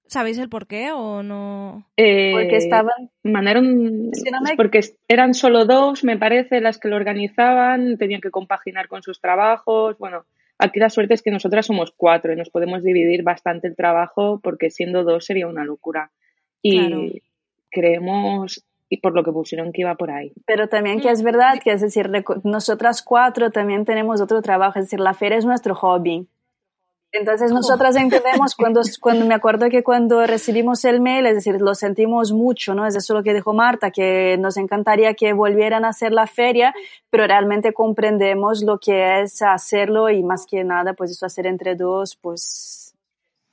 ¿Sabéis 0.09 0.39
el 0.39 0.49
por 0.49 0.67
qué 0.67 0.93
o 0.93 1.23
no? 1.23 1.87
Eh, 1.97 2.33
porque 2.33 2.57
estaban. 2.57 3.11
Mandaron. 3.23 4.11
Porque 4.57 4.81
eran 5.09 5.35
solo 5.35 5.65
dos, 5.65 6.05
me 6.05 6.17
parece, 6.17 6.61
las 6.61 6.79
que 6.79 6.89
lo 6.89 6.97
organizaban, 6.97 7.99
tenían 7.99 8.21
que 8.21 8.31
compaginar 8.31 8.89
con 8.89 9.03
sus 9.03 9.21
trabajos. 9.21 9.99
Bueno, 9.99 10.25
aquí 10.59 10.79
la 10.79 10.91
suerte 10.91 11.15
es 11.15 11.23
que 11.23 11.31
nosotras 11.31 11.67
somos 11.67 11.93
cuatro 11.97 12.33
y 12.33 12.37
nos 12.37 12.51
podemos 12.51 12.83
dividir 12.83 13.23
bastante 13.23 13.67
el 13.67 13.77
trabajo 13.77 14.41
porque 14.43 14.71
siendo 14.71 15.03
dos 15.03 15.25
sería 15.25 15.49
una 15.49 15.65
locura. 15.65 16.11
Y 16.63 17.23
creemos, 17.71 18.65
y 18.89 19.01
por 19.01 19.15
lo 19.15 19.25
que 19.25 19.33
pusieron 19.33 19.73
que 19.73 19.83
iba 19.83 19.95
por 19.97 20.11
ahí. 20.11 20.33
Pero 20.47 20.69
también 20.69 21.01
que 21.01 21.11
es 21.11 21.23
verdad 21.23 21.59
que, 21.63 21.73
es 21.73 21.81
decir, 21.81 22.11
nosotras 22.45 23.03
cuatro 23.03 23.51
también 23.51 23.85
tenemos 23.85 24.21
otro 24.21 24.41
trabajo, 24.43 24.79
es 24.79 24.87
decir, 24.87 25.01
la 25.01 25.15
feria 25.15 25.39
es 25.39 25.45
nuestro 25.45 25.75
hobby. 25.75 26.29
Entonces 27.13 27.53
nosotras 27.53 27.97
entendemos 27.97 28.55
cuando, 28.57 28.81
cuando 29.01 29.25
me 29.27 29.35
acuerdo 29.35 29.69
que 29.69 29.83
cuando 29.83 30.27
recibimos 30.27 30.85
el 30.85 31.01
mail, 31.01 31.27
es 31.27 31.35
decir, 31.35 31.61
lo 31.61 31.75
sentimos 31.75 32.33
mucho, 32.33 32.75
¿no? 32.75 32.87
Es 32.87 32.97
eso 32.97 33.15
lo 33.15 33.23
que 33.23 33.35
dijo 33.35 33.55
Marta, 33.55 33.91
que 33.91 34.37
nos 34.39 34.57
encantaría 34.57 35.15
que 35.15 35.33
volvieran 35.33 35.85
a 35.85 35.89
hacer 35.89 36.13
la 36.13 36.27
feria, 36.27 36.75
pero 37.11 37.27
realmente 37.27 37.73
comprendemos 37.73 38.63
lo 38.63 38.79
que 38.79 39.21
es 39.21 39.41
hacerlo 39.43 40.11
y 40.11 40.23
más 40.23 40.47
que 40.47 40.65
nada, 40.65 40.95
pues 40.95 41.11
eso 41.11 41.27
hacer 41.27 41.47
entre 41.47 41.75
dos, 41.75 42.17
pues... 42.17 42.83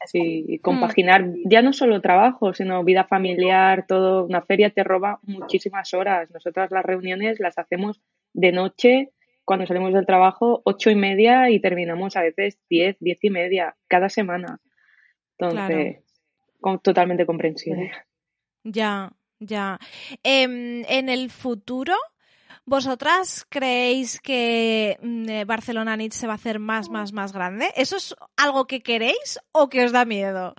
Sí, 0.06 0.44
y 0.50 0.60
compaginar 0.60 1.30
ya 1.46 1.62
no 1.62 1.72
solo 1.72 2.02
trabajo, 2.02 2.54
sino 2.54 2.84
vida 2.84 3.06
familiar, 3.06 3.86
todo. 3.88 4.26
Una 4.26 4.42
feria 4.42 4.70
te 4.70 4.84
roba 4.84 5.20
muchísimas 5.22 5.94
horas. 5.94 6.30
Nosotras 6.30 6.72
las 6.72 6.84
reuniones 6.84 7.40
las 7.40 7.58
hacemos 7.58 8.02
de 8.34 8.52
noche 8.52 9.14
cuando 9.46 9.66
salimos 9.66 9.94
del 9.94 10.06
trabajo, 10.06 10.62
ocho 10.66 10.90
y 10.90 10.96
media 10.96 11.50
y 11.50 11.60
terminamos 11.60 12.16
a 12.16 12.22
veces 12.22 12.60
diez, 12.70 12.98
diez 13.00 13.24
y 13.24 13.30
media 13.30 13.76
cada 13.88 14.10
semana. 14.10 14.60
Entonces, 15.38 16.04
totalmente 16.82 17.26
comprensible. 17.26 17.92
Ya, 18.64 19.12
ya. 19.40 19.80
Em, 20.24 20.86
en 20.88 21.10
el 21.10 21.30
futuro, 21.30 21.96
¿vosotras 22.66 23.46
creéis 23.50 24.22
que 24.22 24.98
mm, 25.02 25.30
eh, 25.30 25.46
Barcelona 25.46 25.98
Nits 25.98 26.16
se 26.16 26.28
va 26.28 26.34
a 26.34 26.36
hacer 26.36 26.60
más, 26.60 26.90
más, 26.90 27.12
más 27.12 27.34
grande? 27.34 27.68
¿Eso 27.76 27.98
es 27.98 28.16
algo 28.38 28.66
que 28.68 28.82
queréis 28.82 29.40
o 29.52 29.68
que 29.70 29.84
os 29.84 29.92
da 29.92 30.06
miedo? 30.06 30.56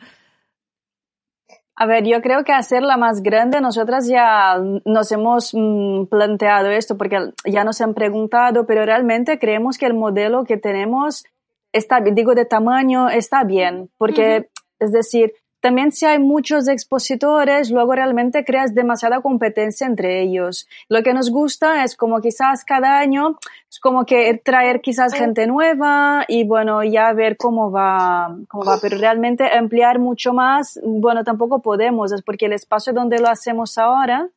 A 1.76 1.86
ver, 1.86 2.04
yo 2.04 2.22
creo 2.22 2.44
que 2.44 2.52
hacerla 2.52 2.96
más 2.96 3.22
grande, 3.22 3.60
nosotras 3.60 4.06
ya 4.06 4.56
nos 4.84 5.10
hemos 5.10 5.52
mm, 5.54 6.04
planteado 6.04 6.70
esto 6.70 6.96
porque 6.96 7.32
ya 7.44 7.64
nos 7.64 7.80
han 7.80 7.94
preguntado, 7.94 8.64
pero 8.64 8.84
realmente 8.86 9.38
creemos 9.40 9.76
que 9.76 9.86
el 9.86 9.94
modelo 9.94 10.44
que 10.44 10.56
tenemos 10.56 11.24
está, 11.72 12.00
digo, 12.00 12.34
de 12.34 12.44
tamaño 12.44 13.08
está 13.08 13.42
bien, 13.42 13.90
porque, 13.98 14.48
es 14.78 14.92
decir, 14.92 15.32
también 15.64 15.92
si 15.92 16.04
hay 16.04 16.18
muchos 16.18 16.68
expositores, 16.68 17.70
luego 17.70 17.94
realmente 17.94 18.44
creas 18.44 18.74
demasiada 18.74 19.22
competencia 19.22 19.86
entre 19.86 20.20
ellos. 20.20 20.68
Lo 20.90 21.02
que 21.02 21.14
nos 21.14 21.30
gusta 21.30 21.84
es 21.84 21.96
como 21.96 22.20
quizás 22.20 22.66
cada 22.66 22.98
año, 22.98 23.38
es 23.70 23.80
como 23.80 24.04
que 24.04 24.34
traer 24.44 24.82
quizás 24.82 25.14
gente 25.14 25.46
nueva 25.46 26.26
y 26.28 26.44
bueno, 26.44 26.84
ya 26.84 27.10
ver 27.14 27.38
cómo 27.38 27.70
va, 27.70 28.36
cómo 28.46 28.62
va, 28.66 28.76
pero 28.82 28.98
realmente 28.98 29.50
ampliar 29.56 29.98
mucho 29.98 30.34
más, 30.34 30.78
bueno, 30.84 31.24
tampoco 31.24 31.62
podemos, 31.62 32.12
es 32.12 32.20
porque 32.20 32.44
el 32.44 32.52
espacio 32.52 32.92
donde 32.92 33.18
lo 33.18 33.30
hacemos 33.30 33.78
ahora 33.78 34.28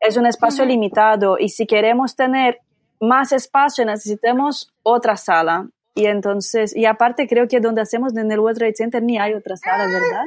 es 0.00 0.16
un 0.16 0.24
espacio 0.24 0.64
limitado 0.64 1.36
y 1.38 1.50
si 1.50 1.66
queremos 1.66 2.16
tener 2.16 2.60
más 3.00 3.32
espacio 3.32 3.84
necesitamos 3.84 4.72
otra 4.82 5.18
sala. 5.18 5.68
Y 5.94 6.06
entonces, 6.06 6.74
y 6.76 6.86
aparte 6.86 7.28
creo 7.28 7.46
que 7.46 7.60
donde 7.60 7.80
hacemos 7.82 8.16
en 8.16 8.30
el 8.32 8.40
World 8.40 8.58
Trade 8.58 8.74
Center 8.74 9.02
ni 9.02 9.16
hay 9.18 9.32
otra 9.34 9.56
sala, 9.56 9.86
¿verdad? 9.86 10.24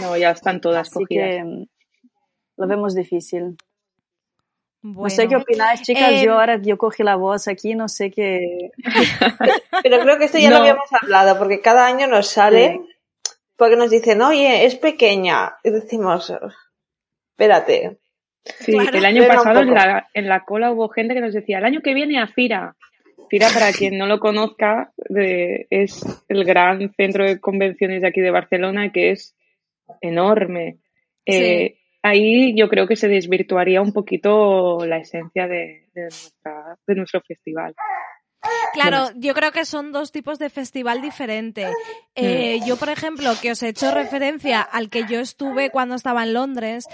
No, 0.00 0.16
ya 0.16 0.30
están 0.30 0.60
todas 0.60 0.88
Así 0.88 1.00
cogidas. 1.04 1.28
que 1.28 1.44
mm, 1.44 1.66
lo 2.58 2.66
vemos 2.68 2.94
difícil. 2.94 3.56
Bueno. 4.80 5.02
No 5.02 5.10
sé 5.10 5.26
qué 5.26 5.34
opináis, 5.34 5.82
chicas. 5.82 6.12
Eh, 6.12 6.24
yo 6.24 6.34
ahora 6.34 6.60
yo 6.62 6.78
cogí 6.78 7.02
la 7.02 7.16
voz 7.16 7.48
aquí, 7.48 7.74
no 7.74 7.88
sé 7.88 8.12
qué. 8.12 8.70
Pero 9.82 9.98
creo 10.02 10.18
que 10.18 10.26
esto 10.26 10.38
ya 10.38 10.50
No. 10.50 10.56
lo 10.56 10.60
habíamos 10.62 10.86
hablado, 11.02 11.36
porque 11.36 11.60
cada 11.60 11.86
año 11.86 12.06
nos 12.06 12.28
sale, 12.28 12.80
Sí. 12.80 13.32
porque 13.56 13.74
nos 13.76 13.90
dicen, 13.90 14.22
oye, 14.22 14.66
es 14.66 14.76
pequeña. 14.76 15.56
Y 15.64 15.70
decimos, 15.70 16.32
espérate. 17.32 17.98
Sí, 18.60 18.72
Claro. 18.72 18.96
el 18.96 19.04
año 19.04 19.22
Espera 19.22 19.38
pasado 19.42 19.60
en 19.62 19.74
la, 19.74 20.08
en 20.14 20.28
la 20.28 20.44
cola 20.44 20.70
hubo 20.70 20.88
gente 20.90 21.12
que 21.14 21.20
nos 21.20 21.34
decía, 21.34 21.58
el 21.58 21.64
año 21.64 21.80
que 21.82 21.92
viene 21.92 22.20
a 22.20 22.28
Fira. 22.28 22.76
Para 23.52 23.72
quien 23.72 23.98
no 23.98 24.06
lo 24.06 24.18
conozca, 24.18 24.92
de- 25.08 25.66
es 25.70 26.02
el 26.28 26.44
gran 26.44 26.92
centro 26.94 27.24
de 27.24 27.40
convenciones 27.40 28.02
de 28.02 28.08
aquí 28.08 28.20
de 28.20 28.30
Barcelona, 28.30 28.90
que 28.92 29.10
es 29.12 29.36
enorme. 30.00 30.78
Eh, 31.26 31.78
ahí 32.02 32.56
yo 32.56 32.68
creo 32.68 32.86
que 32.86 32.96
se 32.96 33.08
desvirtuaría 33.08 33.80
un 33.82 33.92
poquito 33.92 34.84
la 34.86 34.98
esencia 34.98 35.46
de, 35.46 35.86
de 35.94 36.02
nuestra- 36.02 36.78
de 36.86 36.94
nuestro 36.94 37.20
festival. 37.22 37.74
Claro, 38.72 39.10
yo 39.16 39.34
creo 39.34 39.50
que 39.50 39.64
son 39.64 39.92
dos 39.92 40.12
tipos 40.12 40.38
de 40.38 40.50
festival 40.50 41.02
diferentes. 41.02 41.74
Eh, 42.14 42.60
yo, 42.66 42.76
por 42.76 42.88
ejemplo, 42.88 43.32
que 43.40 43.52
os 43.52 43.62
he 43.62 43.68
hecho 43.68 43.92
referencia 43.92 44.60
al 44.60 44.90
que 44.90 45.04
yo 45.08 45.20
estuve 45.20 45.70
cuando 45.70 45.94
estaba 45.94 46.24
en 46.24 46.34
Londres, 46.34 46.86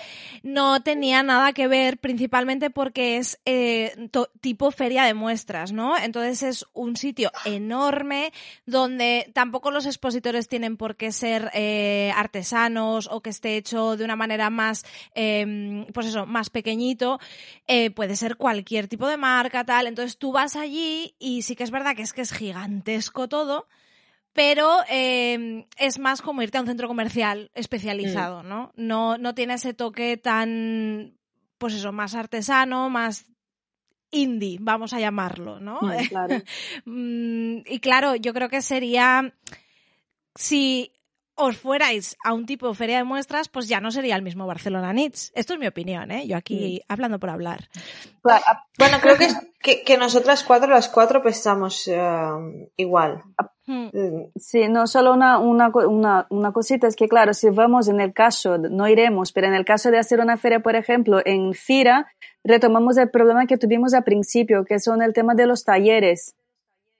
no 0.42 0.82
tenía 0.82 1.22
nada 1.22 1.52
que 1.52 1.66
ver, 1.66 1.98
principalmente 1.98 2.70
porque 2.70 3.16
es 3.16 3.40
eh, 3.44 4.08
tipo 4.40 4.70
feria 4.70 5.04
de 5.04 5.14
muestras, 5.14 5.72
¿no? 5.72 5.96
Entonces 5.96 6.42
es 6.42 6.66
un 6.72 6.96
sitio 6.96 7.30
enorme 7.44 8.32
donde 8.66 9.30
tampoco 9.34 9.70
los 9.70 9.86
expositores 9.86 10.48
tienen 10.48 10.76
por 10.76 10.96
qué 10.96 11.12
ser 11.12 11.50
eh, 11.54 12.12
artesanos 12.16 13.08
o 13.10 13.20
que 13.20 13.30
esté 13.30 13.56
hecho 13.56 13.96
de 13.96 14.04
una 14.04 14.16
manera 14.16 14.50
más, 14.50 14.84
eh, 15.14 15.86
pues 15.92 16.06
eso, 16.06 16.26
más 16.26 16.50
pequeñito. 16.50 17.18
Puede 17.94 18.16
ser 18.16 18.36
cualquier 18.36 18.88
tipo 18.88 19.08
de 19.08 19.16
marca, 19.16 19.64
tal. 19.64 19.86
Entonces 19.86 20.18
tú 20.18 20.32
vas 20.32 20.54
allí 20.54 21.14
y 21.18 21.33
sí 21.42 21.56
que 21.56 21.64
es 21.64 21.70
verdad 21.70 21.96
que 21.96 22.02
es 22.02 22.12
que 22.12 22.22
es 22.22 22.32
gigantesco 22.32 23.28
todo, 23.28 23.66
pero 24.32 24.78
eh, 24.90 25.66
es 25.76 25.98
más 25.98 26.20
como 26.20 26.42
irte 26.42 26.58
a 26.58 26.60
un 26.60 26.66
centro 26.66 26.88
comercial 26.88 27.50
especializado, 27.54 28.42
¿no? 28.42 28.72
No, 28.76 29.16
no 29.16 29.34
tiene 29.34 29.54
ese 29.54 29.74
toque 29.74 30.16
tan, 30.16 31.16
pues 31.58 31.74
eso, 31.74 31.92
más 31.92 32.14
artesano, 32.14 32.90
más 32.90 33.26
indie, 34.10 34.58
vamos 34.60 34.92
a 34.92 35.00
llamarlo, 35.00 35.60
¿no? 35.60 35.80
Mm, 35.82 36.06
claro. 36.08 36.42
Mm, 36.84 37.58
y 37.66 37.80
claro, 37.80 38.16
yo 38.16 38.34
creo 38.34 38.48
que 38.48 38.62
sería 38.62 39.32
si 40.34 40.93
os 41.36 41.56
fuerais 41.56 42.16
a 42.24 42.32
un 42.32 42.46
tipo 42.46 42.68
de 42.68 42.74
feria 42.74 42.98
de 42.98 43.04
muestras, 43.04 43.48
pues 43.48 43.68
ya 43.68 43.80
no 43.80 43.90
sería 43.90 44.16
el 44.16 44.22
mismo 44.22 44.46
Barcelona 44.46 44.92
Nits. 44.92 45.32
Esto 45.34 45.54
es 45.54 45.58
mi 45.58 45.66
opinión, 45.66 46.10
¿eh? 46.10 46.26
Yo 46.26 46.36
aquí 46.36 46.80
hablando 46.88 47.18
por 47.18 47.30
hablar. 47.30 47.68
Bueno, 48.78 48.98
creo 49.00 49.16
que, 49.16 49.24
es- 49.26 49.36
que, 49.60 49.82
que 49.82 49.96
nosotras 49.98 50.44
cuatro, 50.44 50.70
las 50.70 50.88
cuatro, 50.88 51.22
pensamos 51.22 51.86
eh, 51.88 52.68
igual. 52.76 53.22
Hmm. 53.66 53.88
Mm, 53.92 54.24
Sí, 54.36 54.68
no, 54.68 54.86
solo 54.86 55.12
una, 55.14 55.38
una, 55.38 55.68
una, 55.68 56.26
una 56.30 56.52
cosita 56.52 56.86
es 56.86 56.96
que, 56.96 57.08
claro, 57.08 57.34
si 57.34 57.48
vamos 57.50 57.88
en 57.88 58.00
el 58.00 58.12
caso, 58.12 58.58
no 58.58 58.86
iremos, 58.88 59.32
pero 59.32 59.46
en 59.46 59.54
el 59.54 59.64
caso 59.64 59.90
de 59.90 59.98
hacer 59.98 60.20
una 60.20 60.36
feria, 60.36 60.60
por 60.60 60.76
ejemplo, 60.76 61.20
en 61.24 61.52
Fira, 61.54 62.06
retomamos 62.44 62.96
el 62.98 63.10
problema 63.10 63.46
que 63.46 63.56
tuvimos 63.58 63.94
al 63.94 64.04
principio, 64.04 64.64
que 64.64 64.78
son 64.78 65.02
el 65.02 65.12
tema 65.12 65.34
de 65.34 65.46
los 65.46 65.64
talleres. 65.64 66.34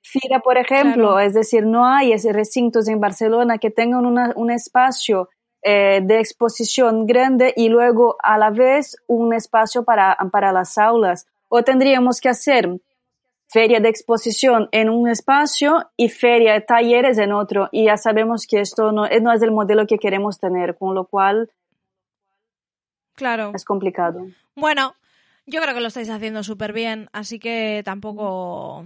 Fira, 0.06 0.40
por 0.40 0.58
ejemplo, 0.58 1.12
Claro. 1.12 1.20
es 1.20 1.32
decir, 1.32 1.64
no 1.64 1.86
hay 1.86 2.14
recintos 2.16 2.88
en 2.88 3.00
Barcelona 3.00 3.56
que 3.58 3.70
tengan 3.70 4.04
una- 4.04 4.32
un 4.36 4.50
espacio 4.50 5.30
eh, 5.66 6.02
de 6.04 6.20
exposición 6.20 7.06
grande 7.06 7.54
y 7.56 7.70
luego 7.70 8.16
a 8.22 8.36
la 8.36 8.50
vez 8.50 8.98
un 9.06 9.32
espacio 9.32 9.82
para, 9.82 10.14
para 10.30 10.52
las 10.52 10.76
aulas. 10.76 11.26
O 11.48 11.62
tendríamos 11.62 12.20
que 12.20 12.28
hacer 12.28 12.68
feria 13.48 13.80
de 13.80 13.88
exposición 13.88 14.68
en 14.72 14.90
un 14.90 15.08
espacio 15.08 15.88
y 15.96 16.10
feria 16.10 16.52
de 16.52 16.60
talleres 16.60 17.16
en 17.16 17.32
otro. 17.32 17.70
Y 17.72 17.86
ya 17.86 17.96
sabemos 17.96 18.46
que 18.46 18.60
esto 18.60 18.92
no, 18.92 19.08
no 19.08 19.32
es 19.32 19.40
el 19.40 19.52
modelo 19.52 19.86
que 19.86 19.96
queremos 19.98 20.38
tener, 20.38 20.76
con 20.76 20.94
lo 20.94 21.06
cual 21.06 21.50
Claro. 23.14 23.52
es 23.54 23.64
complicado. 23.64 24.26
Bueno, 24.56 24.94
yo 25.46 25.62
creo 25.62 25.74
que 25.74 25.80
lo 25.80 25.88
estáis 25.88 26.10
haciendo 26.10 26.42
súper 26.42 26.74
bien, 26.74 27.08
así 27.12 27.38
que 27.38 27.80
tampoco 27.86 28.84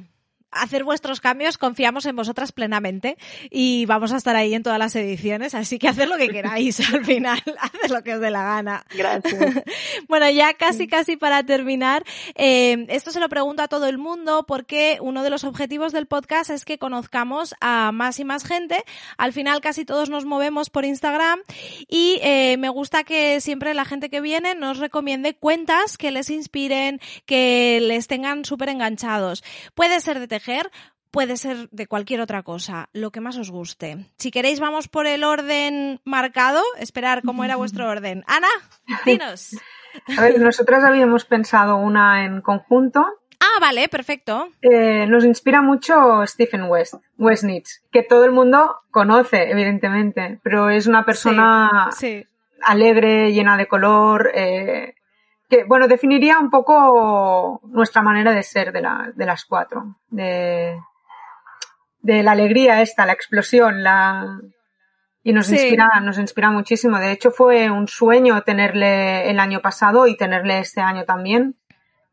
hacer 0.51 0.85
vuestros 0.85 1.21
cambios, 1.21 1.59
confiamos 1.59 2.07
en 2.07 2.17
vosotras 2.17 2.53
plenamente 2.53 3.17
y 3.51 3.87
vamos 3.87 4.13
a 4.13 4.17
estar 4.17 4.37
ahí 4.37 4.55
en 4.55 4.63
todas 4.63 4.79
las 4.79 4.97
ediciones, 4.97 5.55
así 5.55 5.79
que 5.79 5.89
haced 5.89 6.09
lo 6.09 6.17
que 6.17 6.29
queráis 6.29 6.81
al 6.93 7.05
final, 7.05 7.43
haced 7.61 7.91
lo 7.91 8.03
que 8.03 8.15
os 8.15 8.21
dé 8.21 8.31
la 8.31 8.43
gana. 8.43 8.85
Gracias. 8.95 9.39
Bueno, 10.09 10.29
ya 10.31 10.55
casi 10.55 10.87
casi 10.87 11.17
para 11.17 11.45
terminar, 11.45 12.05
eh, 12.35 12.87
esto 12.89 13.11
se 13.11 13.21
lo 13.21 13.29
pregunto 13.29 13.63
a 13.63 13.69
todo 13.69 13.87
el 13.87 13.99
mundo 13.99 14.45
porque 14.47 14.99
uno 15.01 15.23
de 15.23 15.31
los 15.31 15.45
objetivos 15.45 15.93
del 15.93 16.07
podcast 16.07 16.51
es 16.51 16.65
que 16.65 16.79
conozcamos 16.79 17.55
a 17.61 17.93
más 17.93 18.19
y 18.19 18.25
más 18.25 18.45
gente. 18.45 18.85
Al 19.17 19.33
final 19.33 19.61
casi 19.61 19.85
todos 19.85 20.09
nos 20.09 20.25
movemos 20.25 20.71
por 20.71 20.85
Instagram 20.85 21.41
y 21.89 22.19
eh, 22.23 22.57
me 22.59 22.69
gusta 22.69 23.05
que 23.05 23.41
siempre 23.41 23.75
la 23.75 23.85
gente 23.85 24.09
que 24.09 24.21
viene 24.21 24.55
nos 24.55 24.79
recomiende 24.79 25.35
cuentas 25.35 25.99
que 25.99 26.11
les 26.11 26.31
inspiren, 26.31 27.01
que 27.27 27.81
les 27.83 28.07
tengan 28.07 28.45
súper 28.45 28.71
enganchados. 28.71 29.45
Puede 29.75 30.01
ser 30.01 30.21
de 30.21 30.29
puede 31.11 31.36
ser 31.36 31.68
de 31.70 31.86
cualquier 31.86 32.20
otra 32.20 32.43
cosa, 32.43 32.89
lo 32.93 33.11
que 33.11 33.20
más 33.20 33.36
os 33.39 33.51
guste. 33.51 34.07
Si 34.18 34.30
queréis 34.30 34.61
vamos 34.61 34.89
por 34.89 35.07
el 35.07 35.24
orden 35.24 36.01
marcado, 36.05 36.62
esperar 36.78 37.22
cómo 37.24 37.45
era 37.45 37.57
vuestro 37.57 37.89
orden. 37.89 38.24
Ana, 38.26 38.49
dinos. 39.07 39.57
A 40.16 40.20
ver, 40.22 40.39
nosotras 40.41 40.84
habíamos 40.84 41.24
pensado 41.24 41.76
una 41.76 42.24
en 42.24 42.41
conjunto. 42.43 43.05
Ah, 43.41 43.59
vale, 43.61 43.89
perfecto. 43.89 44.49
Eh, 44.61 45.07
nos 45.07 45.24
inspira 45.24 45.62
mucho 45.62 46.26
Stephen 46.26 46.64
West, 46.64 46.95
Westnitz, 47.16 47.82
que 47.91 48.03
todo 48.03 48.24
el 48.24 48.32
mundo 48.32 48.76
conoce, 48.91 49.51
evidentemente, 49.51 50.41
pero 50.43 50.70
es 50.70 50.86
una 50.86 51.05
persona 51.05 51.89
Sí. 51.97 52.24
alegre, 52.62 53.32
llena 53.32 53.57
de 53.57 53.66
color, 53.66 54.30
eh, 54.34 54.95
que, 55.49 55.65
bueno, 55.65 55.89
definiría 55.89 56.39
un 56.39 56.51
poco 56.51 57.61
nuestra 57.65 58.03
manera 58.03 58.33
de 58.33 58.43
ser 58.43 58.73
de, 58.73 58.83
la, 58.83 59.11
de 59.15 59.27
las 59.27 59.45
cuatro, 59.45 59.97
de, 60.11 60.79
de 62.01 62.23
la 62.23 62.33
alegría 62.33 62.83
esta, 62.83 63.07
la 63.07 63.13
explosión, 63.15 63.83
la, 63.83 64.39
y 65.23 65.33
nos 65.33 65.47
Sí. 65.47 65.55
inspira, 65.55 65.89
nos 66.03 66.19
inspira 66.19 66.51
muchísimo. 66.51 66.99
De 66.99 67.11
hecho, 67.13 67.31
fue 67.31 67.71
un 67.71 67.89
sueño 67.89 68.43
tenerle 68.43 69.31
el 69.31 69.41
año 69.41 69.61
pasado 69.61 70.07
y 70.07 70.17
tenerle 70.17 70.59
este 70.59 70.81
año 70.81 71.05
también, 71.05 71.57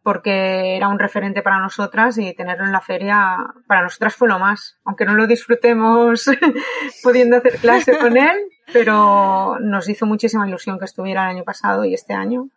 porque 0.04 0.76
era 0.78 0.88
un 0.88 1.00
referente 1.00 1.42
para 1.42 1.60
nosotras 1.60 2.18
y 2.18 2.34
tenerlo 2.36 2.66
en 2.66 2.72
la 2.72 2.82
feria 2.82 3.38
para 3.68 3.82
nosotras 3.82 4.16
fue 4.16 4.28
lo 4.28 4.38
más. 4.40 4.78
Aunque 4.86 5.04
no 5.06 5.14
lo 5.16 5.28
disfrutemos 5.28 6.30
pudiendo 7.04 7.38
hacer 7.38 7.58
clase 7.58 7.98
con 7.98 8.16
él, 8.16 8.38
pero 8.72 9.58
nos 9.60 9.90
hizo 9.90 10.06
muchísima 10.06 10.48
ilusión 10.48 10.78
que 10.80 10.86
estuviera 10.86 11.24
el 11.24 11.38
año 11.38 11.44
pasado 11.44 11.86
y 11.86 11.94
este 11.94 12.14
año. 12.14 12.50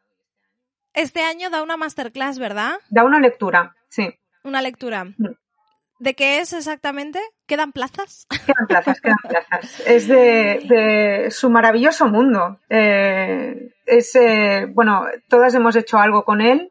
Este 0.98 1.22
año 1.22 1.48
da 1.48 1.62
una 1.62 1.76
masterclass, 1.76 2.38
¿verdad? 2.40 2.72
Da 2.90 3.04
una 3.04 3.20
lectura, 3.20 3.76
sí. 3.88 4.12
Una 4.42 4.60
lectura. 4.62 5.04
Mm. 5.04 5.28
¿De 6.00 6.14
qué 6.14 6.40
es 6.40 6.52
exactamente? 6.52 7.20
¿Quedan 7.46 7.70
plazas? 7.72 8.26
Quedan 8.46 8.66
plazas, 8.66 9.00
quedan 9.00 9.16
plazas. 9.28 9.80
Es 9.86 10.08
de, 10.08 10.60
de 10.68 11.30
su 11.30 11.50
maravilloso 11.50 12.06
mundo. 12.08 12.60
Eh, 12.68 13.72
es, 13.86 14.14
eh, 14.16 14.66
bueno, 14.70 15.06
todas 15.28 15.54
hemos 15.54 15.76
hecho 15.76 15.98
algo 15.98 16.24
con 16.24 16.40
él 16.40 16.70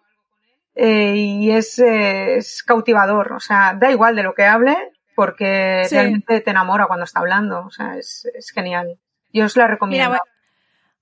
eh, 0.75 1.15
y 1.15 1.51
es, 1.51 1.79
eh, 1.79 2.35
es 2.37 2.63
cautivador. 2.63 3.31
O 3.33 3.39
sea, 3.39 3.75
da 3.79 3.91
igual 3.91 4.15
de 4.15 4.23
lo 4.23 4.33
que 4.33 4.43
hable 4.45 4.75
porque 5.15 5.83
Sí. 5.85 5.95
realmente 5.95 6.41
te 6.41 6.51
enamora 6.51 6.87
cuando 6.87 7.03
está 7.05 7.19
hablando. 7.21 7.65
O 7.65 7.69
sea, 7.71 7.97
es, 7.97 8.29
es 8.33 8.51
genial. 8.51 8.99
Yo 9.33 9.45
os 9.45 9.55
la 9.57 9.67
recomiendo. 9.67 10.17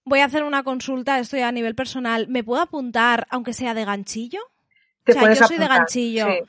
Voy 0.05 0.19
a 0.19 0.25
hacer 0.25 0.43
una 0.43 0.63
consulta, 0.63 1.19
esto 1.19 1.35
ya 1.37 1.49
a 1.49 1.51
nivel 1.51 1.75
personal. 1.75 2.27
¿Me 2.27 2.43
puedo 2.43 2.61
apuntar, 2.61 3.27
aunque 3.29 3.53
sea 3.53 3.73
de 3.73 3.85
ganchillo? 3.85 4.39
Te 5.03 5.11
o 5.11 5.13
sea, 5.13 5.21
puedes 5.23 5.39
yo 5.39 5.47
soy 5.47 5.57
de 5.57 5.67
ganchillo. 5.67 6.27
Sí, 6.27 6.39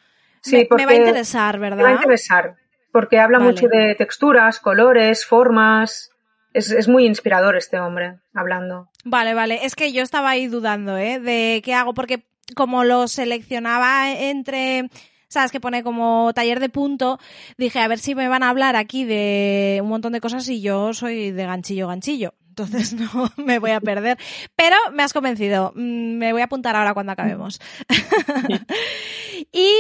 Sí, 0.43 0.69
me, 0.71 0.77
me 0.77 0.87
va 0.87 0.93
a 0.93 0.95
interesar, 0.95 1.55
Te 1.55 1.59
va 1.61 1.67
a 1.67 1.71
¿verdad? 1.77 1.93
interesar, 1.97 2.55
porque 2.93 3.19
habla 3.19 3.39
Vale. 3.39 3.51
mucho 3.51 3.67
de 3.67 3.97
texturas, 3.97 4.61
colores, 4.61 5.27
formas. 5.27 6.11
Es, 6.53 6.71
es 6.71 6.87
muy 6.87 7.05
inspirador 7.05 7.57
este 7.57 7.81
hombre 7.81 8.21
hablando. 8.33 8.89
Vale, 9.05 9.35
vale. 9.35 9.65
Es 9.65 9.75
que 9.75 9.93
yo 9.93 10.03
estaba 10.03 10.31
ahí 10.31 10.47
dudando, 10.47 10.97
¿eh? 10.97 11.19
De 11.19 11.61
qué 11.65 11.75
hago, 11.75 11.95
porque 11.95 12.27
como 12.55 12.85
lo 12.85 13.09
seleccionaba 13.09 14.13
entre, 14.13 14.89
sabes, 15.29 15.51
que 15.51 15.61
pone 15.61 15.83
como 15.83 16.31
taller 16.33 16.61
de 16.61 16.69
punto, 16.69 17.19
dije, 17.59 17.81
a 17.81 17.89
ver 17.89 17.99
si 17.99 18.15
me 18.15 18.29
van 18.29 18.45
a 18.45 18.49
hablar 18.51 18.77
aquí 18.77 19.05
de 19.05 19.81
un 19.83 19.89
montón 19.89 20.13
de 20.13 20.21
cosas 20.21 20.49
y 20.49 20.63
yo 20.63 20.95
soy 20.95 21.33
de 21.33 21.45
ganchillo, 21.45 21.89
ganchillo. 21.89 22.35
Entonces 22.59 22.95
no 23.15 23.31
me 23.37 23.59
voy 23.59 23.73
a 23.73 23.81
perder. 23.81 24.19
Pero 24.55 24.77
me 24.93 25.03
has 25.03 25.13
convencido. 25.13 25.73
Mm, 25.75 26.17
Me 26.17 26.33
voy 26.33 26.41
a 26.41 26.47
apuntar 26.47 26.75
ahora 26.75 26.95
cuando 26.95 27.13
acabemos. 27.13 27.61
y 29.53 29.71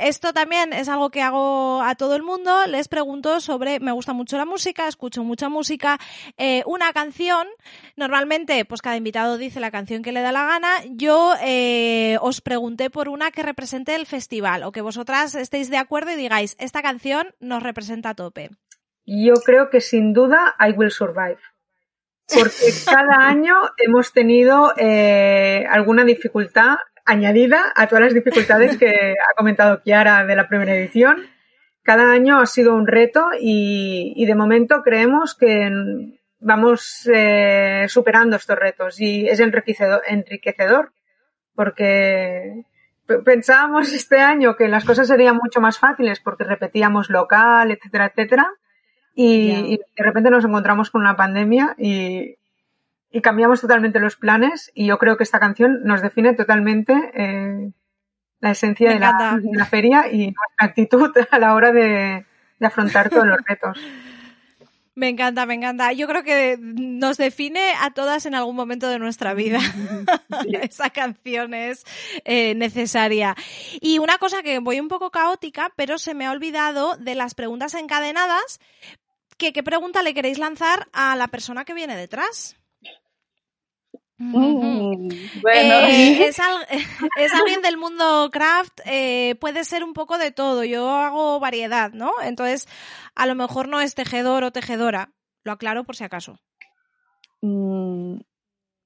esto 0.00 0.32
también 0.32 0.72
es 0.72 0.88
algo 0.88 1.10
que 1.10 1.22
hago 1.22 1.82
a 1.82 1.94
todo 1.94 2.16
el 2.16 2.22
mundo. 2.22 2.66
Les 2.66 2.88
pregunto 2.88 3.40
sobre, 3.40 3.78
me 3.78 3.92
gusta 3.92 4.12
mucho 4.12 4.36
la 4.36 4.44
música, 4.44 4.88
escucho 4.88 5.22
mucha 5.22 5.48
música, 5.48 5.98
eh, 6.36 6.62
una 6.66 6.92
canción. 6.92 7.46
Normalmente, 7.96 8.64
pues 8.64 8.82
cada 8.82 8.96
invitado 8.96 9.38
dice 9.38 9.60
la 9.60 9.70
canción 9.70 10.02
que 10.02 10.12
le 10.12 10.22
da 10.22 10.32
la 10.32 10.46
gana. 10.46 10.70
Yo 10.90 11.34
eh, 11.40 12.18
os 12.20 12.40
pregunté 12.40 12.90
por 12.90 13.08
una 13.08 13.30
que 13.30 13.42
represente 13.42 13.94
el 13.94 14.06
festival 14.06 14.64
o 14.64 14.72
que 14.72 14.80
vosotras 14.80 15.36
estéis 15.36 15.70
de 15.70 15.76
acuerdo 15.76 16.10
y 16.10 16.16
digáis, 16.16 16.56
esta 16.58 16.82
canción 16.82 17.34
nos 17.38 17.62
representa 17.62 18.10
a 18.10 18.14
tope. 18.14 18.50
Yo 19.06 19.34
creo 19.44 19.70
que 19.70 19.80
sin 19.80 20.12
duda 20.12 20.56
I 20.58 20.72
Will 20.72 20.90
Survive. 20.90 21.38
Porque 22.34 22.72
cada 22.84 23.26
año 23.26 23.54
hemos 23.78 24.12
tenido 24.12 24.72
eh, 24.76 25.66
alguna 25.68 26.04
dificultad 26.04 26.76
añadida 27.04 27.72
a 27.74 27.86
todas 27.86 28.04
las 28.04 28.14
dificultades 28.14 28.76
que 28.76 29.12
ha 29.12 29.36
comentado 29.36 29.82
Kiara 29.82 30.24
de 30.24 30.36
la 30.36 30.48
primera 30.48 30.74
edición. 30.74 31.26
Cada 31.82 32.12
año 32.12 32.38
ha 32.40 32.46
sido 32.46 32.74
un 32.74 32.86
reto 32.86 33.26
y, 33.40 34.24
de 34.24 34.34
momento 34.34 34.82
creemos 34.82 35.34
que 35.34 35.70
vamos 36.38 37.08
eh, 37.12 37.86
superando 37.88 38.36
estos 38.36 38.58
retos 38.58 39.00
y 39.00 39.28
es 39.28 39.40
enriquecedor, 39.40 40.02
enriquecedor 40.06 40.92
porque 41.54 42.64
pensábamos 43.24 43.92
este 43.92 44.18
año 44.20 44.56
que 44.56 44.68
las 44.68 44.84
cosas 44.84 45.08
serían 45.08 45.36
mucho 45.36 45.60
más 45.60 45.78
fáciles 45.78 46.20
porque 46.20 46.44
repetíamos 46.44 47.10
local, 47.10 47.70
etcétera, 47.70 48.06
etcétera. 48.06 48.50
Y, 49.14 49.76
de 49.76 50.04
repente 50.04 50.30
nos 50.30 50.44
encontramos 50.44 50.90
con 50.90 51.02
una 51.02 51.16
pandemia 51.16 51.74
y, 51.78 52.36
cambiamos 53.22 53.60
totalmente 53.60 54.00
los 54.00 54.16
planes. 54.16 54.70
Y 54.74 54.86
yo 54.86 54.98
creo 54.98 55.16
que 55.16 55.24
esta 55.24 55.40
canción 55.40 55.80
nos 55.84 56.02
define 56.02 56.34
totalmente 56.34 56.94
eh, 57.14 57.70
la 58.40 58.50
esencia 58.50 58.90
de 58.90 58.98
la, 59.00 59.66
feria 59.68 60.10
y 60.10 60.26
nuestra 60.26 60.66
actitud 60.66 61.10
a 61.30 61.38
la 61.38 61.54
hora 61.54 61.72
de 61.72 62.24
afrontar 62.60 63.10
todos 63.10 63.26
los 63.26 63.38
retos. 63.46 63.78
Me 64.94 65.08
encanta, 65.08 65.46
me 65.46 65.54
encanta. 65.54 65.92
Yo 65.92 66.06
creo 66.06 66.24
que 66.24 66.58
nos 66.60 67.16
define 67.16 67.72
a 67.80 67.90
todas 67.92 68.26
en 68.26 68.34
algún 68.34 68.56
momento 68.56 68.88
de 68.88 68.98
nuestra 68.98 69.34
vida. 69.34 69.60
Esa 70.62 70.90
canción 70.90 71.54
es 71.54 71.84
eh, 72.24 72.54
necesaria. 72.54 73.36
Y 73.80 73.98
una 73.98 74.18
cosa 74.18 74.42
que 74.42 74.58
voy 74.58 74.80
un 74.80 74.88
poco 74.88 75.10
caótica, 75.10 75.72
pero 75.76 75.98
se 75.98 76.14
me 76.14 76.26
ha 76.26 76.32
olvidado 76.32 76.96
de 76.96 77.14
las 77.14 77.34
preguntas 77.34 77.74
encadenadas. 77.74 78.60
¿Qué 79.38 79.62
pregunta 79.62 80.02
le 80.02 80.12
queréis 80.12 80.38
lanzar 80.38 80.88
a 80.92 81.16
la 81.16 81.28
persona 81.28 81.64
que 81.64 81.72
viene 81.72 81.96
detrás? 81.96 82.59
Mm, 84.22 85.08
bueno. 85.40 85.74
Eh, 85.88 86.28
es, 86.28 87.32
alguien 87.32 87.62
del 87.62 87.78
mundo 87.78 88.28
craft, 88.30 88.80
eh, 88.84 89.34
puede 89.40 89.64
ser 89.64 89.82
un 89.82 89.94
poco 89.94 90.18
de 90.18 90.30
todo. 90.30 90.62
Yo 90.62 90.90
hago 90.90 91.40
variedad, 91.40 91.90
¿no? 91.92 92.12
Entonces, 92.22 92.68
a 93.14 93.26
lo 93.26 93.34
mejor 93.34 93.68
no 93.68 93.80
es 93.80 93.94
tejedor 93.94 94.44
o 94.44 94.52
tejedora. 94.52 95.10
Lo 95.42 95.52
aclaro 95.52 95.84
por 95.84 95.96
si 95.96 96.04
acaso. 96.04 96.38
Mm, 97.40 98.18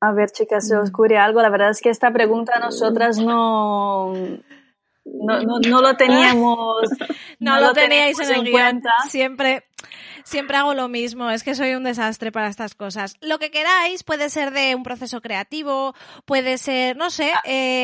a 0.01 0.13
ver, 0.13 0.31
chicas, 0.31 0.69
se 0.69 0.77
os 0.77 0.91
mm. 0.91 0.95
ocurre 0.95 1.19
algo. 1.19 1.43
La 1.43 1.51
verdad 1.51 1.71
es 1.71 1.81
que 1.81 1.91
esta 1.91 2.13
pregunta 2.13 2.61
nosotras 2.61 3.19
no. 3.19 4.13
No, 5.05 5.41
no, 5.41 5.83
lo 5.83 5.97
teníamos. 5.97 6.77
no, 7.39 7.61
lo, 7.61 7.73
teníais 7.73 8.19
en 8.21 8.47
el 8.47 8.51
cuenta. 8.51 8.91
Siempre 9.09 9.65
siempre 10.25 10.57
hago 10.57 10.75
lo 10.75 10.89
mismo, 10.89 11.31
es 11.31 11.45
que 11.45 11.55
soy 11.55 11.75
un 11.75 11.85
desastre 11.85 12.33
para 12.33 12.49
estas 12.49 12.75
cosas. 12.75 13.17
Lo 13.21 13.39
que 13.39 13.51
queráis 13.51 14.03
puede 14.03 14.31
ser 14.31 14.51
de 14.51 14.75
un 14.75 14.83
proceso 14.83 15.21
creativo, 15.21 15.95
puede 16.25 16.59
ser, 16.59 16.97
no 16.97 17.11
sé. 17.11 17.33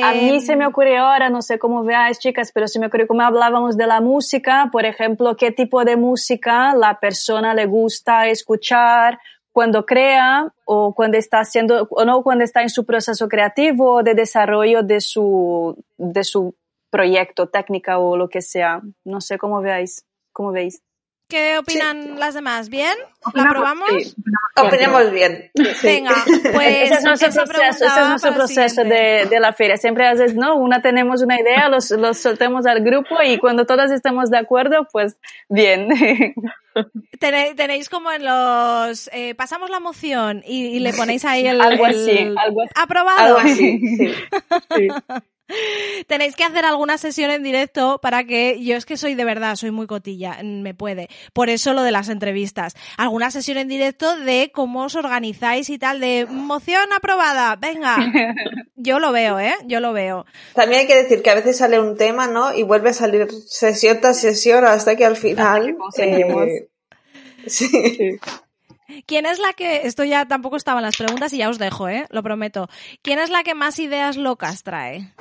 A, 0.03 0.12
mí 0.14 0.41
se 0.41 0.57
me 0.57 0.66
ocurre 0.66 0.99
ahora, 0.99 1.29
no 1.31 1.43
sé 1.43 1.59
cómo 1.59 1.85
veáis, 1.85 2.18
chicas, 2.18 2.51
pero 2.53 2.66
se 2.66 2.81
me 2.81 2.87
ocurre 2.87 3.07
como 3.07 3.23
hablábamos 3.23 3.77
de 3.77 3.87
la 3.87 4.01
música, 4.01 4.71
por 4.73 4.87
ejemplo, 4.87 5.37
qué 5.37 5.53
tipo 5.53 5.85
de 5.85 5.97
música 5.97 6.75
la 6.75 6.99
persona 6.99 7.55
le 7.55 7.66
gusta 7.66 8.27
escuchar 8.29 9.21
cuando 9.53 9.85
crea 9.85 10.53
o 10.64 10.95
cuando 10.95 11.18
está 11.18 11.41
haciendo 11.41 11.89
o 11.91 12.05
no 12.05 12.23
cuando 12.23 12.45
está 12.45 12.62
en 12.62 12.71
su 12.71 12.87
proceso 12.87 13.29
creativo 13.29 14.03
de 14.05 14.14
desarrollo 14.14 14.85
de 14.85 15.01
su 15.01 15.77
de 15.99 16.23
su 16.23 16.55
proyecto 16.91 17.49
técnica 17.49 17.99
o 17.99 18.16
lo 18.16 18.28
que 18.28 18.43
sea 18.43 18.82
no 19.05 19.20
sé 19.20 19.38
cómo 19.38 19.61
veáis 19.61 20.05
cómo 20.32 20.53
veis 20.53 20.82
¿Qué 21.30 21.59
opinan 21.59 22.18
las 22.18 22.34
demás? 22.34 22.68
¿Bien? 22.68 22.93
¿La 23.34 23.49
probamos? 23.49 23.88
Sí. 23.88 24.14
Opinemos 24.57 25.12
bien. 25.12 25.51
Venga, 25.80 26.12
pues. 26.53 26.91
Ese 26.91 26.95
es 26.95 27.05
nuestro 27.05 27.45
proceso, 27.45 27.84
ese 27.84 28.01
es 28.01 28.09
nuestro 28.09 28.34
proceso 28.34 28.82
de, 28.82 29.28
de, 29.30 29.41
la 29.41 29.53
feria. 29.53 29.76
Siempre 29.76 30.09
haces, 30.09 30.34
¿no? 30.34 30.57
Una 30.57 30.82
tenemos 30.82 31.22
una 31.22 31.41
idea, 31.41 31.68
los, 31.68 31.93
los 31.93 32.18
soltemos 32.18 32.66
al 32.66 32.82
grupo 32.82 33.22
y 33.24 33.38
cuando 33.38 33.64
todas 33.64 33.93
estemos 33.93 34.28
de 34.28 34.38
acuerdo, 34.38 34.88
pues 34.91 35.18
bien. 35.49 35.88
Tenéis 37.20 37.88
como 37.88 38.11
en 38.11 38.24
los. 38.24 39.09
Eh, 39.12 39.36
pasamos 39.36 39.70
la 39.70 39.78
moción 39.78 40.43
y, 40.45 40.80
le 40.80 40.93
ponéis 40.93 41.24
ahí 41.24 41.47
el. 41.47 41.61
Algo 41.61 41.86
así, 41.86 42.34
algo 42.36 42.62
así. 42.62 42.72
Aprobado. 42.74 43.20
Algo 43.20 43.38
así, 43.38 43.78
sí. 44.76 44.88
Tenéis 46.07 46.37
que 46.37 46.45
hacer 46.45 46.65
alguna 46.65 46.99
sesión 46.99 47.31
en 47.31 47.43
directo 47.43 48.01
para 48.03 48.25
que 48.25 48.63
yo 48.63 48.77
es 48.77 48.87
que 48.87 48.97
soy 48.97 49.15
de 49.15 49.25
verdad, 49.25 49.57
soy 49.57 49.71
muy 49.71 49.87
cotilla, 49.87 50.39
me 50.43 50.75
puede. 50.75 51.09
Por 51.33 51.51
eso 51.51 51.73
lo 51.73 51.83
de 51.83 51.93
las 51.93 52.09
entrevistas. 52.09 52.75
Alguna 52.97 53.31
sesión 53.31 53.59
en 53.59 53.69
directo 53.69 54.17
de 54.17 54.51
cómo 54.53 54.85
os 54.85 54.95
organizáis 54.95 55.71
y 55.71 55.79
tal, 55.79 56.01
de 56.01 56.27
moción 56.29 56.93
aprobada, 56.97 57.57
venga. 57.57 57.97
Yo 58.77 58.99
lo 58.99 59.13
veo, 59.13 59.39
¿eh? 59.39 59.55
Yo 59.67 59.81
lo 59.81 59.93
veo. 59.93 60.25
También 60.55 60.83
hay 60.83 60.87
que 60.87 61.03
decir 61.03 61.23
que 61.23 61.31
a 61.31 61.35
veces 61.35 61.59
sale 61.59 61.79
un 61.79 61.97
tema, 61.97 62.29
¿no? 62.29 62.55
Y 62.55 62.63
vuelve 62.63 62.91
a 62.91 62.95
salir 62.95 63.29
sesión 63.47 64.01
tras 64.01 64.21
sesión 64.21 64.65
hasta 64.65 64.97
que 64.97 65.05
al 65.05 65.17
final... 65.17 65.77
Eh, 65.99 66.69
sí. 67.47 68.19
¿Quién 69.07 69.27
es 69.27 69.39
la 69.39 69.53
que, 69.53 69.87
esto 69.87 70.05
ya 70.05 70.27
tampoco 70.27 70.57
estaba 70.57 70.81
en 70.81 70.87
las 70.87 70.97
preguntas 70.97 71.33
y 71.33 71.39
ya 71.39 71.49
os 71.49 71.59
dejo, 71.59 71.89
¿eh? 71.89 72.07
Lo 72.11 72.23
prometo. 72.23 72.69
¿Quién 73.03 73.19
es 73.19 73.31
la 73.31 73.43
que 73.43 73.55
más 73.55 73.79
ideas 73.79 74.17
locas 74.17 74.63
trae? 74.63 75.13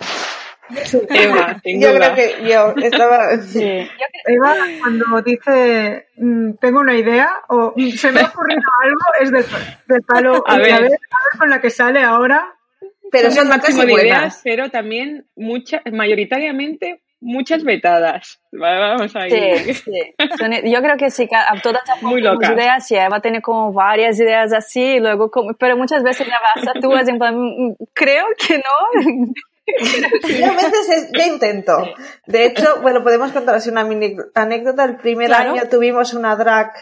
Eva, 1.09 1.61
yo 1.65 1.93
creo 1.93 2.15
que 2.15 2.36
yo 2.47 2.74
estaba. 2.84 3.30
Eva, 3.34 4.55
cuando 4.80 5.22
dice 5.22 6.07
mm, 6.17 6.53
tengo 6.61 6.80
una 6.80 6.95
idea 6.95 7.30
o 7.49 7.74
mm, 7.76 7.89
se 7.91 8.11
me 8.11 8.22
ha 8.22 8.28
ocurrido 8.28 8.61
algo, 8.84 8.99
es 9.22 9.32
del, 9.88 10.03
palo. 10.03 10.43
A 10.45 10.57
ver. 10.57 10.74
a 10.74 10.80
ver. 10.82 10.99
con 11.38 11.49
la 11.49 11.61
que 11.61 11.70
sale 11.70 12.01
ahora. 12.03 12.55
Pero 13.11 13.32
son 13.32 13.49
de 13.49 13.93
ideas, 13.93 14.41
pero 14.43 14.70
también 14.70 15.26
muchas, 15.36 15.82
mayoritariamente 15.91 17.01
muchas 17.22 17.63
vetadas. 17.63 18.41
Vamos 18.51 19.15
a 19.15 19.28
ir. 19.28 19.34
Sí, 19.34 19.74
sí. 19.74 20.15
Yo 20.65 20.82
creo 20.82 20.97
que 20.97 21.09
sí, 21.09 21.28
que 21.28 21.36
a 21.36 21.59
todas 21.61 21.82
Muy 22.01 22.22
ideas, 22.22 22.88
sí, 22.88 22.95
Eva 22.95 23.20
tiene 23.20 23.41
como 23.41 23.74
varias 23.74 24.20
ideas 24.20 24.53
así, 24.53 24.82
y 24.82 24.99
luego 24.99 25.30
como, 25.30 25.53
pero 25.53 25.78
muchas 25.78 26.03
veces 26.03 26.28
ya 26.28 26.39
vas 26.55 26.67
a 26.67 26.80
tú, 26.80 26.93
en 26.95 27.17
plan, 27.17 27.36
mm, 27.36 27.76
creo 27.93 28.26
que 28.38 28.57
no. 28.57 29.34
Yo 30.39 30.45
a 30.45 30.53
veces 30.53 31.09
yo 31.13 31.24
intento. 31.24 31.84
De 32.26 32.45
hecho, 32.45 32.82
bueno, 32.82 33.03
podemos 33.03 33.32
contar 33.32 33.55
así 33.55 33.70
una 33.70 33.84
mini 33.84 34.15
anécdota. 34.36 34.86
El 34.86 34.97
primer 34.97 35.34
año 35.34 35.63
tuvimos 35.70 36.13
una 36.13 36.36
drag 36.36 36.74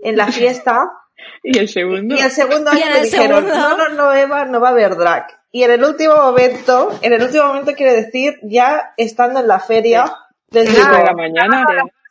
en 0.00 0.16
la 0.16 0.28
fiesta. 0.28 0.90
Y 1.42 1.58
el 1.58 1.68
segundo. 1.68 2.14
Y 2.14 2.20
el 2.20 2.30
segundo 2.30 2.70
año 2.70 2.84
me 2.92 3.02
dijeron, 3.02 3.48
no, 3.48 3.76
no, 3.76 3.88
no, 3.88 4.14
Eva, 4.14 4.44
no 4.44 4.60
va 4.60 4.68
a 4.68 4.70
haber 4.72 4.96
drag. 4.96 5.26
Y 5.50 5.64
en 5.64 5.70
el 5.70 5.84
último 5.84 6.14
momento, 6.14 6.96
en 7.02 7.12
el 7.12 7.22
último 7.22 7.46
momento 7.46 7.72
quiero 7.74 7.92
decir, 7.92 8.38
ya 8.42 8.92
estando 8.96 9.40
en 9.40 9.48
la 9.48 9.58
feria, 9.58 10.04
desde 10.50 10.78
la 10.78 11.12
mañana. 11.14 11.64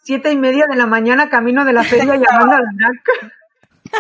Siete 0.03 0.31
y 0.31 0.35
media 0.35 0.65
de 0.69 0.75
la 0.75 0.85
mañana, 0.85 1.29
camino 1.29 1.65
de 1.65 1.73
la 1.73 1.83
feria 1.83 2.15
llamando 2.15 2.55
a 2.55 2.59
la 2.59 2.69
drag. 2.75 3.31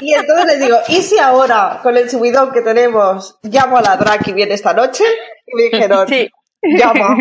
Y 0.01 0.13
entonces 0.13 0.45
les 0.45 0.59
digo, 0.59 0.77
¿y 0.87 1.01
si 1.01 1.17
ahora, 1.19 1.79
con 1.81 1.97
el 1.97 2.09
subidón 2.09 2.51
que 2.51 2.61
tenemos, 2.61 3.37
llamo 3.43 3.77
a 3.77 3.81
la 3.81 3.97
drag 3.97 4.27
y 4.27 4.33
viene 4.33 4.53
esta 4.53 4.73
noche? 4.73 5.03
Y 5.45 5.55
me 5.55 5.63
dijeron, 5.63 6.07
sí. 6.07 6.29
llama. 6.61 7.17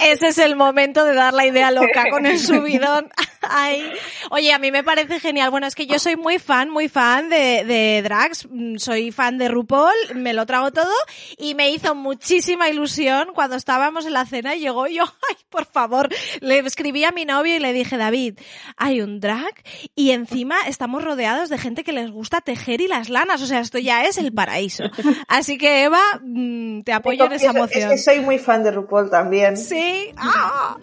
Ese 0.00 0.28
es 0.28 0.38
el 0.38 0.56
momento 0.56 1.04
de 1.04 1.14
dar 1.14 1.34
la 1.34 1.46
idea 1.46 1.70
loca 1.70 2.10
con 2.10 2.26
el 2.26 2.38
subidón. 2.38 3.10
Ay. 3.42 3.90
Oye, 4.30 4.52
a 4.52 4.58
mí 4.58 4.70
me 4.70 4.84
parece 4.84 5.18
genial. 5.18 5.50
Bueno, 5.50 5.66
es 5.66 5.74
que 5.74 5.86
yo 5.86 5.98
soy 5.98 6.16
muy 6.16 6.38
fan, 6.38 6.68
muy 6.68 6.88
fan 6.88 7.30
de, 7.30 7.64
de 7.64 8.02
drags. 8.02 8.46
Mm, 8.50 8.76
soy 8.76 9.12
fan 9.12 9.38
de 9.38 9.48
RuPaul, 9.48 9.94
me 10.14 10.34
lo 10.34 10.44
trago 10.46 10.70
todo. 10.72 10.92
Y 11.38 11.54
me 11.54 11.70
hizo 11.70 11.94
muchísima 11.94 12.68
ilusión 12.68 13.30
cuando 13.34 13.56
estábamos 13.56 14.04
en 14.06 14.12
la 14.12 14.26
cena 14.26 14.54
y 14.54 14.60
llegó 14.60 14.86
yo, 14.86 15.04
ay, 15.30 15.36
por 15.48 15.64
favor. 15.64 16.08
Le 16.40 16.58
escribí 16.58 17.04
a 17.04 17.12
mi 17.12 17.24
novio 17.24 17.56
y 17.56 17.58
le 17.58 17.72
dije, 17.72 17.96
David, 17.96 18.38
hay 18.76 19.00
un 19.00 19.20
drag 19.20 19.54
y 19.94 20.10
encima 20.10 20.56
estamos 20.66 21.02
rodeados 21.02 21.48
de 21.48 21.58
gente 21.58 21.82
que 21.82 21.92
les 21.92 22.10
gusta 22.10 22.40
tejer 22.40 22.80
y 22.82 22.88
las 22.88 23.08
lanas. 23.08 23.40
O 23.40 23.46
sea, 23.46 23.60
esto 23.60 23.78
ya 23.78 24.04
es 24.04 24.18
el 24.18 24.32
paraíso. 24.32 24.84
Así 25.28 25.56
que 25.56 25.84
Eva, 25.84 26.02
mm, 26.22 26.82
te 26.82 26.92
apoyo 26.92 27.24
en 27.24 27.32
esa 27.32 27.50
emoción. 27.50 27.90
Es 27.90 27.90
que 27.90 27.98
soy 27.98 28.20
muy 28.20 28.38
fan 28.38 28.62
de 28.62 28.70
RuPaul 28.70 29.08
también. 29.08 29.56
Sí. 29.56 30.12
¡Ah! 30.16 30.76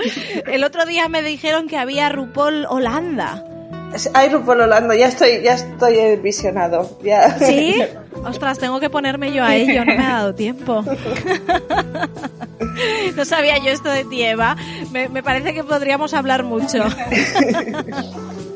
El 0.47 0.64
otro 0.64 0.86
día 0.86 1.08
me 1.08 1.22
dijeron 1.22 1.68
que 1.68 1.78
había 1.78 2.10
RuPaul 2.10 2.47
Holanda. 2.70 3.43
Hay 4.14 4.30
RuPaul 4.30 4.62
Holanda, 4.62 4.95
ya 4.95 5.08
estoy, 5.08 5.41
ya 5.41 5.54
estoy 5.54 6.18
visionado. 6.18 6.98
Ya. 7.04 7.38
¿Sí? 7.39 7.82
Ostras, 8.26 8.60
tengo 8.60 8.80
que 8.80 8.89
ponerme 8.89 9.32
yo 9.32 9.43
a 9.43 9.56
ello, 9.56 9.86
no 9.86 9.95
me 9.95 10.06
ha 10.06 10.14
dado 10.14 10.36
tiempo. 10.36 10.84
No 13.16 13.26
sabía 13.26 13.58
yo 13.58 13.72
esto 13.72 13.89
de 13.89 14.06
ti, 14.06 14.22
Eva. 14.22 14.56
Me, 14.91 15.10
me 15.10 15.24
parece 15.24 15.56
que 15.56 15.64
podríamos 15.64 16.14
hablar 16.14 16.43
mucho. 16.43 16.84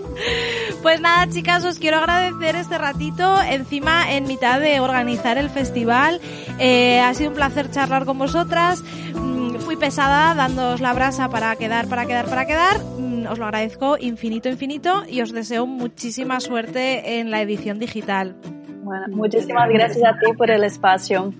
Pues 0.82 0.99
nada, 0.99 1.28
chicas, 1.30 1.63
os 1.63 1.78
quiero 1.78 1.97
agradecer 1.97 2.55
este 2.55 2.78
ratito 2.78 3.39
encima 3.41 4.13
en 4.13 4.26
mitad 4.26 4.59
de 4.59 4.80
organizar 4.80 5.38
el 5.38 5.49
festival. 5.49 6.19
Eh, 6.59 6.99
ha 6.99 7.13
sido 7.13 7.30
un 7.30 7.36
placer 7.36 7.69
charlar 7.69 8.05
con 8.05 8.17
vosotras. 8.17 8.84
Mm, 9.13 9.41
Fui 9.59 9.76
pesada 9.76 10.34
dándoos 10.34 10.82
la 10.82 10.91
brasa 10.93 11.30
para 11.30 11.55
quedar, 11.55 11.88
para 11.88 12.05
quedar, 12.05 12.26
para 12.26 12.45
quedar. 12.45 12.80
Mm, 12.97 13.28
Os 13.28 13.38
lo 13.38 13.45
agradezco 13.45 13.95
infinito, 13.99 14.49
infinito 14.49 15.03
y 15.07 15.22
os 15.22 15.32
deseo 15.32 15.67
muchísima 15.67 16.39
suerte 16.39 17.19
en 17.19 17.30
la 17.30 17.41
edición 17.41 17.78
digital. 17.80 18.36
Bueno, 18.84 19.05
muchísimas 19.09 19.69
gracias 19.69 20.03
a 20.03 20.17
ti 20.19 20.34
por 20.36 20.49
el 20.49 20.63
espacio. 20.63 21.32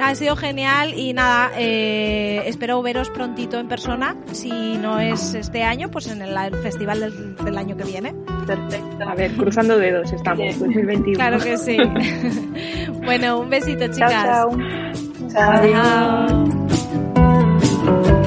Ha 0.00 0.14
sido 0.14 0.36
genial 0.36 0.94
y 0.96 1.12
nada, 1.12 1.52
eh, 1.56 2.42
espero 2.46 2.82
veros 2.82 3.10
prontito 3.10 3.58
en 3.58 3.68
persona. 3.68 4.16
Si 4.32 4.76
no 4.78 4.98
es 4.98 5.34
este 5.34 5.62
año, 5.62 5.90
pues 5.90 6.08
en 6.08 6.22
el, 6.22 6.36
el 6.36 6.56
festival 6.56 7.00
del, 7.00 7.36
del 7.36 7.56
año 7.56 7.76
que 7.76 7.84
viene. 7.84 8.14
Perfecto. 8.46 9.04
A 9.06 9.14
ver, 9.14 9.32
cruzando 9.32 9.78
dedos 9.78 10.12
estamos, 10.12 10.58
2021. 10.58 11.14
Claro 11.14 11.38
que 11.38 11.56
sí. 11.56 11.76
bueno, 13.04 13.40
un 13.40 13.50
besito, 13.50 13.86
chicas. 13.88 14.12
Chao, 14.12 14.56
chao. 15.32 15.62
Chao. 15.70 16.62
No 17.84 18.21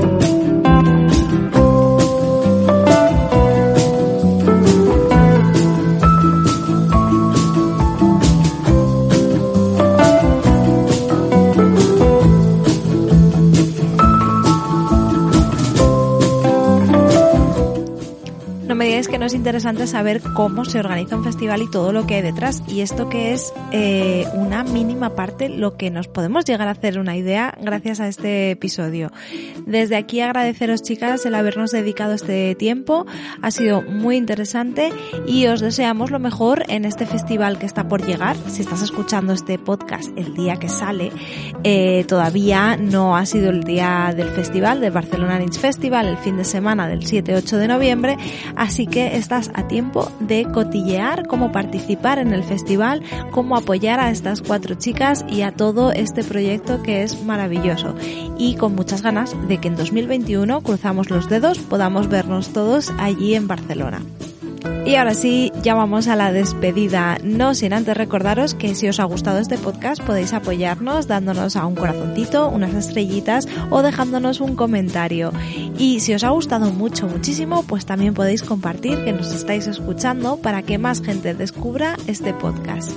interesante 19.66 19.92
saber 19.92 20.22
cómo 20.36 20.64
se 20.64 20.80
organiza 20.80 21.16
un 21.16 21.24
festival 21.24 21.64
y 21.64 21.72
todo 21.72 21.92
lo 21.92 22.06
que 22.06 22.16
hay 22.16 22.22
detrás. 22.22 22.62
Y 22.68 22.82
esto 22.82 23.10
que 23.10 23.34
es 23.34 23.52
eh, 23.72 24.28
una 24.36 24.64
mínima 24.64 25.16
parte 25.16 25.50
lo 25.50 25.76
que 25.76 25.90
nos 25.90 26.08
podemos 26.08 26.46
llegar 26.46 26.68
a 26.68 26.72
hacer 26.72 27.00
una 27.00 27.18
idea 27.18 27.58
gracias 27.60 28.00
a 28.00 28.08
este 28.08 28.52
episodio. 28.52 29.12
Desde 29.66 29.96
aquí 29.96 30.22
agradeceros 30.22 30.84
chicas 30.84 31.26
el 31.26 31.34
habernos 31.34 31.72
dedicado 31.72 32.14
este 32.14 32.54
tiempo. 32.56 33.06
Ha 33.42 33.50
sido 33.52 33.82
muy 33.82 34.16
interesante 34.16 34.94
y 35.28 35.48
os 35.48 35.60
deseamos 35.60 36.12
lo 36.12 36.20
mejor 36.20 36.64
en 36.68 36.86
este 36.86 37.06
festival 37.06 37.58
que 37.58 37.66
está 37.66 37.88
por 37.88 38.06
llegar. 38.06 38.38
Si 38.48 38.62
estás 38.62 38.84
escuchando 38.84 39.34
este 39.34 39.58
podcast 39.58 40.16
el 40.18 40.36
día 40.36 40.58
que 40.58 40.70
sale, 40.70 41.12
eh, 41.64 42.06
todavía 42.08 42.78
no 42.78 43.18
ha 43.18 43.26
sido 43.26 43.50
el 43.50 43.64
día 43.64 44.14
del 44.16 44.30
festival, 44.30 44.82
del 44.82 44.92
Barcelona 44.92 45.40
Niche 45.40 45.60
Festival, 45.60 46.08
el 46.08 46.18
fin 46.18 46.38
de 46.38 46.44
semana 46.44 46.88
del 46.88 47.02
7-8 47.02 47.58
de 47.58 47.68
noviembre. 47.68 48.18
Así 48.56 48.86
que 48.86 49.16
estás 49.18 49.50
a 49.56 49.68
tiempo 49.68 50.12
de 50.20 50.46
cotillear 50.46 51.26
cómo 51.26 51.52
participar 51.52 52.20
en 52.20 52.34
el 52.34 52.44
festival, 52.44 53.02
cómo 53.32 53.58
apoyar 53.58 54.00
a 54.00 54.12
estas 54.12 54.42
cuatro 54.42 54.76
chicas 54.76 55.26
y 55.28 55.42
a 55.42 55.52
todo 55.52 55.92
este 55.92 56.24
proyecto 56.24 56.84
que 56.84 57.02
es 57.02 57.24
maravilloso. 57.24 57.96
Y 58.38 58.56
con 58.56 58.76
muchas 58.76 59.02
ganas 59.02 59.36
de 59.48 59.55
que 59.58 59.68
en 59.68 59.76
2021, 59.76 60.62
cruzamos 60.62 61.10
los 61.10 61.30
dedos, 61.30 61.60
podamos 61.60 62.08
vernos 62.08 62.50
todos 62.50 62.92
allí 62.98 63.36
en 63.36 63.48
Barcelona. 63.48 64.02
Y 64.86 64.96
ahora 64.96 65.16
sí, 65.16 65.52
ya 65.64 65.74
vamos 65.74 66.08
a 66.08 66.16
la 66.16 66.32
despedida. 66.32 67.18
No 67.24 67.56
sin 67.56 67.74
antes 67.74 67.98
recordaros 67.98 68.54
que 68.54 68.76
si 68.76 68.88
os 68.88 69.00
ha 69.00 69.04
gustado 69.06 69.40
este 69.40 69.58
podcast 69.58 70.02
podéis 70.04 70.34
apoyarnos 70.34 71.08
dándonos 71.08 71.56
a 71.56 71.66
un 71.66 71.76
corazoncito, 71.76 72.50
unas 72.50 72.74
estrellitas 72.76 73.48
o 73.72 73.82
dejándonos 73.82 74.42
un 74.42 74.56
comentario. 74.56 75.32
Y 75.80 76.02
si 76.02 76.14
os 76.14 76.24
ha 76.24 76.30
gustado 76.30 76.72
mucho, 76.72 77.08
muchísimo, 77.08 77.64
pues 77.64 77.88
también 77.88 78.14
podéis 78.14 78.44
compartir 78.44 79.04
que 79.04 79.14
nos 79.14 79.34
estáis 79.34 79.66
escuchando 79.66 80.38
para 80.38 80.62
que 80.62 80.78
más 80.78 81.02
gente 81.02 81.34
descubra 81.34 81.98
este 82.06 82.34
podcast. 82.34 82.92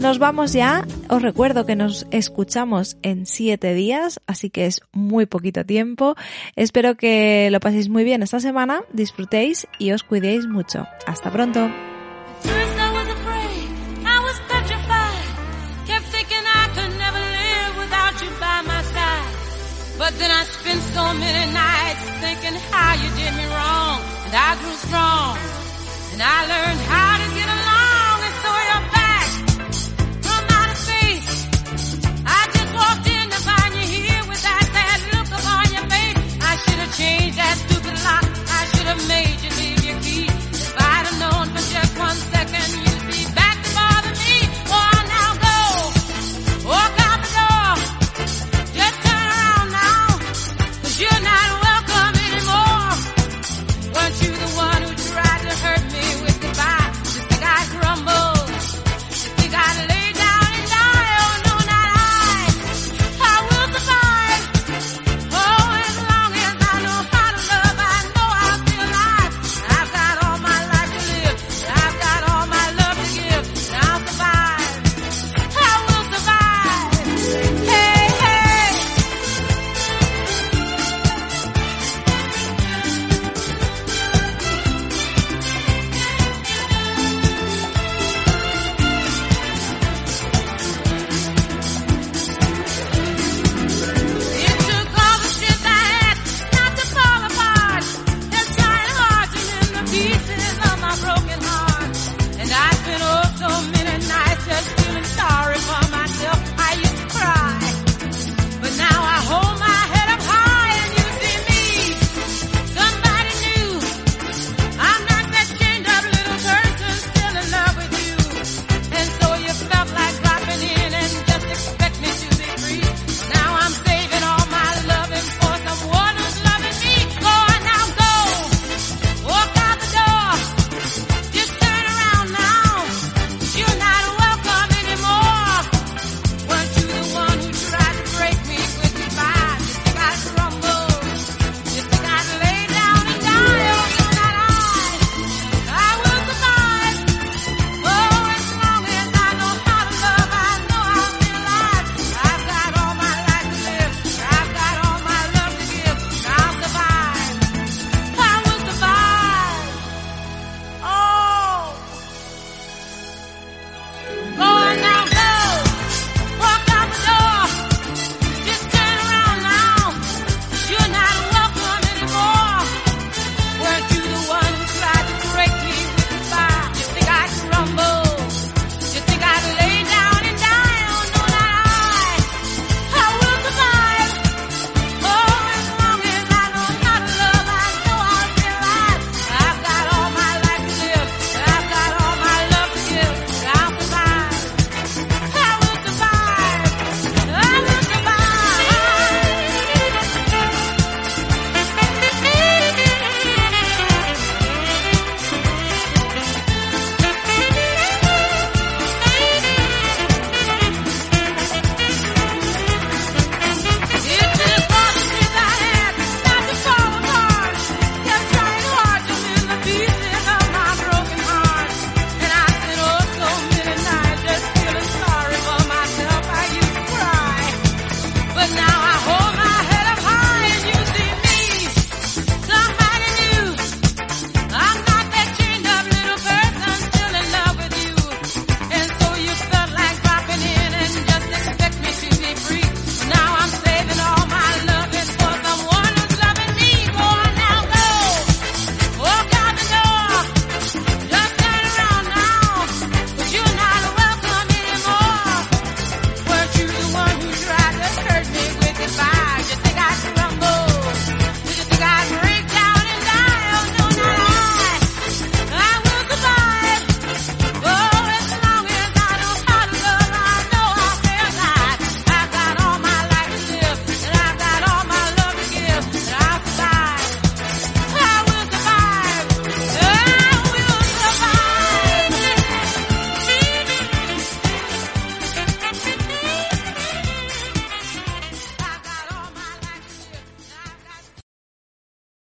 Nos 0.00 0.18
vamos 0.18 0.52
ya. 0.52 0.86
Os 1.08 1.22
recuerdo 1.22 1.66
que 1.66 1.76
nos 1.76 2.06
escuchamos 2.10 2.96
en 3.02 3.26
siete 3.26 3.74
días, 3.74 4.20
así 4.26 4.48
que 4.48 4.66
es 4.66 4.80
muy 4.92 5.26
poquito 5.26 5.64
tiempo. 5.64 6.14
Espero 6.56 6.96
que 6.96 7.48
lo 7.50 7.60
paséis 7.60 7.88
muy 7.88 8.04
bien 8.04 8.22
esta 8.22 8.40
semana, 8.40 8.82
disfrutéis 8.92 9.66
y 9.78 9.92
os 9.92 10.02
cuidéis 10.02 10.46
mucho. 10.46 10.86
Hasta 11.06 11.30
pronto. 11.30 11.68
And 24.28 24.36
I 24.36 24.56
grew 24.60 24.76
strong. 24.76 25.38
And 26.12 26.20
I 26.20 26.46
learned 26.52 26.80
how 26.80 27.16
to 27.16 27.34
get 27.34 27.48
along. 27.48 27.77
have 38.88 39.06
made 39.06 39.42
you. 39.42 39.47